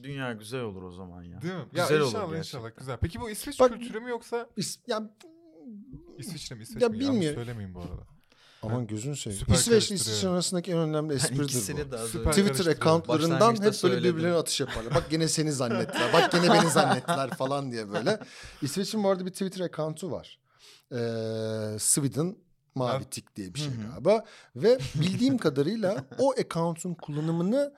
dünya 0.03 0.33
güzel 0.33 0.61
olur 0.61 0.83
o 0.83 0.91
zaman 0.91 1.23
ya. 1.23 1.41
Değil 1.41 1.53
mi? 1.53 1.65
Güzel 1.71 1.91
ya 1.95 1.97
olur 2.01 2.07
inşallah 2.07 2.31
gerçekten. 2.31 2.37
inşallah 2.59 2.77
güzel. 2.77 2.97
Peki 3.01 3.21
bu 3.21 3.29
İsveç 3.29 3.59
Bak- 3.59 3.71
kültürü 3.73 3.99
mü 3.99 4.09
yoksa 4.09 4.47
İs- 4.57 4.79
ya 4.87 5.09
İsviçre 6.17 6.55
mi 6.55 6.63
İsveç 6.63 6.81
Ya 6.83 6.89
mi? 6.89 6.95
Yanlış 6.97 7.09
bilmiyorum. 7.13 7.35
söylemeyeyim 7.39 7.75
bu 7.75 7.79
arada. 7.81 8.07
Aman 8.61 8.87
gözün 8.87 9.13
seveyim. 9.13 9.39
Süper 9.39 9.55
İsveç. 9.55 9.91
İsviçre 9.91 10.27
arasındaki 10.29 10.71
en 10.71 10.77
önemli 10.77 11.13
espridir 11.13 11.41
bu. 11.91 11.97
Süper. 12.07 12.31
Twitter 12.31 12.65
accountlarından 12.65 13.53
hep 13.53 13.59
böyle 13.61 13.71
söyledim. 13.73 14.03
birbirlerine 14.03 14.37
atış 14.37 14.59
yaparlar. 14.59 14.95
Bak 14.95 15.09
gene 15.09 15.27
seni 15.27 15.51
zannettiler. 15.51 16.13
Bak 16.13 16.31
gene 16.31 16.49
beni 16.49 16.69
zannettiler 16.69 17.29
falan 17.29 17.71
diye 17.71 17.89
böyle. 17.89 18.19
İsveç'in 18.61 19.03
bu 19.03 19.09
arada 19.09 19.25
bir 19.25 19.31
Twitter 19.31 19.65
account'u 19.65 20.11
var. 20.11 20.39
Ee, 20.91 21.79
Sweden 21.79 22.35
Mavi. 22.75 23.03
Tik 23.03 23.35
diye 23.35 23.53
bir 23.53 23.59
şey 23.59 23.71
galiba. 23.91 24.25
Ve 24.55 24.79
bildiğim 24.95 25.37
kadarıyla 25.37 26.05
o 26.19 26.31
account'un 26.31 26.93
kullanımını 26.93 27.73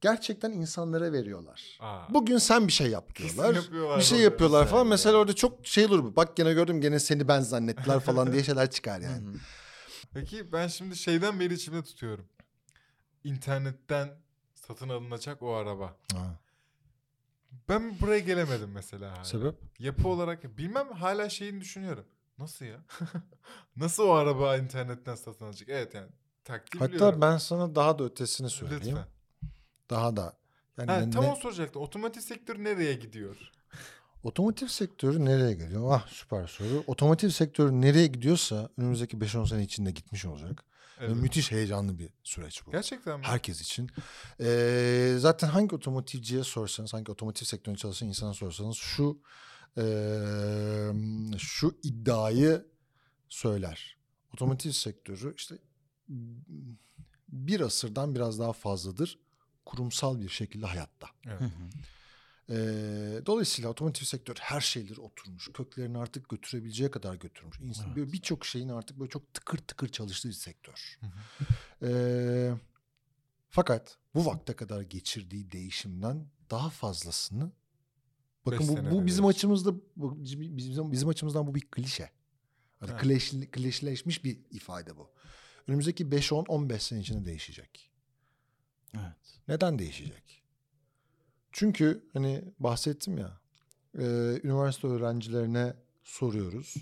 gerçekten 0.00 0.50
insanlara 0.50 1.12
veriyorlar. 1.12 1.78
Aa. 1.80 2.14
Bugün 2.14 2.38
sen 2.38 2.66
bir 2.66 2.72
şey 2.72 2.86
yap 2.86 3.14
diyorlar. 3.14 3.54
yapıyorlar 3.54 3.98
Bir 3.98 4.04
şey 4.04 4.18
yapıyorlar 4.18 4.66
falan. 4.66 4.86
Mesela 4.86 5.16
orada 5.16 5.32
çok 5.32 5.66
şey 5.66 5.86
olur 5.86 6.04
bu. 6.04 6.16
Bak 6.16 6.36
gene 6.36 6.52
gördüm 6.52 6.80
gene 6.80 6.98
seni 6.98 7.28
ben 7.28 7.40
zannettiler 7.40 8.00
falan 8.00 8.32
diye 8.32 8.44
şeyler 8.44 8.70
çıkar 8.70 9.00
yani. 9.00 9.26
Peki 10.14 10.52
ben 10.52 10.66
şimdi 10.68 10.96
şeyden 10.96 11.40
beri 11.40 11.54
içimde 11.54 11.82
tutuyorum. 11.82 12.28
İnternetten 13.24 14.10
satın 14.54 14.88
alınacak 14.88 15.42
o 15.42 15.54
araba. 15.54 15.96
Ha. 16.12 16.38
Ben 17.68 18.00
buraya 18.00 18.18
gelemedim 18.18 18.70
mesela. 18.74 19.12
hala. 19.12 19.24
Sebep? 19.24 19.54
Yapı 19.78 20.08
olarak 20.08 20.58
bilmem 20.58 20.92
hala 20.92 21.28
şeyini 21.28 21.60
düşünüyorum. 21.60 22.06
Nasıl 22.38 22.64
ya? 22.64 22.80
Nasıl 23.76 24.02
o 24.02 24.12
araba 24.12 24.56
internetten 24.56 25.14
satın 25.14 25.44
alacak? 25.44 25.68
Evet 25.68 25.94
yani 25.94 26.08
taktiği 26.44 26.78
Hatta 26.78 26.92
biliyorum. 26.92 27.20
ben 27.20 27.38
sana 27.38 27.74
daha 27.74 27.98
da 27.98 28.04
ötesini 28.04 28.50
söyleyeyim. 28.50 28.82
Lütfen. 28.86 29.06
Daha 29.90 30.16
da. 30.16 30.36
Yani 30.78 30.90
Ha, 30.90 31.10
tam 31.10 31.22
ne- 31.24 31.28
onu 31.28 31.36
soracaktım. 31.36 31.82
Otomotiv 31.82 32.20
sektörü 32.20 32.64
nereye 32.64 32.94
gidiyor? 32.94 33.36
Otomotiv 34.22 34.66
sektörü 34.66 35.24
nereye 35.24 35.54
geliyor? 35.54 35.92
Ah 35.92 36.08
süper 36.08 36.46
soru. 36.46 36.84
Otomotiv 36.86 37.28
sektörü 37.28 37.80
nereye 37.80 38.06
gidiyorsa 38.06 38.68
önümüzdeki 38.76 39.16
5-10 39.16 39.48
sene 39.48 39.62
içinde 39.62 39.90
gitmiş 39.90 40.24
olacak. 40.24 40.64
Ve 41.00 41.04
Evet. 41.04 41.16
müthiş 41.16 41.50
heyecanlı 41.52 41.98
bir 41.98 42.10
süreç 42.22 42.66
bu. 42.66 42.70
Gerçekten 42.70 43.20
mi? 43.20 43.26
Herkes 43.26 43.60
için. 43.60 43.90
Ee, 44.40 45.16
zaten 45.18 45.48
hangi 45.48 45.74
otomotivciye 45.74 46.44
sorsanız, 46.44 46.94
hangi 46.94 47.12
otomotiv 47.12 47.46
sektöründe 47.46 47.78
çalışan 47.78 48.08
insana 48.08 48.34
sorsanız 48.34 48.76
şu 48.76 49.20
ee, 49.78 50.92
şu 51.38 51.78
iddiayı 51.82 52.66
söyler. 53.28 53.96
Otomotiv 54.34 54.70
sektörü 54.70 55.34
işte 55.36 55.58
bir 57.28 57.60
asırdan 57.60 58.14
biraz 58.14 58.38
daha 58.38 58.52
fazladır 58.52 59.18
kurumsal 59.64 60.20
bir 60.20 60.28
şekilde 60.28 60.66
hayatta. 60.66 61.06
Evet. 61.26 61.40
Ee, 62.50 62.54
dolayısıyla 63.26 63.70
otomotiv 63.70 64.04
sektör 64.04 64.34
her 64.40 64.60
şeyleri 64.60 65.00
oturmuş. 65.00 65.48
Köklerini 65.54 65.98
artık 65.98 66.28
götürebileceği 66.28 66.90
kadar 66.90 67.14
götürmüş. 67.14 67.60
İnsan, 67.60 67.86
Evet. 67.86 67.96
böyle 67.96 68.12
birçok 68.12 68.46
şeyin 68.46 68.68
artık 68.68 68.98
böyle 69.00 69.10
çok 69.10 69.34
tıkır 69.34 69.58
tıkır 69.58 69.88
çalıştığı 69.88 70.28
bir 70.28 70.34
sektör. 70.34 70.98
Ee, 71.82 72.52
fakat 73.48 73.98
bu 74.14 74.26
vakte 74.26 74.56
kadar 74.56 74.80
geçirdiği 74.82 75.50
değişimden 75.52 76.26
daha 76.50 76.70
fazlasını 76.70 77.52
bakın 78.46 78.68
bu, 78.68 78.90
bu 78.90 79.06
bizim 79.06 79.26
açımızda 79.26 79.74
bu, 79.96 80.24
bizim, 80.24 80.92
bizim 80.92 81.08
açımızdan 81.08 81.46
bu 81.46 81.54
bir 81.54 81.60
klişe. 81.70 82.10
Evet. 82.82 83.00
klişli- 83.02 83.50
klişeleşmiş 83.50 84.24
bir 84.24 84.38
ifade 84.50 84.96
bu. 84.96 85.10
Önümüzdeki 85.68 86.04
5-10-15 86.06 86.78
sene 86.78 87.00
içinde 87.00 87.24
değişecek. 87.24 87.90
Evet. 88.94 89.40
Neden 89.48 89.78
değişecek? 89.78 90.42
Çünkü 91.52 92.04
hani 92.12 92.44
bahsettim 92.58 93.18
ya, 93.18 93.40
e, 93.98 94.04
üniversite 94.42 94.88
öğrencilerine 94.88 95.74
soruyoruz. 96.04 96.74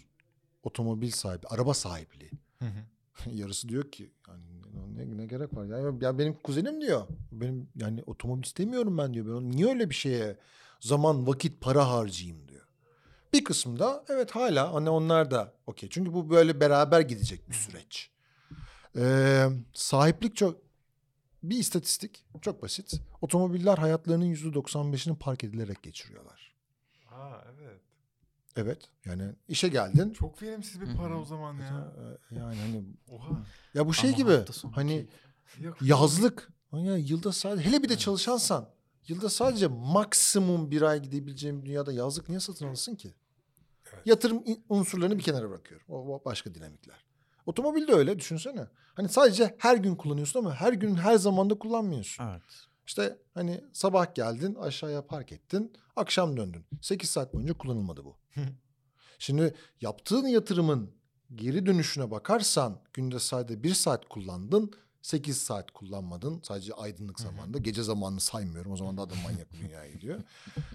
Otomobil 0.63 1.11
sahibi, 1.11 1.47
araba 1.47 1.75
sahipliği. 1.75 2.31
Hı 2.59 2.65
hı. 2.65 2.85
Yarısı 3.31 3.69
diyor 3.69 3.91
ki 3.91 4.11
yani 4.29 4.43
ne, 4.97 5.17
ne 5.17 5.27
gerek 5.27 5.55
var? 5.57 5.65
Ya, 5.65 5.79
ya 6.01 6.19
benim 6.19 6.35
kuzenim 6.35 6.81
diyor. 6.81 7.07
Benim 7.33 7.69
yani 7.77 8.03
otomobil 8.07 8.45
istemiyorum 8.45 8.99
ben 8.99 9.15
diyor. 9.15 9.27
Ben 9.27 9.51
niye 9.51 9.69
öyle 9.69 9.91
bir 9.91 9.95
şeye 9.95 10.39
zaman, 10.81 11.27
vakit, 11.27 11.61
para 11.61 11.91
harcayayım 11.91 12.49
diyor. 12.49 12.67
Bir 13.33 13.45
kısmı 13.45 13.79
da 13.79 14.05
evet 14.09 14.31
hala 14.31 14.75
hani 14.75 14.91
onlar 14.91 15.31
da 15.31 15.53
okey. 15.67 15.89
Çünkü 15.89 16.13
bu 16.15 16.31
böyle 16.31 16.61
beraber 16.61 17.01
gidecek 17.01 17.51
bir 17.51 17.55
süreç. 17.55 18.11
Ee, 18.97 19.47
sahiplik 19.73 20.37
çok 20.37 20.66
bir 21.51 21.59
istatistik 21.59 22.25
çok 22.43 22.63
basit. 22.63 23.01
Otomobiller 23.21 23.79
hayatlarının 23.79 24.35
%95'ini 24.35 25.17
park 25.17 25.45
edilerek 25.45 25.83
geçiriyorlar. 25.83 26.55
Aa 27.11 27.41
evet. 27.55 27.81
Evet 28.57 28.89
yani 29.05 29.33
işe 29.49 29.69
geldin. 29.69 30.13
Çok 30.13 30.43
verimsiz 30.43 30.81
bir 30.81 30.97
para 30.97 31.15
hı. 31.15 31.19
o 31.19 31.25
zaman 31.25 31.55
ya. 31.55 31.95
Ee, 32.31 32.35
Yani 32.35 32.57
hani 32.57 32.85
Oha. 33.09 33.47
ya 33.75 33.87
bu 33.87 33.95
şey 33.95 34.11
Ama 34.11 34.17
gibi 34.19 34.45
hani. 34.73 35.07
Yok. 35.61 35.83
yazlık. 35.83 36.49
Ya 36.73 36.97
yılda 36.97 37.33
sadece 37.33 37.69
hele 37.69 37.83
bir 37.83 37.89
de 37.89 37.99
çalışansan 37.99 38.69
yılda 39.09 39.29
sadece 39.31 39.67
maksimum 39.67 40.71
bir 40.71 40.83
ay 40.83 41.03
gidebileceğin 41.03 41.63
bir 41.63 41.67
dünyada 41.67 41.93
yazlık 41.93 42.29
niye 42.29 42.41
satın 42.41 42.67
alırsın 42.67 42.95
ki? 42.95 43.15
Evet. 43.93 44.07
Yatırım 44.07 44.43
unsurlarını 44.69 45.19
bir 45.19 45.23
kenara 45.23 45.51
bırakıyorum. 45.51 45.87
O, 45.89 46.15
o 46.15 46.25
başka 46.25 46.55
dinamikler. 46.55 47.05
Otomobil 47.47 47.89
de 47.89 47.93
öyle 47.93 48.19
düşünsene. 48.19 48.67
Hani 48.95 49.09
sadece 49.09 49.57
her 49.59 49.77
gün 49.77 49.95
kullanıyorsun 49.95 50.41
ama 50.41 50.55
her 50.55 50.73
gün 50.73 50.95
her 50.95 51.17
zamanda 51.17 51.59
kullanmıyorsun. 51.59 52.25
Evet. 52.25 52.43
İşte 52.87 53.19
hani 53.35 53.65
sabah 53.73 54.15
geldin 54.15 54.55
aşağıya 54.55 55.07
park 55.07 55.33
ettin 55.33 55.73
akşam 55.97 56.37
döndün. 56.37 56.65
8 56.83 57.11
saat 57.11 57.35
boyunca 57.35 57.55
kullanılmadı 57.55 58.05
bu. 58.05 58.17
Şimdi 59.19 59.55
yaptığın 59.81 60.27
yatırımın 60.27 60.91
geri 61.35 61.67
dönüşüne 61.67 62.11
bakarsan 62.11 62.81
günde 62.93 63.19
sadece 63.19 63.63
1 63.63 63.75
saat 63.75 64.09
kullandın 64.09 64.73
8 65.03 65.39
saat 65.39 65.71
kullanmadın 65.71 66.41
sadece 66.43 66.75
aydınlık 66.75 67.21
zamanda 67.21 67.59
gece 67.59 67.83
zamanını 67.83 68.21
saymıyorum 68.21 68.73
o 68.73 68.77
zaman 68.77 68.97
da 68.97 69.15
manyak 69.25 69.53
bir 69.53 69.59
dünyaya 69.59 69.93
gidiyor. 69.93 70.21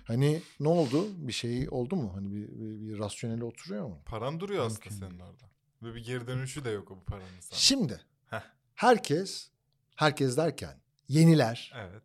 Hani 0.04 0.42
ne 0.60 0.68
oldu 0.68 1.06
bir 1.18 1.34
şey 1.34 1.70
oldu 1.70 1.96
mu 1.96 2.12
hani 2.16 2.32
bir, 2.32 2.48
bir, 2.48 2.88
bir 2.88 3.00
rasyoneli 3.00 3.44
oturuyor 3.44 3.88
mu? 3.88 3.98
Paran 4.06 4.40
duruyor 4.40 4.66
aslında 4.66 4.90
senin 4.90 5.20
orada. 5.20 5.51
Ve 5.84 5.96
bir 5.96 6.04
geri 6.06 6.28
dönüşü 6.28 6.66
de 6.66 6.70
yok 6.70 6.92
o 6.92 6.96
bu 6.98 7.04
paranın 7.04 7.40
sana. 7.40 7.60
Şimdi 7.60 8.02
Heh. 8.30 8.42
herkes 8.76 9.50
herkes 9.96 10.38
derken 10.38 10.78
yeniler 11.08 11.74
Evet. 11.76 12.04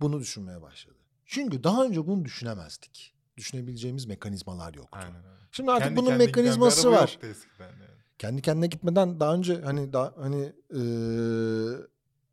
bunu 0.00 0.20
düşünmeye 0.20 0.62
başladı. 0.62 0.98
Çünkü 1.26 1.64
daha 1.64 1.84
önce 1.84 2.06
bunu 2.06 2.24
düşünemezdik. 2.24 3.14
Düşünebileceğimiz 3.36 4.06
mekanizmalar 4.06 4.74
yoktu. 4.74 4.98
Aynen 5.02 5.16
öyle. 5.24 5.44
Şimdi 5.52 5.70
artık 5.70 5.84
Kendi 5.84 5.96
bunun 6.00 6.14
mekanizması 6.14 6.90
var. 6.92 7.18
eskiden 7.22 7.66
yani. 7.68 7.94
Kendi 8.18 8.42
kendine 8.42 8.66
gitmeden 8.66 9.20
daha 9.20 9.34
önce 9.34 9.60
hani 9.60 9.92
daha 9.92 10.14
hani 10.16 10.52
eee, 10.72 11.86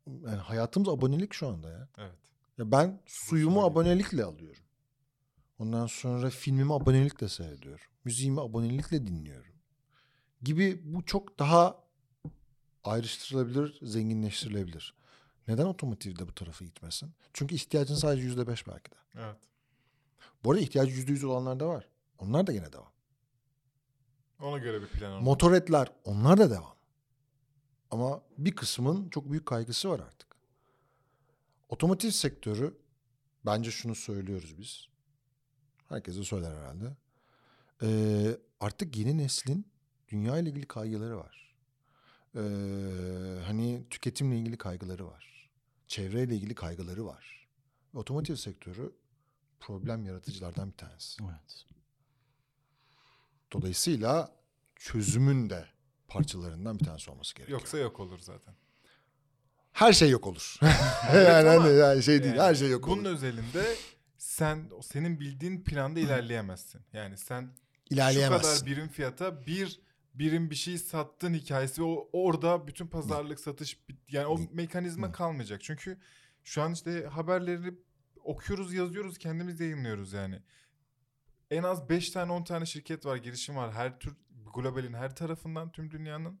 yani 0.06 0.36
hayatımız 0.42 0.88
abonelik 0.88 1.34
şu 1.34 1.48
anda 1.48 1.70
ya. 1.70 1.88
Evet. 1.98 2.12
Ya 2.58 2.72
ben 2.72 3.00
suyumu 3.06 3.50
gidiyor. 3.50 3.70
abonelikle 3.70 4.24
alıyorum. 4.24 4.62
Ondan 5.58 5.86
sonra 5.86 6.30
filmimi 6.30 6.74
abonelikle 6.74 7.28
seyrediyorum. 7.28 7.84
Müziğimi 8.04 8.40
abonelikle 8.40 9.06
dinliyorum. 9.06 9.51
Gibi 10.42 10.80
bu 10.84 11.04
çok 11.04 11.38
daha 11.38 11.84
ayrıştırılabilir, 12.84 13.78
zenginleştirilebilir. 13.82 14.94
Neden 15.48 15.66
otomotivde 15.66 16.28
bu 16.28 16.34
tarafa 16.34 16.64
gitmesin? 16.64 17.14
Çünkü 17.32 17.54
ihtiyacın 17.54 17.94
sadece 17.94 18.22
yüzde 18.22 18.46
beş 18.46 18.66
belki 18.66 18.90
de. 18.90 18.96
Evet. 19.14 19.36
Bu 20.44 20.50
arada 20.50 20.62
ihtiyacı 20.62 20.92
yüzde 20.92 21.12
yüz 21.12 21.24
olanlar 21.24 21.60
da 21.60 21.68
var. 21.68 21.88
Onlar 22.18 22.46
da 22.46 22.52
yine 22.52 22.72
devam. 22.72 22.92
Ona 24.40 24.58
göre 24.58 24.82
bir 24.82 24.86
plan 24.86 25.10
olmalı. 25.12 25.24
Motoretler 25.24 25.88
onlar 26.04 26.38
da 26.38 26.50
devam. 26.50 26.76
Ama 27.90 28.22
bir 28.38 28.56
kısmın 28.56 29.08
çok 29.08 29.30
büyük 29.30 29.46
kaygısı 29.46 29.90
var 29.90 30.00
artık. 30.00 30.36
Otomotiv 31.68 32.10
sektörü 32.10 32.78
bence 33.46 33.70
şunu 33.70 33.94
söylüyoruz 33.94 34.58
biz. 34.58 34.86
Herkes 35.88 36.16
de 36.16 36.24
söyler 36.24 36.56
herhalde. 36.56 36.96
Ee, 37.82 38.36
artık 38.60 38.96
yeni 38.96 39.18
neslin 39.18 39.71
dünya 40.12 40.38
ile 40.38 40.48
ilgili 40.50 40.66
kaygıları 40.66 41.16
var. 41.18 41.54
Ee, 42.36 42.40
hani 43.46 43.84
tüketimle 43.90 44.38
ilgili 44.38 44.56
kaygıları 44.58 45.06
var. 45.06 45.50
Çevreyle 45.88 46.34
ilgili 46.36 46.54
kaygıları 46.54 47.06
var. 47.06 47.48
Otomotiv 47.94 48.34
sektörü 48.34 48.92
problem 49.60 50.04
yaratıcılardan 50.04 50.72
bir 50.72 50.76
tanesi. 50.76 51.22
Evet. 51.24 51.64
Dolayısıyla 53.52 54.36
çözümün 54.76 55.50
de 55.50 55.66
parçalarından 56.08 56.78
bir 56.78 56.84
tanesi 56.84 57.10
olması 57.10 57.34
gerekiyor. 57.34 57.58
Yoksa 57.60 57.78
yok 57.78 58.00
olur 58.00 58.18
zaten. 58.18 58.54
her 59.72 59.92
şey 59.92 60.10
yok 60.10 60.26
olur. 60.26 60.58
yani 61.14 61.48
ama 61.50 61.64
hani 61.64 61.76
yani 61.78 62.02
şey 62.02 62.22
değil, 62.22 62.34
Yani 62.34 62.42
her 62.48 62.54
şey 62.54 62.70
yok 62.70 62.86
Bunun 62.86 63.04
olur. 63.04 63.10
özelinde 63.10 63.74
sen 64.18 64.70
senin 64.82 65.20
bildiğin 65.20 65.64
planda 65.64 66.00
ilerleyemezsin. 66.00 66.80
Yani 66.92 67.16
sen 67.18 67.42
şu 67.88 67.94
İlerleyemezsin. 67.94 68.48
kadar 68.54 68.66
birim 68.66 68.88
fiyata 68.88 69.46
bir 69.46 69.80
birim 70.14 70.50
bir 70.50 70.54
şey 70.54 70.78
sattığın 70.78 71.34
hikayesi 71.34 71.82
o 71.82 72.08
orada 72.12 72.66
bütün 72.66 72.86
pazarlık 72.86 73.40
satış 73.40 73.80
yani 74.08 74.26
o 74.26 74.38
mekanizma 74.52 75.12
kalmayacak. 75.12 75.62
Çünkü 75.62 75.98
şu 76.44 76.62
an 76.62 76.72
işte 76.72 77.06
haberleri 77.06 77.74
okuyoruz, 78.24 78.74
yazıyoruz, 78.74 79.18
kendimiz 79.18 79.60
yayınlıyoruz 79.60 80.12
yani. 80.12 80.42
En 81.50 81.62
az 81.62 81.88
5 81.88 82.10
tane 82.10 82.32
10 82.32 82.44
tane 82.44 82.66
şirket 82.66 83.06
var, 83.06 83.16
girişim 83.16 83.56
var. 83.56 83.72
Her 83.72 83.98
tür 83.98 84.16
globalin 84.54 84.94
her 84.94 85.16
tarafından 85.16 85.72
tüm 85.72 85.90
dünyanın 85.90 86.40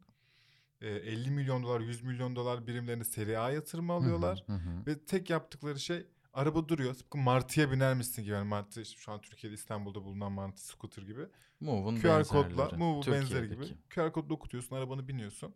e, 0.80 0.88
50 0.88 1.30
milyon 1.30 1.62
dolar, 1.62 1.80
100 1.80 2.02
milyon 2.02 2.36
dolar 2.36 2.66
birimlerini 2.66 3.04
seri 3.04 3.38
A 3.38 3.50
yatırımı 3.50 3.92
alıyorlar. 3.92 4.44
Hı 4.46 4.52
hı. 4.52 4.86
Ve 4.86 5.04
tek 5.04 5.30
yaptıkları 5.30 5.80
şey 5.80 6.06
araba 6.32 6.68
duruyor. 6.68 6.94
Tıpkı 6.94 7.18
Martı'ya 7.18 7.72
binermişsin 7.72 8.22
gibi. 8.22 8.32
Yani 8.32 8.48
Martı 8.48 8.84
şu 8.84 9.12
an 9.12 9.20
Türkiye'de 9.20 9.54
İstanbul'da 9.54 10.04
bulunan 10.04 10.32
Martı 10.32 10.66
scooter 10.66 11.02
gibi. 11.02 11.26
Move'un 11.60 11.96
QR 11.96 12.24
kodla. 12.24 12.70
Move 12.76 13.12
benzeri 13.12 13.48
gibi. 13.48 13.64
QR 13.94 14.12
kodla 14.12 14.34
okutuyorsun, 14.34 14.76
arabanı 14.76 15.08
biniyorsun. 15.08 15.54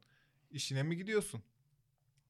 İşine 0.51 0.83
mi 0.83 0.97
gidiyorsun? 0.97 1.43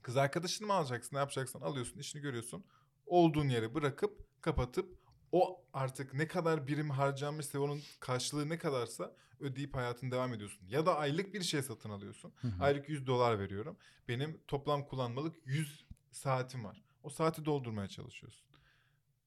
Kız 0.03 0.17
arkadaşını 0.17 0.67
mı 0.67 0.73
alacaksın? 0.73 1.17
Ne 1.17 1.21
yapacaksın? 1.21 1.61
Alıyorsun, 1.61 1.99
işini 1.99 2.23
görüyorsun. 2.23 2.65
Olduğun 3.07 3.49
yere 3.49 3.75
bırakıp, 3.75 4.43
kapatıp 4.43 4.99
o 5.33 5.65
artık 5.73 6.15
ne 6.15 6.29
kadar 6.29 6.67
birim 6.67 6.91
harcanmışsa 6.91 7.61
onun 7.61 7.81
karşılığı 8.01 8.49
ne 8.49 8.59
kadarsa 8.59 9.17
ödeyip 9.41 9.77
hayatını 9.77 10.11
devam 10.11 10.35
ediyorsun. 10.35 10.67
Ya 10.69 10.87
da 10.87 10.97
aylık 10.97 11.35
bir 11.35 11.43
şey 11.43 11.63
satın 11.63 11.91
alıyorsun. 11.91 12.33
Hı 12.37 12.49
hı. 12.49 12.65
Aylık 12.65 12.89
100 12.89 13.07
dolar 13.07 13.39
veriyorum. 13.39 13.77
Benim 14.09 14.41
toplam 14.49 14.87
kullanmalık 14.87 15.37
100 15.45 15.87
saatim 16.11 16.65
var. 16.65 16.86
O 17.07 17.11
saati 17.11 17.45
doldurmaya 17.45 17.89
çalışıyorsun. 17.89 18.47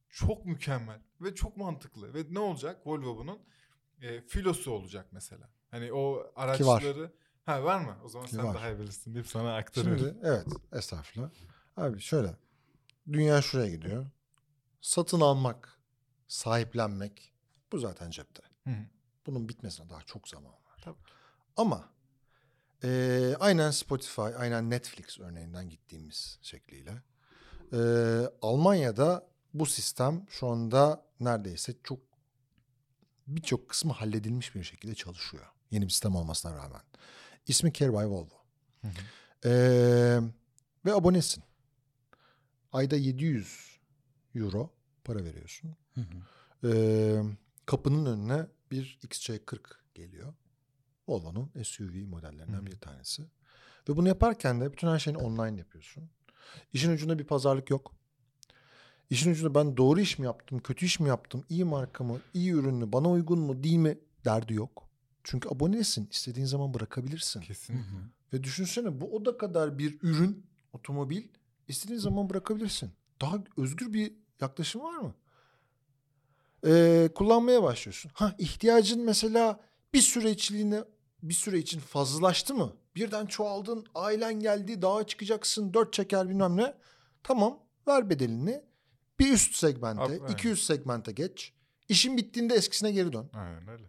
Çok 0.10 0.46
mükemmel 0.46 1.00
ve 1.22 1.36
çok 1.36 1.58
mantıklı. 1.58 2.14
Ve 2.14 2.26
ne 2.30 2.40
olacak? 2.40 2.88
Volvo 2.88 3.18
bunun 3.18 3.40
e, 4.02 4.22
filosu 4.22 4.72
olacak 4.72 5.08
mesela. 5.12 5.50
Hani 5.72 5.94
o 5.94 6.32
araçları... 6.36 7.14
Ha 7.46 7.64
var 7.64 7.80
mı? 7.80 7.98
O 8.04 8.10
zaman 8.10 8.28
Ki 8.28 8.36
sen 8.36 8.46
var. 8.46 8.56
daha 8.56 8.70
iyi 8.72 8.80
bilirsin 8.80 9.14
deyip 9.14 9.28
sana 9.28 9.56
aktarıyorum. 9.56 10.06
Şimdi 10.06 10.18
evet 10.24 10.48
estağfurullah. 10.74 11.30
Abi 11.78 12.00
şöyle. 12.00 12.36
Dünya 13.12 13.42
şuraya 13.42 13.70
gidiyor. 13.70 14.06
Satın 14.82 15.22
almak, 15.22 15.80
sahiplenmek 16.28 17.34
bu 17.72 17.78
zaten 17.78 18.10
cepte. 18.10 18.44
Hı 18.64 18.70
hı. 18.70 18.86
Bunun 19.26 19.50
bitmesine 19.50 19.90
daha 19.90 20.02
çok 20.02 20.28
zaman 20.28 20.52
var. 20.54 20.78
Tabii. 20.82 20.98
Ama 21.58 21.90
eee, 22.84 23.36
aynen 23.40 23.72
Spotify, 23.72 24.22
aynen 24.22 24.70
Netflix 24.70 25.20
örneğinden 25.20 25.70
gittiğimiz 25.70 26.40
şekliyle 26.42 27.02
eee, 27.74 28.30
Almanya'da 28.42 29.28
bu 29.54 29.66
sistem 29.66 30.26
şu 30.30 30.48
anda 30.48 31.06
neredeyse 31.20 31.74
çok 31.84 32.00
birçok 33.28 33.70
kısmı 33.70 33.94
halledilmiş 33.94 34.56
bir 34.56 34.64
şekilde 34.64 34.96
çalışıyor. 34.96 35.46
Yeni 35.72 35.86
bir 35.86 35.90
sistem 35.92 36.16
olmasına 36.16 36.56
rağmen. 36.56 36.82
İsmi 37.48 37.74
Care 37.74 37.92
by 37.92 37.96
Volvo. 37.96 38.42
Hı 38.82 38.88
hı. 38.88 38.92
Eee, 39.50 40.20
ve 40.86 40.94
abonesin. 40.94 41.44
Ayda 42.72 42.96
700 42.96 43.80
euro 44.36 44.74
para 45.04 45.24
veriyorsun. 45.24 45.76
Hı 45.96 46.02
hı. 46.02 46.70
Ee, 46.70 47.22
kapının 47.66 48.06
önüne 48.06 48.48
bir 48.72 49.00
XC40 49.04 49.60
geliyor. 49.96 50.34
Volvo'nun 51.08 51.52
SUV 51.64 52.06
modellerinden 52.08 52.62
Hı. 52.62 52.66
bir 52.66 52.80
tanesi. 52.80 53.24
Ve 53.90 53.96
bunu 53.98 54.08
yaparken 54.08 54.62
de 54.62 54.72
bütün 54.72 54.88
her 54.88 55.00
şeyini 55.00 55.18
online 55.18 55.60
yapıyorsun. 55.60 56.10
İşin 56.74 56.92
ucunda 56.92 57.20
bir 57.20 57.24
pazarlık 57.24 57.70
yok. 57.70 57.92
İşin 59.10 59.32
ucunda 59.32 59.56
ben 59.56 59.78
doğru 59.78 60.00
iş 60.00 60.20
mi 60.20 60.26
yaptım, 60.26 60.60
kötü 60.60 60.86
iş 60.86 61.00
mi 61.00 61.08
yaptım, 61.08 61.44
iyi 61.50 61.64
marka 61.64 62.04
mı, 62.04 62.20
iyi 62.34 62.52
ürün 62.52 62.76
mü, 62.76 62.92
bana 62.92 63.10
uygun 63.10 63.40
mu, 63.40 63.64
değil 63.64 63.78
mi 63.78 63.98
derdi 64.26 64.54
yok. 64.54 64.90
Çünkü 65.24 65.50
abonesin, 65.50 66.08
istediğin 66.12 66.46
zaman 66.46 66.74
bırakabilirsin. 66.74 67.42
Kesinlikle. 67.42 67.86
Ve 68.34 68.44
düşünsene 68.44 69.02
bu 69.02 69.16
o 69.16 69.26
da 69.26 69.38
kadar 69.38 69.78
bir 69.78 69.98
ürün, 70.02 70.46
otomobil 70.74 71.24
istediğin 71.68 72.00
zaman 72.00 72.30
bırakabilirsin. 72.30 72.92
Daha 73.22 73.44
özgür 73.58 73.94
bir 73.94 74.14
yaklaşım 74.42 74.82
var 74.82 74.98
mı? 74.98 75.14
Ee, 76.68 77.10
kullanmaya 77.16 77.64
başlıyorsun. 77.64 78.12
Ha 78.14 78.36
ihtiyacın 78.38 79.02
mesela 79.02 79.60
bir 79.94 80.02
süre 80.02 80.32
içliğine 80.32 80.84
bir 81.24 81.34
süre 81.34 81.60
için 81.60 81.80
fazlalaştı 81.80 82.54
mı? 82.54 82.74
Birden 82.96 83.26
çoğaldın, 83.26 83.86
ailen 83.96 84.40
geldi, 84.40 84.82
dağa 84.82 85.08
çıkacaksın, 85.08 85.74
dört 85.74 85.94
çeker 85.94 86.30
bilmem 86.30 86.58
ne. 86.58 86.74
Tamam, 87.24 87.60
ver 87.88 88.10
bedelini. 88.10 88.62
Bir 89.20 89.34
üst 89.34 89.56
segmente, 89.56 90.02
Abi, 90.02 90.14
aynen. 90.14 90.34
200 90.34 90.66
segmente 90.66 91.12
geç. 91.12 91.54
İşin 91.90 92.18
bittiğinde 92.18 92.54
eskisine 92.56 92.92
geri 92.92 93.14
dön. 93.14 93.30
Aynen 93.34 93.68
öyle. 93.68 93.84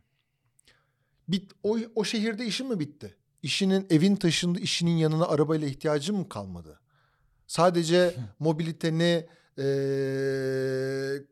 Bit, 1.29 1.53
o, 1.63 1.79
o 1.95 2.05
şehirde 2.05 2.47
işin 2.47 2.69
mi 2.69 2.81
bitti? 2.81 3.17
İşinin 3.43 3.87
evin 3.91 4.17
taşındı, 4.17 4.61
işinin 4.61 4.97
yanına 4.97 5.27
arabayla 5.27 5.69
ihtiyacın 5.69 6.17
mı 6.17 6.29
kalmadı? 6.29 6.81
Sadece 7.47 8.15
mobiliteni 8.39 9.27
eee, 9.59 11.25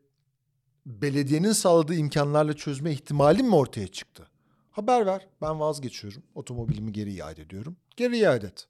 belediyenin 0.85 1.51
sağladığı 1.51 1.95
imkanlarla 1.95 2.53
çözme 2.53 2.91
ihtimalin 2.91 3.45
mi 3.45 3.55
ortaya 3.55 3.87
çıktı? 3.87 4.28
Haber 4.71 5.05
ver, 5.05 5.27
ben 5.41 5.59
vazgeçiyorum. 5.59 6.23
Otomobilimi 6.35 6.91
geri 6.91 7.13
iade 7.13 7.41
ediyorum. 7.41 7.77
Geri 7.97 8.17
iade 8.17 8.47
et. 8.47 8.67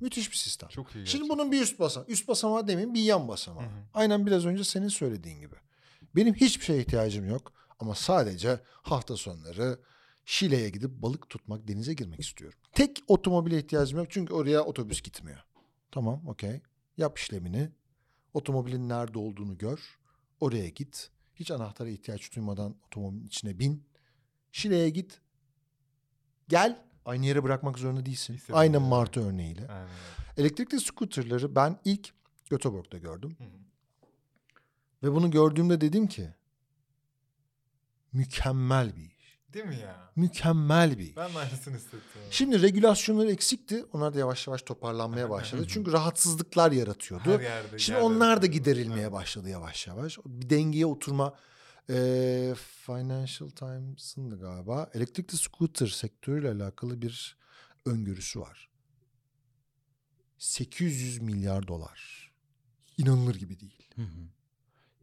Müthiş 0.00 0.30
bir 0.30 0.36
sistem. 0.36 0.68
Çok 0.68 0.86
iyi. 0.86 0.92
Şimdi 0.92 1.04
gerçekten. 1.04 1.28
bunun 1.28 1.52
bir 1.52 1.62
üst 1.62 1.80
basamağı, 1.80 2.08
üst 2.08 2.28
basamağı 2.28 2.68
demeyin 2.68 2.94
bir 2.94 3.00
yan 3.00 3.28
basamağı. 3.28 3.64
Hı 3.64 3.68
hı. 3.68 3.82
Aynen 3.94 4.26
biraz 4.26 4.46
önce 4.46 4.64
senin 4.64 4.88
söylediğin 4.88 5.40
gibi. 5.40 5.54
Benim 6.16 6.34
hiçbir 6.34 6.64
şeye 6.64 6.80
ihtiyacım 6.80 7.28
yok 7.28 7.52
ama 7.78 7.94
sadece 7.94 8.60
hafta 8.82 9.16
sonları 9.16 9.78
Şile'ye 10.24 10.70
gidip 10.70 10.90
balık 10.90 11.30
tutmak, 11.30 11.68
denize 11.68 11.94
girmek 11.94 12.20
istiyorum. 12.20 12.58
Tek 12.72 12.98
otomobile 13.08 13.58
ihtiyacım 13.58 13.98
yok 13.98 14.06
çünkü 14.10 14.34
oraya 14.34 14.64
otobüs 14.64 15.02
gitmiyor. 15.02 15.44
Tamam, 15.90 16.28
okey. 16.28 16.60
Yap 16.96 17.18
işlemini. 17.18 17.70
Otomobilin 18.34 18.88
nerede 18.88 19.18
olduğunu 19.18 19.58
gör. 19.58 19.98
Oraya 20.40 20.68
git. 20.68 21.10
Hiç 21.34 21.50
anahtara 21.50 21.88
ihtiyaç 21.88 22.36
duymadan 22.36 22.76
otomobilin 22.86 23.26
içine 23.26 23.58
bin. 23.58 23.87
Şile'ye 24.52 24.90
git. 24.90 25.20
Gel. 26.48 26.84
Aynı 27.04 27.26
yere 27.26 27.42
bırakmak 27.42 27.78
zorunda 27.78 28.06
değilsin. 28.06 28.34
İstediğin 28.34 28.58
Aynen 28.58 28.78
yere. 28.78 28.88
Martı 28.88 29.28
örneğiyle. 29.28 29.68
Aynen. 29.68 29.88
Elektrikli 30.36 30.80
scooterları 30.80 31.54
ben 31.54 31.78
ilk 31.84 32.12
Göteborg'da 32.50 32.98
gördüm. 32.98 33.36
Hı 33.38 33.44
hı. 33.44 33.58
Ve 35.02 35.14
bunu 35.14 35.30
gördüğümde 35.30 35.80
dedim 35.80 36.06
ki 36.06 36.34
mükemmel 38.12 38.96
bir 38.96 39.04
iş. 39.04 39.38
Değil 39.54 39.64
mi 39.64 39.76
ya? 39.76 40.10
Mükemmel 40.16 40.98
bir 40.98 41.04
iş. 41.04 41.16
Ben 41.16 41.34
aynısını 41.34 41.76
hissettim. 41.76 42.00
Şimdi 42.30 42.62
regülasyonları 42.62 43.30
eksikti. 43.30 43.84
Onlar 43.92 44.14
da 44.14 44.18
yavaş 44.18 44.46
yavaş 44.46 44.62
toparlanmaya 44.62 45.30
başladı. 45.36 45.66
Çünkü 45.68 45.92
rahatsızlıklar 45.92 46.72
yaratıyordu. 46.72 47.32
Her 47.32 47.40
yerde. 47.40 47.78
Şimdi 47.78 47.96
yerde 47.96 48.06
onlar 48.06 48.42
da 48.42 48.46
giderilmeye 48.46 49.12
başladı 49.12 49.48
yavaş 49.48 49.86
yavaş. 49.86 50.18
Bir 50.26 50.50
dengeye 50.50 50.86
oturma. 50.86 51.34
Financial 52.54 53.50
Times'ın 53.50 54.30
da 54.30 54.34
galiba 54.34 54.90
elektrikli 54.94 55.36
scooter 55.36 55.86
sektörüyle 55.86 56.50
alakalı 56.50 57.02
bir 57.02 57.36
öngörüsü 57.86 58.40
var. 58.40 58.68
800 60.38 61.18
milyar 61.18 61.68
dolar. 61.68 62.32
İnanılır 62.98 63.34
gibi 63.34 63.60
değil. 63.60 63.88
Hı 63.94 64.02
hı. 64.02 64.28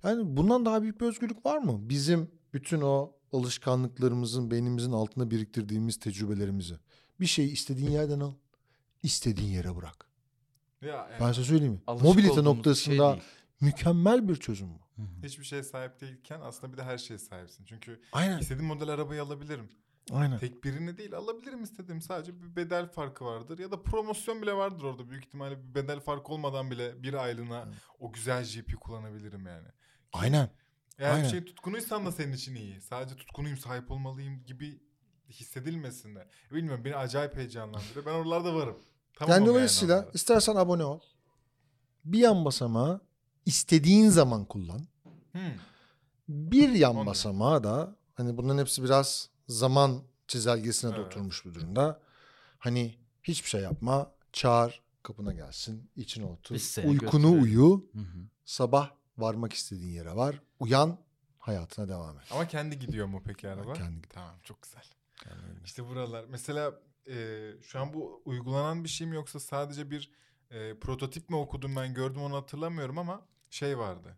Yani 0.03 0.38
bundan 0.38 0.65
daha 0.65 0.81
büyük 0.81 1.01
bir 1.01 1.05
özgürlük 1.05 1.45
var 1.45 1.57
mı? 1.57 1.89
Bizim 1.89 2.31
bütün 2.53 2.81
o 2.81 3.15
alışkanlıklarımızın 3.33 4.51
beynimizin 4.51 4.91
altında 4.91 5.31
biriktirdiğimiz 5.31 5.99
tecrübelerimizi. 5.99 6.75
Bir 7.19 7.25
şeyi 7.25 7.51
istediğin 7.51 7.91
yerden 7.91 8.19
al, 8.19 8.33
istediğin 9.03 9.49
yere 9.49 9.75
bırak. 9.75 10.05
Ya, 10.81 10.88
yani 10.88 11.19
Ben 11.19 11.31
size 11.31 11.47
söyleyeyim 11.47 11.73
mi? 11.73 11.81
Mobilite 11.88 12.33
şey 12.33 12.43
noktasında 12.43 13.11
değil. 13.11 13.23
Mükemmel 13.66 14.28
bir 14.28 14.36
çözüm 14.36 14.70
bu. 14.70 15.03
Hiçbir 15.24 15.45
şeye 15.45 15.63
sahip 15.63 16.01
değilken 16.01 16.39
aslında 16.41 16.74
bir 16.74 16.78
de 16.78 16.84
her 16.84 16.97
şeye 16.97 17.18
sahipsin. 17.18 17.66
Çünkü 17.66 18.01
Aynen. 18.11 18.39
istediğim 18.39 18.66
model 18.66 18.89
arabayı 18.89 19.24
alabilirim. 19.24 19.70
Aynen. 20.11 20.39
Tek 20.39 20.63
birini 20.63 20.97
değil 20.97 21.13
alabilirim 21.13 21.63
istediğim. 21.63 22.01
Sadece 22.01 22.41
bir 22.41 22.55
bedel 22.55 22.88
farkı 22.88 23.26
vardır. 23.26 23.59
Ya 23.59 23.72
da 23.72 23.84
promosyon 23.84 24.41
bile 24.41 24.53
vardır 24.53 24.84
orada. 24.84 25.09
Büyük 25.09 25.26
ihtimalle 25.26 25.63
bir 25.63 25.76
bedel 25.76 25.99
farkı 25.99 26.34
olmadan 26.34 26.72
bile 26.72 27.03
bir 27.03 27.13
aylığına 27.13 27.68
o 27.99 28.13
güzel 28.13 28.43
GP 28.43 28.80
kullanabilirim 28.82 29.47
yani. 29.47 29.68
Aynen. 30.13 30.49
Eğer 30.99 31.11
Aynen. 31.11 31.24
bir 31.26 31.30
şey 31.30 31.45
tutkunuysan 31.45 32.05
da 32.05 32.11
senin 32.11 32.34
için 32.34 32.55
iyi. 32.55 32.82
Sadece 32.82 33.16
tutkunuyum 33.16 33.57
sahip 33.57 33.91
olmalıyım 33.91 34.43
gibi 34.45 34.80
hissedilmesin 35.30 36.16
de. 36.16 36.28
Bilmiyorum 36.51 36.86
beni 36.86 36.95
acayip 36.95 37.36
heyecanlandırıyor. 37.36 38.05
Ben 38.05 38.11
oralarda 38.11 38.55
varım. 38.55 38.80
Tamamım 39.13 39.39
yani 39.39 39.49
dolayısıyla 39.49 40.09
istersen 40.13 40.55
abone 40.55 40.84
ol. 40.84 40.99
Bir 42.05 42.20
yan 42.20 42.45
basamağı 42.45 43.01
istediğin 43.45 44.09
zaman 44.09 44.45
kullan. 44.45 44.81
Hmm. 45.31 45.41
Bir 46.29 46.69
yan 46.69 47.05
basamağı 47.05 47.63
da 47.63 47.95
hani 48.15 48.37
bunların 48.37 48.59
hepsi 48.59 48.83
biraz 48.83 49.29
zaman 49.47 50.03
çizelgesine 50.27 50.91
de 50.91 50.95
Evet. 50.95 51.05
oturmuş 51.07 51.45
bir 51.45 51.53
durumda. 51.53 51.99
Hani 52.59 52.95
hiçbir 53.23 53.49
şey 53.49 53.61
yapma, 53.61 54.11
çağır, 54.33 54.81
kapına 55.03 55.33
gelsin, 55.33 55.89
içine 55.95 56.25
otur. 56.25 56.55
Uykunu 56.83 57.21
götürelim. 57.31 57.43
uyu, 57.43 57.85
Hı 57.93 57.99
hı. 57.99 58.19
sabah 58.45 58.91
varmak 59.17 59.53
istediğin 59.53 59.91
yere 59.93 60.15
var. 60.15 60.41
Uyan, 60.59 60.97
hayatına 61.39 61.87
devam 61.87 62.19
et. 62.19 62.25
Ama 62.31 62.47
kendi 62.47 62.79
gidiyor 62.79 63.07
mu 63.07 63.21
peki 63.25 63.49
araba? 63.49 63.73
Kendi 63.73 63.95
gidiyor. 63.95 64.13
Tamam 64.13 64.35
çok 64.43 64.61
güzel. 64.61 64.83
Yani. 65.25 65.41
İşte 65.65 65.87
buralar. 65.87 66.25
Mesela 66.29 66.79
e, 67.09 67.51
şu 67.61 67.79
an 67.79 67.93
bu 67.93 68.21
uygulanan 68.25 68.83
bir 68.83 68.89
şey 68.89 69.07
mi 69.07 69.15
yoksa 69.15 69.39
sadece 69.39 69.91
bir 69.91 70.11
e, 70.51 70.79
prototip 70.79 71.29
mi 71.29 71.35
okudum 71.35 71.75
ben 71.75 71.93
gördüm 71.93 72.21
onu 72.21 72.35
hatırlamıyorum 72.35 72.97
ama 72.97 73.21
şey 73.56 73.78
vardı. 73.78 74.18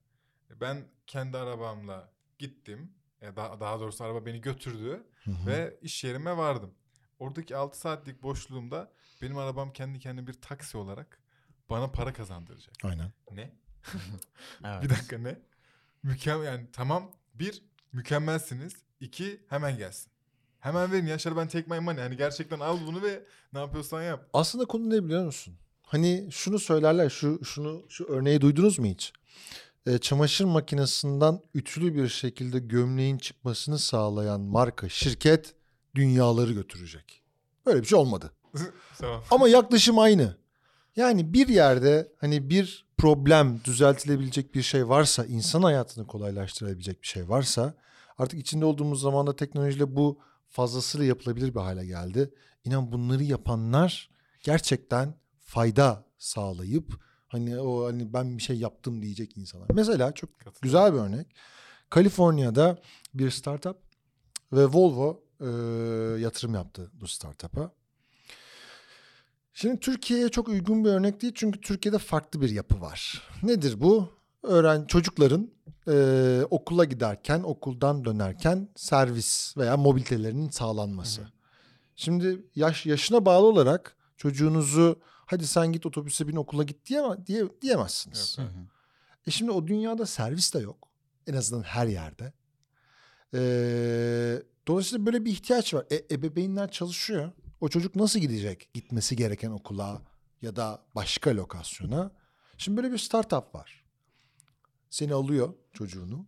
Ben 0.62 0.86
kendi 1.08 1.38
arabamla 1.38 2.10
gittim. 2.40 2.92
E, 3.22 3.36
daha, 3.36 3.60
daha 3.60 3.80
doğrusu 3.80 4.04
araba 4.04 4.26
beni 4.26 4.42
götürdü 4.42 5.04
Hı 5.24 5.32
hı. 5.32 5.48
ve 5.48 5.78
iş 5.82 6.04
yerime 6.04 6.38
vardım. 6.38 6.74
Oradaki 7.20 7.56
6 7.56 7.80
saatlik 7.80 8.24
boşluğumda 8.24 8.92
benim 9.22 9.38
arabam 9.38 9.74
kendi 9.74 10.00
kendine 10.00 10.28
bir 10.28 10.34
taksi 10.34 10.78
olarak 10.78 11.20
bana 11.70 11.92
para 11.92 12.14
kazandıracak. 12.14 12.76
Aynen. 12.84 13.12
Ne? 13.32 13.52
Evet. 14.66 14.84
Bir 14.84 14.90
dakika 14.90 15.18
ne? 15.18 15.40
Mükemmel 16.04 16.46
yani 16.46 16.68
tamam 16.74 17.12
bir 17.34 17.64
mükemmelsiniz. 17.92 18.74
iki 19.00 19.46
hemen 19.50 19.78
gelsin. 19.78 20.12
Hemen 20.60 20.92
verin 20.92 21.06
ya 21.08 21.18
şöyle 21.18 21.38
ben 21.38 21.48
take 21.48 21.66
my 21.76 21.80
money. 21.80 22.04
Hani 22.04 22.18
gerçekten 22.18 22.60
al 22.60 22.78
bunu 22.88 23.02
ve 23.02 23.24
ne 23.54 23.60
yapıyorsan 23.60 24.02
yap. 24.02 24.30
Aslında 24.34 24.66
konu 24.66 24.90
ne 24.90 25.04
biliyor 25.04 25.26
musun? 25.26 25.58
Hani 25.88 26.28
şunu 26.32 26.60
söylerler, 26.60 27.10
şu 27.10 27.46
şunu 27.46 27.86
şu 27.90 28.06
örneği 28.06 28.42
duydunuz 28.42 28.80
mu 28.80 28.86
hiç? 28.86 29.14
Ee, 29.86 29.98
çamaşır 29.98 30.46
makinesinden 30.46 31.40
ütülü 31.54 31.96
bir 31.96 32.08
şekilde 32.08 32.60
gömleğin 32.60 33.18
çıkmasını 33.18 33.80
sağlayan 33.80 34.42
marka, 34.42 34.90
şirket 34.90 35.54
dünyaları 35.96 36.54
götürecek. 36.54 37.24
Böyle 37.66 37.82
bir 37.82 37.88
şey 37.88 38.00
olmadı. 38.00 38.32
tamam. 38.98 39.24
Ama 39.32 39.50
yaklaşım 39.50 40.00
aynı. 40.00 40.38
Yani 40.96 41.34
bir 41.34 41.48
yerde 41.48 42.12
hani 42.20 42.50
bir 42.50 42.86
problem 42.98 43.60
düzeltilebilecek 43.64 44.56
bir 44.56 44.62
şey 44.62 44.90
varsa, 44.90 45.26
insan 45.26 45.64
hayatını 45.64 46.08
kolaylaştırabilecek 46.08 47.02
bir 47.02 47.08
şey 47.08 47.30
varsa 47.30 47.74
artık 48.18 48.40
içinde 48.40 48.66
olduğumuz 48.66 49.02
zamanda 49.02 49.36
teknolojiyle 49.36 49.96
bu 49.96 50.20
fazlasıyla 50.50 51.06
yapılabilir 51.06 51.56
bir 51.56 51.60
hale 51.60 51.86
geldi. 51.86 52.34
İnan 52.64 52.92
bunları 52.92 53.24
yapanlar 53.24 54.10
gerçekten 54.44 55.16
fayda 55.48 56.06
sağlayıp 56.18 57.00
hani 57.28 57.60
o 57.60 57.86
hani 57.86 58.14
ben 58.14 58.38
bir 58.38 58.43
şey 58.43 58.58
yaptım 58.58 59.02
diyecek 59.02 59.38
insanlar. 59.38 59.68
Mesela 59.74 60.12
çok 60.12 60.30
güzel 60.62 60.93
bir 60.93 61.00
örnek. 61.00 61.28
Kaliforniya'da 61.89 62.78
bir 63.14 63.32
startup 63.32 63.78
ve 64.54 64.66
Volvo 64.66 65.24
e, 65.39 65.45
yatırım 66.22 66.54
yaptı 66.54 66.91
bu 66.93 67.08
startup'a. 67.08 67.72
Şimdi 69.54 69.80
Türkiye'ye 69.80 70.30
çok 70.30 70.48
uygun 70.48 70.86
bir 70.86 70.89
örnek 70.89 71.22
değil 71.22 71.34
çünkü 71.36 71.62
Türkiye'de 71.62 71.98
farklı 71.98 72.41
bir 72.41 72.50
yapı 72.50 72.82
var. 72.82 73.22
Nedir 73.43 73.82
bu? 73.82 74.10
Öğren 74.43 74.86
çocukların 74.86 75.52
e, 75.88 76.41
okula 76.50 76.86
giderken, 76.86 77.43
okuldan 77.43 78.06
dönerken 78.06 78.70
servis 78.76 79.58
veya 79.58 79.78
mobilitelerinin 79.78 80.50
sağlanması. 80.50 81.22
Hı 81.22 81.26
hı. 81.26 81.30
Şimdi 81.95 82.45
yaş 82.56 82.86
yaşına 82.86 83.26
bağlı 83.26 83.45
olarak 83.45 83.95
çocuğunuzu 84.18 85.02
hadi 85.28 85.47
sen 85.47 85.71
git 85.71 85.86
otobüse 85.86 86.28
bin 86.28 86.36
okula 86.36 86.63
git 86.63 86.86
diyeme, 86.86 87.28
diye, 87.28 87.45
diyemezsiniz. 87.61 88.38
Hı 88.38 88.41
hı. 88.41 88.67
E 89.28 89.32
şimdi 89.32 89.51
o 89.51 89.67
dünyada 89.67 90.05
servis 90.05 90.53
de 90.53 90.59
yok. 90.59 90.88
En 91.28 91.34
azından 91.34 91.63
her 91.63 91.88
yerde. 91.88 92.34
Ee, 93.34 94.43
dolayısıyla 94.67 95.05
böyle 95.05 95.25
bir 95.25 95.32
ihtiyaç 95.32 95.73
var. 95.73 95.86
E, 95.91 96.15
ebeveynler 96.15 96.71
çalışıyor. 96.71 97.32
O 97.61 97.69
çocuk 97.69 97.95
nasıl 97.95 98.19
gidecek 98.19 98.69
gitmesi 98.73 99.15
gereken 99.15 99.51
okula 99.51 100.01
ya 100.41 100.55
da 100.55 100.82
başka 100.95 101.36
lokasyona? 101.36 102.11
Şimdi 102.57 102.78
böyle 102.78 102.91
bir 102.91 102.97
startup 102.97 103.55
var. 103.55 103.86
Seni 104.89 105.13
alıyor 105.13 105.53
çocuğunu. 105.73 106.25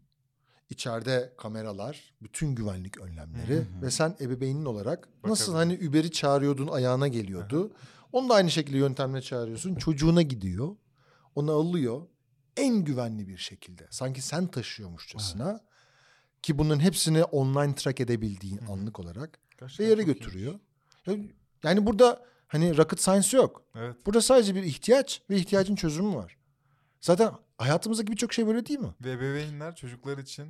İçeride 0.70 1.34
kameralar, 1.38 2.14
bütün 2.22 2.56
güvenlik 2.56 3.02
önlemleri 3.02 3.56
Hı 3.56 3.60
hı. 3.60 3.82
ve 3.82 3.92
sen 3.92 4.16
ebeveynin 4.22 4.66
olarak 4.66 5.10
nasıl 5.24 5.54
Bakabilir. 5.54 5.78
hani 5.80 5.90
Uber'i 5.90 6.12
çağırıyordun 6.12 6.68
ayağına 6.68 7.08
geliyordu. 7.08 7.72
Onu 8.12 8.30
da 8.30 8.34
aynı 8.34 8.52
şekilde 8.52 8.78
yöntemle 8.78 9.22
çağırıyorsun. 9.22 9.76
Çocuğuna 9.76 10.22
gidiyor. 10.22 10.76
Onu 11.36 11.52
alıyor. 11.52 12.08
En 12.58 12.76
güvenli 12.84 13.28
bir 13.28 13.38
şekilde. 13.38 13.88
Sanki 13.90 14.22
sen 14.22 14.48
taşıyormuşçasına. 14.48 15.60
Ki 16.42 16.58
bunların 16.58 16.80
hepsini 16.80 17.24
online 17.24 17.76
track 17.76 18.02
edebildiğin 18.02 18.58
Hı 18.58 18.66
hı. 18.66 18.72
anlık 18.72 19.00
olarak. 19.00 19.40
Ve 19.40 19.56
Gerçekten 19.60 19.86
yere 19.86 19.98
çok 19.98 20.06
götürüyor. 20.06 20.60
Ya- 21.08 21.16
Yani 21.64 21.86
burada 21.86 22.26
hani 22.48 22.78
rocket 22.78 23.02
science 23.02 23.38
yok. 23.38 23.64
iyiymiş. 23.76 23.88
Evet. 23.96 24.06
Burada 24.06 24.22
sadece 24.22 24.56
bir 24.56 24.64
ihtiyaç 24.64 25.22
ve 25.30 25.36
ihtiyacın 25.36 25.76
çözümü 25.76 26.16
var. 26.16 26.38
Zaten 27.02 27.32
hayatımızdaki 27.58 28.12
birçok 28.12 28.34
şey 28.34 28.48
böyle 28.48 28.66
değil 28.66 28.80
mi? 28.80 28.94
Ve 29.02 29.12
ebeveynler 29.12 29.76
çocuklar 29.76 30.18
için 30.18 30.48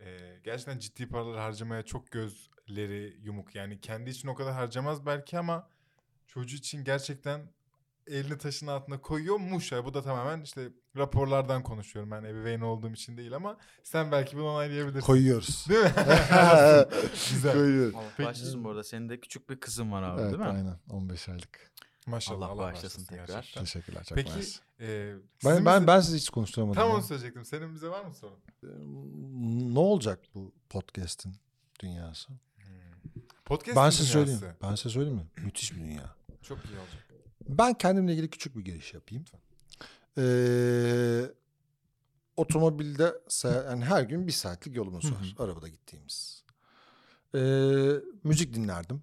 e, 0.00 0.38
gerçekten 0.44 0.78
ciddi 0.78 1.08
paralar 1.08 1.38
harcamaya 1.38 1.82
çok 1.82 2.10
gözleri 2.10 3.16
yumuk. 3.22 3.54
Yani 3.54 3.80
kendi 3.80 4.10
için 4.10 4.28
o 4.28 4.34
kadar 4.34 4.52
harcamaz 4.54 5.06
belki 5.06 5.38
ama 5.38 5.68
çocuğu 6.34 6.56
için 6.56 6.84
gerçekten 6.84 7.40
elini 8.06 8.38
taşın 8.38 8.66
altına 8.66 9.00
koyuyormuş 9.00 9.72
ya. 9.72 9.84
Bu 9.84 9.94
da 9.94 10.02
tamamen 10.02 10.40
işte 10.40 10.68
raporlardan 10.96 11.62
konuşuyorum. 11.62 12.10
Ben 12.10 12.24
ebeveyn 12.24 12.60
olduğum 12.60 12.90
için 12.92 13.16
değil 13.16 13.32
ama 13.36 13.56
sen 13.82 14.12
belki 14.12 14.36
bunu 14.36 14.48
onaylayabilirsin. 14.48 15.06
Koyuyoruz. 15.06 15.66
Değil 15.68 15.80
mi? 15.84 15.90
Güzel. 17.30 17.52
Koyuyoruz. 17.52 17.94
Allah 17.94 18.04
Peki- 18.16 18.26
bağışlasın 18.26 18.64
bu 18.64 18.70
arada. 18.70 18.84
Senin 18.84 19.08
de 19.08 19.20
küçük 19.20 19.50
bir 19.50 19.60
kızın 19.60 19.92
var 19.92 20.02
abi 20.02 20.20
Evet 20.20 20.30
değil 20.32 20.42
mi? 20.42 20.48
aynen 20.48 20.78
15 20.90 21.28
aylık. 21.28 21.70
Maşallah. 22.06 22.36
Allah 22.46 22.52
Allah, 22.52 22.62
bağışlasın 22.62 23.04
tekrar. 23.04 23.26
gerçekten. 23.26 23.64
Teşekkürler 23.64 24.04
çok 24.04 24.16
Peki 24.16 24.30
e, 24.80 25.14
Ben, 25.44 25.64
ben, 25.64 25.76
bize- 25.76 25.86
ben 25.86 26.00
sizi 26.00 26.16
hiç 26.16 26.30
konuşturamadım. 26.30 26.74
Tam 26.80 26.88
ya. 26.88 26.94
onu 26.94 27.02
söyleyecektim. 27.02 27.44
Senin 27.44 27.74
bize 27.74 27.88
var 27.88 28.04
mı 28.04 28.14
sorun? 28.14 28.38
Ne 29.74 29.78
olacak 29.78 30.20
bu 30.34 30.52
podcast'in 30.70 31.34
dünyası? 31.80 32.28
Podcast 33.44 33.76
ben 33.76 33.90
size 33.90 34.04
söyleyeyim. 34.12 34.40
Ben 34.62 34.74
size 34.74 34.88
söyleyeyim 34.88 35.16
mi? 35.18 35.26
Müthiş 35.44 35.72
bir 35.74 35.80
dünya. 35.80 36.14
Çok 36.42 36.58
iyi 36.64 36.78
olacak. 36.78 37.10
Ben 37.48 37.74
kendimle 37.74 38.12
ilgili 38.12 38.30
küçük 38.30 38.56
bir 38.56 38.64
giriş 38.64 38.94
yapayım. 38.94 39.24
Ee, 40.18 41.22
otomobilde 42.36 43.14
yani 43.44 43.84
her 43.84 44.02
gün 44.02 44.26
bir 44.26 44.32
saatlik 44.32 44.76
yolumuz 44.76 45.04
Hı 45.04 45.14
var. 45.14 45.34
Arabada 45.38 45.68
gittiğimiz. 45.68 46.44
Ee, 47.34 47.38
müzik 48.24 48.54
dinlerdim. 48.54 49.02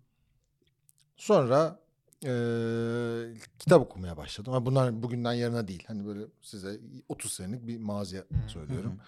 Sonra 1.17 1.79
ee, 2.25 3.33
kitap 3.59 3.81
okumaya 3.81 4.17
başladım. 4.17 4.53
Ama 4.53 4.65
bunlar 4.65 5.03
bugünden 5.03 5.33
yarına 5.33 5.67
değil. 5.67 5.83
Hani 5.87 6.05
böyle 6.05 6.25
size 6.41 6.79
30 7.09 7.33
senelik 7.33 7.67
bir 7.67 7.77
maziye 7.77 8.21
Hı, 8.21 8.49
söylüyorum. 8.49 8.99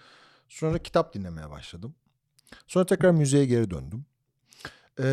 Sonra 0.48 0.78
kitap 0.78 1.14
dinlemeye 1.14 1.50
başladım. 1.50 1.94
Sonra 2.66 2.86
tekrar 2.86 3.10
müziğe 3.10 3.46
geri 3.46 3.70
döndüm. 3.70 4.04
Ee, 4.98 5.04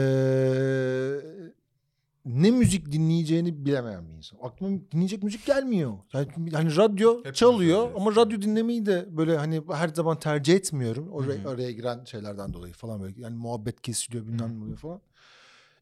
ne 2.27 2.51
müzik 2.51 2.91
dinleyeceğini 2.91 3.65
bilemeyen 3.65 4.09
bir 4.09 4.13
insan. 4.13 4.39
Aklıma 4.41 4.79
dinleyecek 4.91 5.23
müzik 5.23 5.45
gelmiyor. 5.45 5.97
Yani 6.13 6.27
hani 6.51 6.75
radyo 6.75 7.17
Hepimiz 7.17 7.37
çalıyor 7.37 7.79
öyleyiz. 7.79 8.01
ama 8.01 8.15
radyo 8.15 8.41
dinlemeyi 8.41 8.85
de 8.85 9.17
böyle 9.17 9.37
hani 9.37 9.61
her 9.73 9.87
zaman 9.87 10.19
tercih 10.19 10.53
etmiyorum. 10.53 11.09
Oraya, 11.09 11.47
oraya 11.49 11.71
giren 11.71 12.03
şeylerden 12.03 12.53
dolayı 12.53 12.73
falan 12.73 13.01
böyle. 13.01 13.21
Yani 13.21 13.35
muhabbet 13.35 13.81
kesiliyor 13.81 14.27
bilmem 14.27 14.59
ne 14.59 14.63
oluyor 14.63 14.77
falan. 14.77 15.01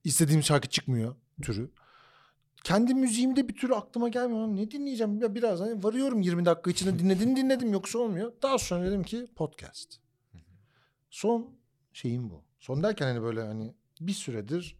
İstediğim 0.03 0.43
şarkı 0.43 0.69
çıkmıyor 0.69 1.15
türü. 1.41 1.71
Kendi 2.63 2.93
müziğimde 2.93 3.47
bir 3.47 3.55
türlü 3.55 3.75
aklıma 3.75 4.09
gelmiyor. 4.09 4.47
Ne 4.47 4.71
dinleyeceğim? 4.71 5.21
Ya 5.21 5.35
biraz 5.35 5.59
hani 5.59 5.83
varıyorum 5.83 6.21
20 6.21 6.45
dakika 6.45 6.71
içinde 6.71 6.99
dinledim 6.99 7.35
dinledim 7.35 7.73
yoksa 7.73 7.99
olmuyor. 7.99 8.33
Daha 8.41 8.57
sonra 8.57 8.85
dedim 8.85 9.03
ki 9.03 9.27
podcast. 9.35 9.99
Son 11.09 11.49
şeyim 11.93 12.29
bu. 12.29 12.43
Son 12.59 12.83
derken 12.83 13.05
hani 13.05 13.21
böyle 13.21 13.41
hani 13.41 13.73
bir 14.01 14.13
süredir 14.13 14.75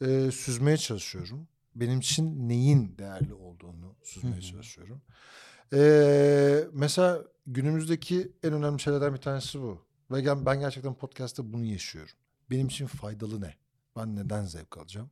e, 0.00 0.30
süzmeye 0.30 0.76
çalışıyorum. 0.76 1.48
Benim 1.74 1.98
için 1.98 2.48
neyin 2.48 2.98
değerli 2.98 3.34
olduğunu 3.34 3.96
süzmeye 4.02 4.40
çalışıyorum. 4.40 5.02
E, 5.72 5.80
mesela 6.72 7.24
günümüzdeki 7.46 8.32
en 8.42 8.52
önemli 8.52 8.80
şeylerden 8.80 9.14
bir 9.14 9.20
tanesi 9.20 9.60
bu. 9.60 9.84
Ve 10.10 10.46
ben 10.46 10.60
gerçekten 10.60 10.94
podcast'ta 10.94 11.52
bunu 11.52 11.64
yaşıyorum. 11.64 12.14
Benim 12.50 12.66
için 12.66 12.86
faydalı 12.86 13.40
ne? 13.40 13.54
Ben 13.96 14.16
neden 14.16 14.44
zevk 14.44 14.78
alacağım? 14.78 15.10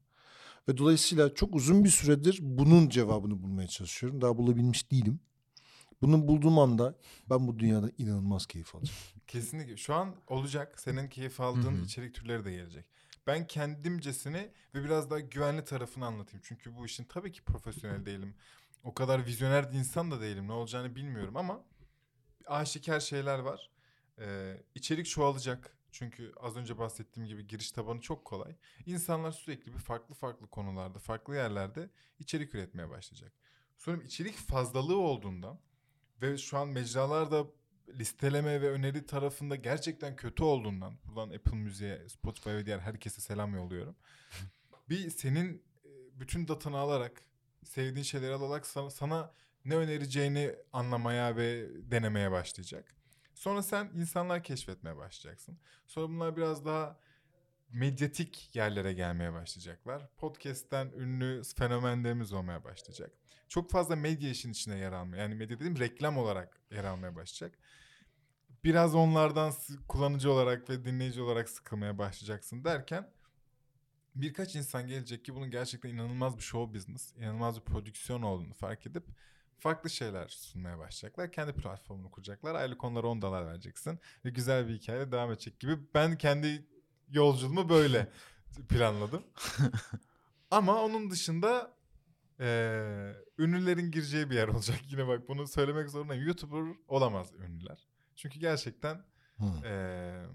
Ve 0.69 0.77
dolayısıyla 0.77 1.35
çok 1.35 1.55
uzun 1.55 1.85
bir 1.85 1.89
süredir 1.89 2.39
bunun 2.43 2.89
cevabını 2.89 3.43
bulmaya 3.43 3.69
çalışıyorum. 3.69 4.21
Daha 4.21 4.37
bulabilmiş 4.37 4.91
değilim. 4.91 5.21
Bunu 6.03 6.29
bulduğum 6.29 6.59
anda 6.59 6.95
ben 7.31 7.49
bu 7.49 7.59
dünyada 7.59 7.91
inanılmaz 7.99 8.47
keyif 8.47 8.75
alacağım. 8.75 8.99
Kesinlikle. 9.27 9.77
Şu 9.77 9.95
an 9.95 10.15
olacak. 10.27 10.81
Senin 10.81 11.09
keyif 11.09 11.41
aldığın 11.41 11.77
Hı 11.77 11.81
hı. 11.81 11.85
içerik 11.85 12.15
türleri 12.15 12.45
de 12.45 12.53
gelecek. 12.53 12.85
Ben 13.27 13.47
kendimcesini 13.47 14.53
ve 14.75 14.85
biraz 14.85 15.11
daha 15.11 15.21
güvenli 15.21 15.65
tarafını 15.65 16.07
anlatayım. 16.07 16.43
Çünkü 16.45 16.77
bu 16.77 16.87
işin 16.87 17.05
tabii 17.05 17.33
ki 17.33 17.43
profesyonel 17.43 18.07
değilim. 18.07 18.35
O 18.85 18.95
kadar 18.95 19.27
vizyoner 19.27 19.73
bir 19.73 19.79
insan 19.79 20.11
da 20.11 20.21
değilim. 20.21 20.49
Ne 20.49 20.53
olacağını 20.53 20.97
bilmiyorum 20.97 21.37
ama 21.37 21.65
aşikar 22.47 23.01
şeyler 23.01 23.39
var. 23.39 23.71
Ee, 24.19 24.63
içerik 24.75 25.07
çoğalacak. 25.07 25.77
Çünkü 25.93 26.33
az 26.37 26.57
önce 26.57 26.79
bahsettiğim 26.79 27.29
gibi 27.29 27.47
giriş 27.47 27.71
tabanı 27.73 28.01
çok 28.01 28.25
kolay. 28.25 28.57
İnsanlar 28.87 29.33
sürekli 29.33 29.75
bir 29.75 29.79
farklı 29.79 30.15
farklı 30.15 30.47
konularda, 30.47 30.99
farklı 30.99 31.35
yerlerde 31.35 31.91
içerik 32.19 32.55
üretmeye 32.55 32.91
başlayacak. 32.91 33.33
Sonra 33.77 34.03
içerik 34.03 34.37
fazlalığı 34.37 34.99
olduğundan 34.99 35.61
ve 36.23 36.39
şu 36.39 36.59
an 36.59 36.69
mecralarda 36.69 37.47
listeleme 37.89 38.61
ve 38.63 38.71
öneri 38.71 39.07
tarafında 39.07 39.57
gerçekten 39.57 40.17
kötü 40.17 40.45
olduğundan 40.45 40.99
buradan 41.05 41.31
Apple 41.31 41.57
Müziğe, 41.57 42.09
Spotify 42.09 42.51
ve 42.51 42.67
diğer 42.67 42.79
herkese 42.79 43.21
selam 43.21 43.55
yolluyorum. 43.55 43.97
bir 44.89 45.11
senin 45.11 45.63
e, 45.85 45.91
bütün 46.21 46.49
datanı 46.49 46.79
alarak, 46.79 47.23
sevdiğin 47.65 48.05
şeyleri 48.05 48.35
alarak 48.35 48.67
sana, 48.67 48.91
sana 48.91 49.33
ne 49.65 49.77
önereceğini 49.77 50.55
anlamaya 50.73 51.37
ve 51.37 51.69
denemeye 51.91 52.31
başlayacak. 52.31 52.95
Sonra 53.35 53.63
sen 53.63 53.91
insanlar 53.95 54.43
keşfetmeye 54.43 54.97
başlayacaksın. 54.97 55.59
Sonra 55.87 56.09
bunlar 56.09 56.37
biraz 56.37 56.65
daha 56.65 56.99
medyatik 57.73 58.57
yerlere 58.57 58.93
gelmeye 58.93 59.33
başlayacaklar. 59.33 60.09
Podcast'ten 60.17 60.87
ünlü 60.97 61.43
fenomenlerimiz 61.57 62.33
olmaya 62.33 62.65
başlayacak. 62.65 63.13
Çok 63.49 63.71
fazla 63.71 63.97
medya 63.97 64.31
işin 64.31 64.53
içine 64.53 64.79
yer 64.79 64.93
almaya, 64.93 65.23
yani 65.23 65.35
medya 65.35 65.57
dediğim 65.59 65.79
reklam 65.79 66.19
olarak 66.19 66.61
yer 66.71 66.85
almaya 66.85 67.17
başlayacak. 67.17 67.59
Biraz 68.65 68.95
onlardan 68.95 69.53
kullanıcı 69.89 70.33
olarak 70.33 70.71
ve 70.71 70.85
dinleyici 70.85 71.23
olarak 71.23 71.49
sıkılmaya 71.49 71.99
başlayacaksın 71.99 72.65
derken 72.65 73.11
birkaç 74.15 74.57
insan 74.57 74.87
gelecek 74.87 75.25
ki 75.25 75.35
bunun 75.35 75.51
gerçekten 75.51 75.89
inanılmaz 75.89 76.37
bir 76.37 76.43
show 76.43 76.75
business, 76.75 77.17
inanılmaz 77.17 77.57
bir 77.57 77.65
prodüksiyon 77.65 78.23
olduğunu 78.23 78.55
fark 78.55 78.87
edip 78.87 79.05
farklı 79.59 79.91
şeyler 79.91 80.29
sunmaya 80.29 80.79
başlayacaklar. 80.79 81.33
Kendi 81.33 81.53
platformunu 81.53 82.11
kuracaklar. 82.11 82.55
Aylık 82.55 82.85
onlara 82.85 83.07
10 83.07 83.23
dolar 83.23 83.47
vereceksin 83.47 83.99
ve 84.25 84.31
güzel 84.31 84.69
bir 84.69 84.75
hikaye 84.75 85.13
devam 85.13 85.33
edecek 85.33 85.61
gibi. 85.61 85.79
Ben 85.95 86.19
kendi 86.19 86.67
yolculuğumu 87.11 87.69
böyle 87.69 88.13
planladım. 88.69 89.23
Ama 90.51 90.83
onun 90.83 91.11
dışında 91.11 91.77
eee, 92.41 93.17
ünlülerin 93.39 93.91
gireceği 93.91 94.31
bir 94.31 94.35
yer 94.35 94.49
olacak. 94.49 94.81
Yine 94.91 95.07
bak 95.07 95.29
bunu 95.29 95.47
söylemek 95.47 95.91
zorundayım. 95.91 96.27
YouTuber 96.27 96.77
olamaz 96.89 97.33
ünlüler. 97.35 97.87
Çünkü 98.17 98.39
gerçekten 98.41 99.05
eee, 99.65 100.27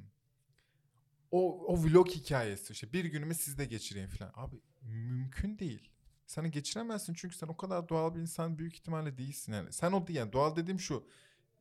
o, 1.31 1.65
o 1.65 1.83
vlog 1.83 2.09
hikayesi 2.09 2.73
işte 2.73 2.93
bir 2.93 3.05
günümü 3.05 3.35
sizde 3.35 3.65
geçireyim 3.65 4.09
falan. 4.09 4.31
Abi 4.35 4.55
mümkün 4.81 5.59
değil. 5.59 5.89
Sen 6.25 6.51
geçiremezsin 6.51 7.13
çünkü 7.13 7.35
sen 7.35 7.47
o 7.47 7.57
kadar 7.57 7.89
doğal 7.89 8.15
bir 8.15 8.19
insan 8.19 8.57
büyük 8.57 8.73
ihtimalle 8.75 9.17
değilsin 9.17 9.53
yani. 9.53 9.73
Sen 9.73 9.91
o 9.91 10.07
değil 10.07 10.19
yani 10.19 10.33
doğal 10.33 10.55
dediğim 10.55 10.79
şu. 10.79 11.07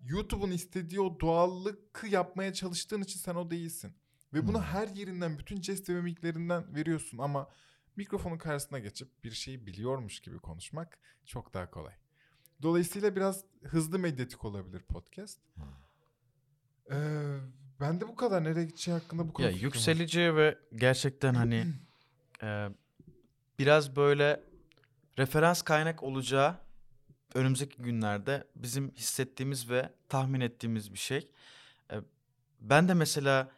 YouTube'un 0.00 0.50
istediği 0.50 1.00
o 1.00 1.20
doğallıkı 1.20 2.06
yapmaya 2.06 2.52
çalıştığın 2.52 3.02
için 3.02 3.18
sen 3.18 3.34
o 3.34 3.50
değilsin. 3.50 3.94
Ve 4.34 4.46
bunu 4.46 4.58
Hmm. 4.58 4.64
her 4.64 4.88
yerinden 4.88 5.38
bütün 5.38 5.62
jest 5.62 5.88
ve 5.88 5.92
mimiklerinden 5.94 6.74
veriyorsun 6.74 7.18
ama 7.18 7.48
mikrofonun 7.96 8.38
karşısına 8.38 8.78
geçip 8.78 9.24
bir 9.24 9.30
şeyi 9.30 9.66
biliyormuş 9.66 10.20
gibi 10.20 10.38
konuşmak 10.38 10.98
çok 11.24 11.54
daha 11.54 11.70
kolay. 11.70 11.94
Dolayısıyla 12.62 13.16
biraz 13.16 13.44
hızlı 13.64 13.98
medyatik 13.98 14.44
olabilir 14.44 14.82
podcast. 14.82 15.38
Ee, 16.90 17.36
ben 17.80 18.00
de 18.00 18.08
bu 18.08 18.16
kadar. 18.16 18.44
Nereye 18.44 18.64
gideceği 18.64 18.94
hakkında 18.98 19.28
bu 19.28 19.32
kadar 19.32 19.48
Ya 19.48 19.52
fikrim 19.54 19.68
var. 19.70 19.74
yükselici 19.74 20.36
ve 20.36 20.58
gerçekten 20.74 21.34
hani 21.34 21.66
e, 22.42 22.68
biraz 23.58 23.96
böyle 23.96 24.44
referans 25.18 25.62
kaynak 25.62 26.02
olacağı 26.02 26.56
önümüzdeki 27.34 27.82
günlerde 27.82 28.44
bizim 28.56 28.90
hissettiğimiz 28.90 29.70
ve 29.70 29.92
tahmin 30.08 30.40
ettiğimiz 30.40 30.92
bir 30.92 30.98
şey. 30.98 31.30
E, 31.92 31.94
ben 32.60 32.88
de 32.88 32.94
mesela 32.94 33.50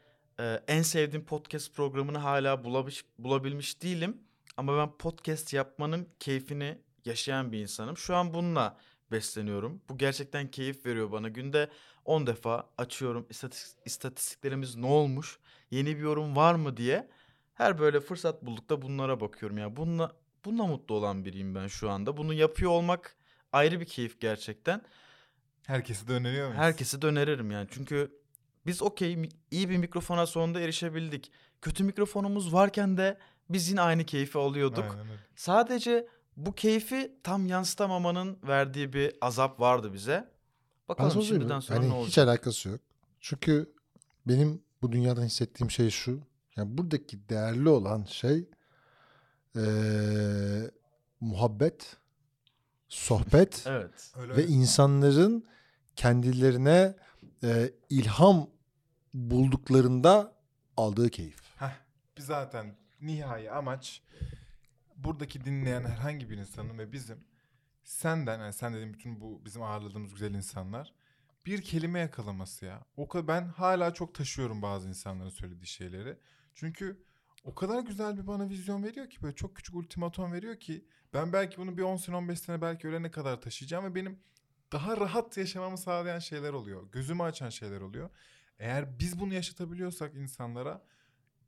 e, 0.43 0.63
en 0.69 0.83
sevdiğim 0.83 1.25
podcast 1.25 1.75
programını 1.75 2.19
hala 2.19 2.65
bulabilmiş, 2.65 3.05
bulabilmiş 3.19 3.83
değilim. 3.83 4.17
Ama 4.57 4.79
ben 4.79 4.99
podcast 4.99 5.53
yapmanın 5.53 6.09
keyfini 6.21 6.79
yaşayan 7.05 7.53
bir 7.53 7.59
insanım. 7.59 7.97
Şu 7.97 8.17
an 8.17 8.35
bununla 8.35 8.77
besleniyorum. 9.13 9.83
Bu 9.89 9.99
gerçekten 9.99 10.51
keyif 10.51 10.87
veriyor 10.87 11.13
bana. 11.13 11.29
Günde 11.29 11.71
10 12.05 12.27
defa 12.27 12.71
açıyorum 12.79 13.27
istatis- 13.31 13.77
istatistiklerimiz 13.85 14.77
ne 14.77 14.87
olmuş, 14.87 15.39
yeni 15.71 15.97
bir 15.97 16.03
yorum 16.03 16.37
var 16.37 16.55
mı 16.55 16.77
diye. 16.77 17.09
Her 17.55 17.79
böyle 17.79 18.01
fırsat 18.01 18.43
buldukta 18.43 18.83
bunlara 18.83 19.21
bakıyorum. 19.21 19.59
Ya 19.59 19.77
bununla 19.77 20.13
bununla 20.45 20.67
mutlu 20.67 20.95
olan 20.95 21.25
biriyim 21.25 21.55
ben 21.55 21.67
şu 21.67 21.91
anda. 21.91 22.17
Bunu 22.17 22.35
yapıyor 22.35 22.71
olmak 22.71 23.17
ayrı 23.53 23.81
bir 23.81 23.87
keyif 23.87 24.21
gerçekten. 24.21 24.83
Herkesi 25.67 26.09
de 26.09 26.13
öneriyor 26.13 26.47
muyuz? 26.47 26.61
Herkese 26.61 27.03
de 27.03 27.07
öneririm 27.07 27.51
yani. 27.51 27.69
Çünkü 27.71 28.22
biz 28.67 28.83
okey 28.83 29.29
iyi 29.51 29.71
bir 29.71 29.77
mikrofona 29.77 30.27
sonunda 30.27 30.61
erişebildik. 30.61 31.33
Kötü 31.63 31.85
mikrofonumuz 31.85 32.53
varken 32.53 32.97
de 32.97 33.19
biz 33.51 33.69
yine 33.69 33.81
aynı 33.81 34.05
keyfi 34.05 34.39
alıyorduk. 34.39 34.85
Aynen 34.85 35.09
öyle. 35.09 35.21
Sadece 35.37 36.07
bu 36.37 36.55
keyfi 36.55 37.13
tam 37.23 37.47
yansıtamamanın 37.47 38.39
verdiği 38.43 38.93
bir 38.93 39.17
azap 39.21 39.61
vardı 39.61 39.93
bize. 39.93 40.31
Bakalım 40.89 41.11
sorayım 41.11 41.29
şimdiden 41.35 41.61
sonra 41.61 41.79
Hani 41.79 41.89
ne 41.89 41.93
olacak? 41.93 42.09
Hiç 42.09 42.19
alakası 42.19 42.69
yok. 42.69 42.81
Çünkü 43.21 43.73
benim 44.27 44.63
bu 44.83 44.93
dünyadan 44.93 45.23
hissettiğim 45.23 45.71
şey 45.71 45.91
şu. 45.91 46.21
Yani 46.57 46.79
buradaki 46.79 47.29
değerli 47.29 47.69
olan 47.69 48.05
şey 48.05 48.49
eee, 49.57 50.71
muhabbet, 51.21 51.97
sohbet 52.89 53.65
Evet. 53.67 54.13
Ve 54.17 54.47
insanların 54.47 55.45
kendilerine 55.97 56.95
eee, 57.43 57.75
ilham 57.91 58.51
bulduklarında 59.15 60.37
aldığı 60.77 61.11
keyif. 61.11 61.41
Heh, 61.57 61.81
zaten 62.19 62.77
nihai 63.01 63.51
amaç 63.51 64.03
buradaki 64.97 65.45
dinleyen 65.45 65.85
herhangi 65.85 66.31
bir 66.31 66.39
insanın 66.39 66.79
ve 66.79 66.93
bizim 66.93 67.25
senden 67.85 68.39
yani 68.39 68.53
sen 68.53 68.73
dediğim 68.75 68.95
bütün 68.95 69.21
bu 69.21 69.45
bizim 69.45 69.63
ağırladığımız 69.63 70.13
güzel 70.13 70.35
insanlar 70.35 70.93
bir 71.47 71.63
kelime 71.63 71.99
yakalaması 72.01 72.65
ya. 72.65 72.85
O 72.97 73.09
kadar 73.09 73.29
ben 73.29 73.49
hala 73.49 73.95
çok 73.95 74.15
taşıyorum 74.15 74.63
bazı 74.63 74.89
insanların 74.89 75.29
söylediği 75.29 75.67
şeyleri. 75.67 76.19
Çünkü 76.55 77.05
o 77.45 77.55
kadar 77.55 77.81
güzel 77.81 78.19
bir 78.19 78.27
bana 78.27 78.49
vizyon 78.49 78.83
veriyor 78.83 79.11
ki 79.11 79.23
böyle 79.23 79.35
çok 79.35 79.57
küçük 79.57 79.75
ultimatom 79.75 80.33
veriyor 80.33 80.61
ki 80.61 80.85
ben 81.15 81.33
belki 81.33 81.57
bunu 81.57 81.77
bir 81.79 81.83
10 81.83 81.97
sene 81.97 82.17
15 82.17 82.41
sene 82.41 82.61
belki 82.63 82.89
ölene 82.89 83.11
kadar 83.11 83.41
taşıyacağım 83.41 83.85
ve 83.85 83.95
benim 83.95 84.21
daha 84.73 84.97
rahat 84.97 85.37
yaşamamı 85.37 85.79
sağlayan 85.79 86.19
şeyler 86.19 86.53
oluyor. 86.53 86.91
Gözümü 86.93 87.23
açan 87.23 87.49
şeyler 87.49 87.81
oluyor. 87.81 88.11
Eğer 88.59 88.99
biz 88.99 89.21
bunu 89.21 89.35
yaşatabiliyorsak 89.35 90.15
insanlara 90.15 90.85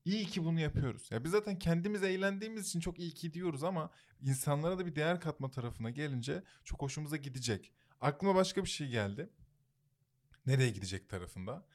iyi 0.05 0.27
ki 0.27 0.45
bunu 0.45 0.61
yapıyoruz. 0.61 1.11
Ya 1.11 1.25
biz 1.25 1.33
zaten 1.33 1.59
kendimiz 1.59 2.03
eğlendiğimiz 2.03 2.67
için 2.67 2.81
çok 2.81 2.99
iyi 2.99 3.11
ki 3.11 3.35
diyoruz 3.35 3.65
ama 3.65 3.91
insanlara 4.21 4.79
da 4.79 4.87
bir 4.87 4.97
değer 4.97 5.21
katma 5.21 5.51
tarafına 5.51 5.91
gelince 5.91 6.43
çok 6.65 6.83
hoşumuza 6.83 7.17
gidecek. 7.17 7.73
Aklıma 8.01 8.35
başka 8.35 8.65
bir 8.65 8.69
şey 8.69 8.89
geldi. 8.89 9.31
Nereye 10.47 10.71
gidecek 10.71 11.09
tarafında. 11.09 11.67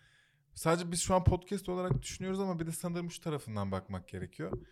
sadece 0.54 0.92
biz 0.92 1.02
şu 1.02 1.16
an 1.16 1.24
podcast 1.24 1.70
olarak 1.70 2.02
düşünüyoruz 2.02 2.40
ama 2.40 2.60
bir 2.60 2.68
de 2.68 2.72
sanırım 2.72 3.12
şu 3.12 3.22
tarafından 3.22 3.72
bakmak 3.72 4.08
gerekiyor. 4.08 4.66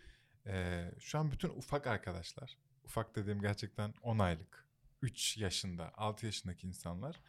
Ee, 0.46 0.90
şu 0.98 1.18
an 1.18 1.30
bütün 1.30 1.48
ufak 1.48 1.86
arkadaşlar, 1.86 2.58
ufak 2.84 3.16
dediğim 3.16 3.40
gerçekten 3.40 3.94
10 4.02 4.18
aylık, 4.18 4.67
3 5.02 5.36
yaşında, 5.36 5.92
6 5.96 6.26
yaşındaki 6.26 6.66
insanlar 6.66 7.20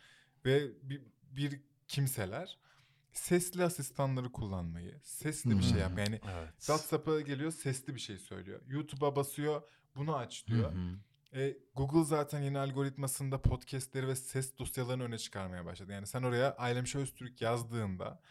ve 0.45 0.70
bir, 0.89 1.01
bir 1.32 1.61
kimseler 1.88 2.57
sesli 3.13 3.63
asistanları 3.63 4.32
kullanmayı, 4.32 4.99
sesli 5.03 5.57
bir 5.57 5.63
şey 5.63 5.78
yapmayı. 5.78 6.07
Yani 6.07 6.22
Evet. 6.32 6.53
WhatsApp'a 6.57 7.22
geliyor 7.22 7.51
sesli 7.51 7.95
bir 7.95 7.99
şey 7.99 8.17
söylüyor. 8.17 8.61
YouTube'a 8.67 9.15
basıyor 9.15 9.61
bunu 9.95 10.15
aç 10.15 10.47
diyor. 10.47 10.74
E, 11.34 11.57
Google 11.76 12.03
zaten 12.03 12.41
yeni 12.41 12.59
algoritmasında 12.59 13.41
podcastleri 13.41 14.07
ve 14.07 14.15
ses 14.15 14.57
dosyalarını 14.57 15.03
öne 15.03 15.17
çıkarmaya 15.17 15.65
başladı. 15.65 15.91
Yani 15.91 16.07
sen 16.07 16.24
oraya 16.24 16.55
Ailem 16.55 16.88
Show 16.88 17.03
Öztürk 17.03 17.41
yazdığında 17.41 18.22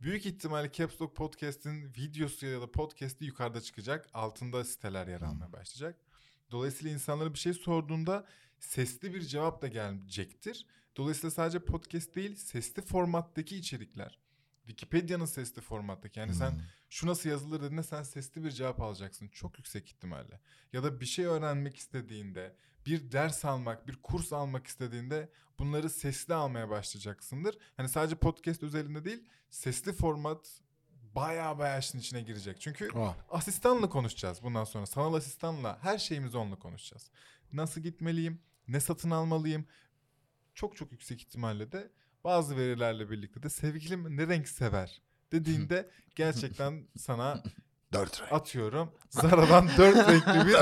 büyük 0.00 0.26
ihtimalle 0.26 0.72
Caps 0.72 1.00
Lock 1.00 1.16
Podcast'in 1.16 1.94
videosu 1.94 2.46
ya 2.46 2.60
da 2.60 2.72
podcast'i 2.72 3.24
yukarıda 3.24 3.60
çıkacak. 3.60 4.08
Altında 4.14 4.64
siteler 4.64 5.06
yer 5.06 5.20
almaya 5.20 5.52
başlayacak. 5.52 6.00
Dolayısıyla 6.50 6.92
insanlara 6.92 7.34
bir 7.34 7.38
şey 7.38 7.54
sorduğunda 7.54 8.26
sesli 8.60 9.14
bir 9.14 9.20
cevap 9.20 9.62
da 9.62 9.68
gelecektir. 9.68 10.66
Dolayısıyla 10.96 11.30
sadece 11.30 11.58
podcast 11.64 12.14
değil 12.14 12.36
sesli 12.36 12.82
formattaki 12.82 13.56
içerikler. 13.56 14.18
Wikipedia'nın 14.66 15.24
sesli 15.24 15.62
formattaki 15.62 16.18
yani 16.20 16.34
sen 16.34 16.50
Hmm. 16.50 16.60
şu 16.88 17.06
nasıl 17.06 17.30
yazılır 17.30 17.62
dediğinde 17.62 17.82
sen 17.82 18.02
sesli 18.02 18.44
bir 18.44 18.50
cevap 18.50 18.80
alacaksın 18.80 19.28
çok 19.28 19.58
yüksek 19.58 19.88
ihtimalle. 19.88 20.40
Ya 20.72 20.82
da 20.82 21.00
bir 21.00 21.06
şey 21.06 21.24
öğrenmek 21.24 21.76
istediğinde, 21.76 22.56
bir 22.86 23.12
ders 23.12 23.44
almak, 23.44 23.86
bir 23.86 23.96
kurs 24.02 24.32
almak 24.32 24.66
istediğinde 24.66 25.28
bunları 25.58 25.90
sesli 25.90 26.34
almaya 26.34 26.70
başlayacaksındır. 26.70 27.58
Hani 27.76 27.88
sadece 27.88 28.16
podcast 28.16 28.62
özelinde 28.62 29.04
değil, 29.04 29.24
sesli 29.50 29.92
format 29.92 30.60
baya 31.14 31.58
baya 31.58 31.78
işin 31.78 31.98
içine 31.98 32.22
girecek. 32.22 32.60
Çünkü 32.60 32.88
Ah, 32.96 33.14
asistanla 33.30 33.88
konuşacağız 33.88 34.42
bundan 34.42 34.64
sonra. 34.64 34.86
Sanal 34.86 35.14
asistanla 35.14 35.78
her 35.82 35.98
şeyimizi 35.98 36.36
onunla 36.36 36.58
konuşacağız. 36.58 37.10
Nasıl 37.52 37.80
gitmeliyim? 37.80 38.40
Ne 38.68 38.80
satın 38.80 39.10
almalıyım? 39.10 39.66
Çok 40.54 40.76
çok 40.76 40.92
yüksek 40.92 41.20
ihtimalle 41.20 41.72
de 41.72 41.92
bazı 42.24 42.56
verilerle 42.56 43.10
birlikte 43.10 43.42
de 43.42 43.50
sevgilim 43.50 44.16
ne 44.16 44.26
renk 44.28 44.48
sever 44.48 45.02
dediğinde 45.32 45.90
gerçekten 46.16 46.88
sana 46.96 47.42
dört 47.92 48.20
renk. 48.22 48.32
atıyorum 48.32 48.92
Zara'dan 49.10 49.68
dört 49.78 49.96
renkli 50.08 50.46
bir 50.48 50.56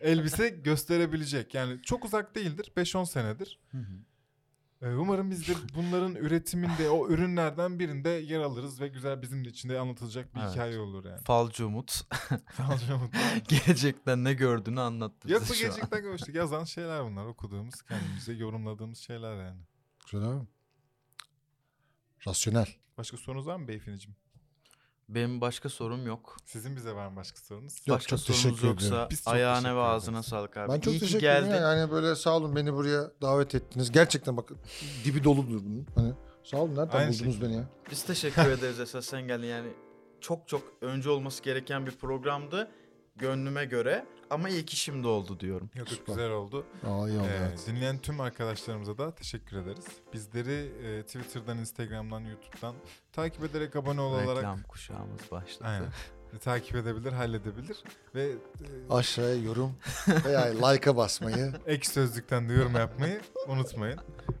elbise 0.00 0.48
gösterebilecek. 0.48 1.54
Yani 1.54 1.82
çok 1.82 2.04
uzak 2.04 2.34
değildir. 2.34 2.72
5-10 2.76 3.06
senedir. 3.06 3.58
Hı 3.70 3.78
hı. 3.78 3.92
Ee, 4.82 4.86
Umarım 4.88 5.30
biz 5.30 5.48
de 5.48 5.52
bunların 5.74 6.14
üretiminde 6.14 6.90
o 6.90 7.08
ürünlerden 7.08 7.78
birinde 7.78 8.08
yer 8.08 8.40
alırız 8.40 8.80
ve 8.80 8.88
güzel 8.88 9.22
bizim 9.22 9.44
de 9.44 9.48
içinde 9.48 9.78
anlatılacak 9.80 10.34
bir 10.34 10.40
Evet. 10.40 10.50
hikaye 10.52 10.78
olur 10.78 11.04
yani. 11.04 11.20
Falcı 11.20 11.66
Umut 11.66 11.90
Sadece 12.56 12.94
mutlu. 12.94 13.18
gelecekten 13.48 14.24
ne 14.24 14.34
gördüğünü 14.34 14.80
anlattı 14.80 15.28
bize 15.28 15.34
Yok 15.34 15.42
bu 15.48 15.54
şu 15.54 15.66
an. 15.66 15.70
gerçekten 15.74 16.02
görüştük. 16.02 16.34
Yazan 16.34 16.64
şeyler 16.64 17.04
bunlar. 17.04 17.26
Okuduğumuz, 17.26 17.82
kendimize 17.82 18.32
yorumladığımız 18.32 18.98
şeyler 18.98 19.44
yani. 19.44 19.60
Güzel 20.12 20.28
abi. 20.28 20.46
Rasyonel. 22.26 22.66
Başka 22.98 23.16
sorunuz 23.16 23.46
var 23.46 23.56
mı 23.56 23.68
beyefendiciğim? 23.68 24.16
Benim 25.14 25.40
başka 25.40 25.68
sorum 25.68 26.06
yok. 26.06 26.36
Sizin 26.44 26.76
bize 26.76 26.92
var 26.94 27.08
mı 27.08 27.16
başka 27.16 27.38
sorunuz? 27.40 27.74
Yok, 27.86 27.96
başka 27.98 28.08
çok 28.10 28.20
sorunuz 28.20 28.42
teşekkür 28.42 28.66
yoksa 28.68 28.86
ediyorum. 28.86 29.08
Biz 29.10 29.24
çok 29.24 29.34
ayağına 29.34 29.54
teşekkür 29.58 29.76
ve 29.76 29.80
ederiz. 29.80 29.94
ağzına 29.94 30.22
sağlık 30.22 30.56
abi. 30.56 30.72
Ben 30.72 30.80
çok 30.80 30.94
İyi 30.94 30.98
ki 30.98 31.00
teşekkür 31.00 31.26
ederim. 31.26 31.44
geldin. 31.48 31.62
Yani 31.62 31.90
böyle 31.90 32.16
sağ 32.16 32.36
olun 32.36 32.56
beni 32.56 32.72
buraya 32.74 33.10
davet 33.22 33.54
ettiniz. 33.54 33.92
Gerçekten 33.92 34.36
bak 34.36 34.50
dibi 35.04 35.24
doludur 35.24 35.60
bunun. 35.64 35.86
Hani 35.94 36.12
sağ 36.44 36.56
olun 36.56 36.76
nereden 36.76 36.98
Aynı 36.98 37.12
buldunuz 37.12 37.18
şekilde. 37.34 37.44
beni 37.46 37.56
ya? 37.56 37.64
Biz 37.90 38.02
teşekkür 38.02 38.42
ederiz 38.50 38.80
esas 38.80 39.04
sen 39.06 39.22
geldin 39.26 39.46
yani. 39.46 39.68
Çok 40.20 40.48
çok 40.48 40.62
önce 40.80 41.10
olması 41.10 41.42
gereken 41.42 41.86
bir 41.86 41.92
programdı 41.92 42.70
gönlüme 43.16 43.64
göre 43.64 44.06
ama 44.30 44.48
iyi 44.48 44.64
ki 44.66 44.76
şimdi 44.76 45.06
oldu 45.06 45.40
diyorum. 45.40 45.70
Yok 45.74 45.88
Süper. 45.88 46.14
güzel 46.14 46.30
oldu. 46.30 46.64
Aa 46.86 47.08
iyi 47.08 47.18
oldu 47.18 47.26
Ee, 47.30 47.36
evet. 47.48 47.64
dinleyen 47.66 47.98
tüm 47.98 48.20
arkadaşlarımıza 48.20 48.98
da 48.98 49.14
teşekkür 49.14 49.56
ederiz. 49.56 49.84
Bizleri 50.12 50.72
e, 50.86 51.02
Twitter'dan, 51.02 51.58
Instagram'dan, 51.58 52.20
YouTube'dan 52.20 52.74
takip 53.12 53.44
ederek 53.44 53.76
abone 53.76 54.00
olarak 54.00 54.36
Reklam 54.36 54.62
kuşağımız 54.62 55.20
başladı. 55.30 55.68
Aynen. 55.68 55.86
E, 56.34 56.38
takip 56.38 56.76
edebilir, 56.76 57.12
halledebilir 57.12 57.82
ve 58.14 58.22
e, 58.30 58.66
Aşağıya 58.90 59.34
yorum 59.42 59.76
veya 60.24 60.40
like'a 60.66 60.96
basmayı. 60.96 61.52
ek 61.66 61.88
sözlükten 61.88 62.48
de 62.48 62.52
yorum 62.52 62.74
yapmayı 62.76 63.20
unutmayın. 63.48 63.98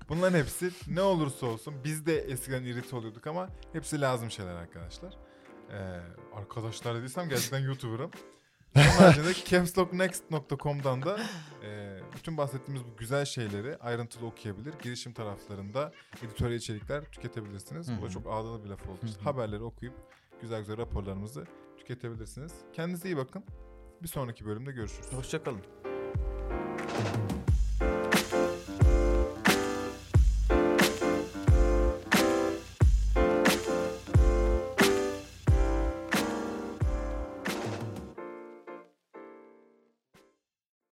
Bunların 0.08 0.38
hepsi 0.38 0.70
ne 0.88 1.02
olursa 1.02 1.46
olsun 1.46 1.74
biz 1.84 2.06
de 2.06 2.18
eskiden 2.18 2.62
irite 2.64 2.96
oluyorduk 2.96 3.26
ama 3.26 3.48
hepsi 3.72 4.00
lazım 4.00 4.30
şeyler 4.30 4.54
arkadaşlar. 4.54 5.14
Ee, 5.72 6.00
arkadaşlar 6.36 6.96
dediysem 6.96 7.28
gerçekten 7.28 7.58
YouTuber'ım. 7.60 8.10
Onun 8.76 8.84
haricinde 8.98 9.34
capslocknext.com'dan 9.44 11.02
da 11.02 11.20
e, 11.64 11.98
bütün 12.16 12.36
bahsettiğimiz 12.36 12.84
bu 12.84 12.96
güzel 12.96 13.24
şeyleri 13.24 13.76
ayrıntılı 13.76 14.26
okuyabilir. 14.26 14.74
Girişim 14.82 15.12
taraflarında 15.12 15.92
editörel 16.22 16.54
içerikler 16.54 17.04
tüketebilirsiniz. 17.04 17.90
Bu 17.92 18.02
Hı 18.02 18.06
da 18.06 18.10
çok 18.10 18.26
ağdalı 18.26 18.64
bir 18.64 18.68
laf 18.68 18.88
oldu. 18.88 18.98
İşte 19.04 19.22
haberleri 19.22 19.62
okuyup 19.62 19.94
güzel 20.40 20.60
güzel 20.60 20.78
raporlarımızı 20.78 21.44
tüketebilirsiniz. 21.78 22.52
Kendinize 22.72 23.08
iyi 23.08 23.16
bakın. 23.16 23.44
Bir 24.02 24.08
sonraki 24.08 24.46
bölümde 24.46 24.72
görüşürüz. 24.72 25.12
Hoşçakalın. 25.12 25.60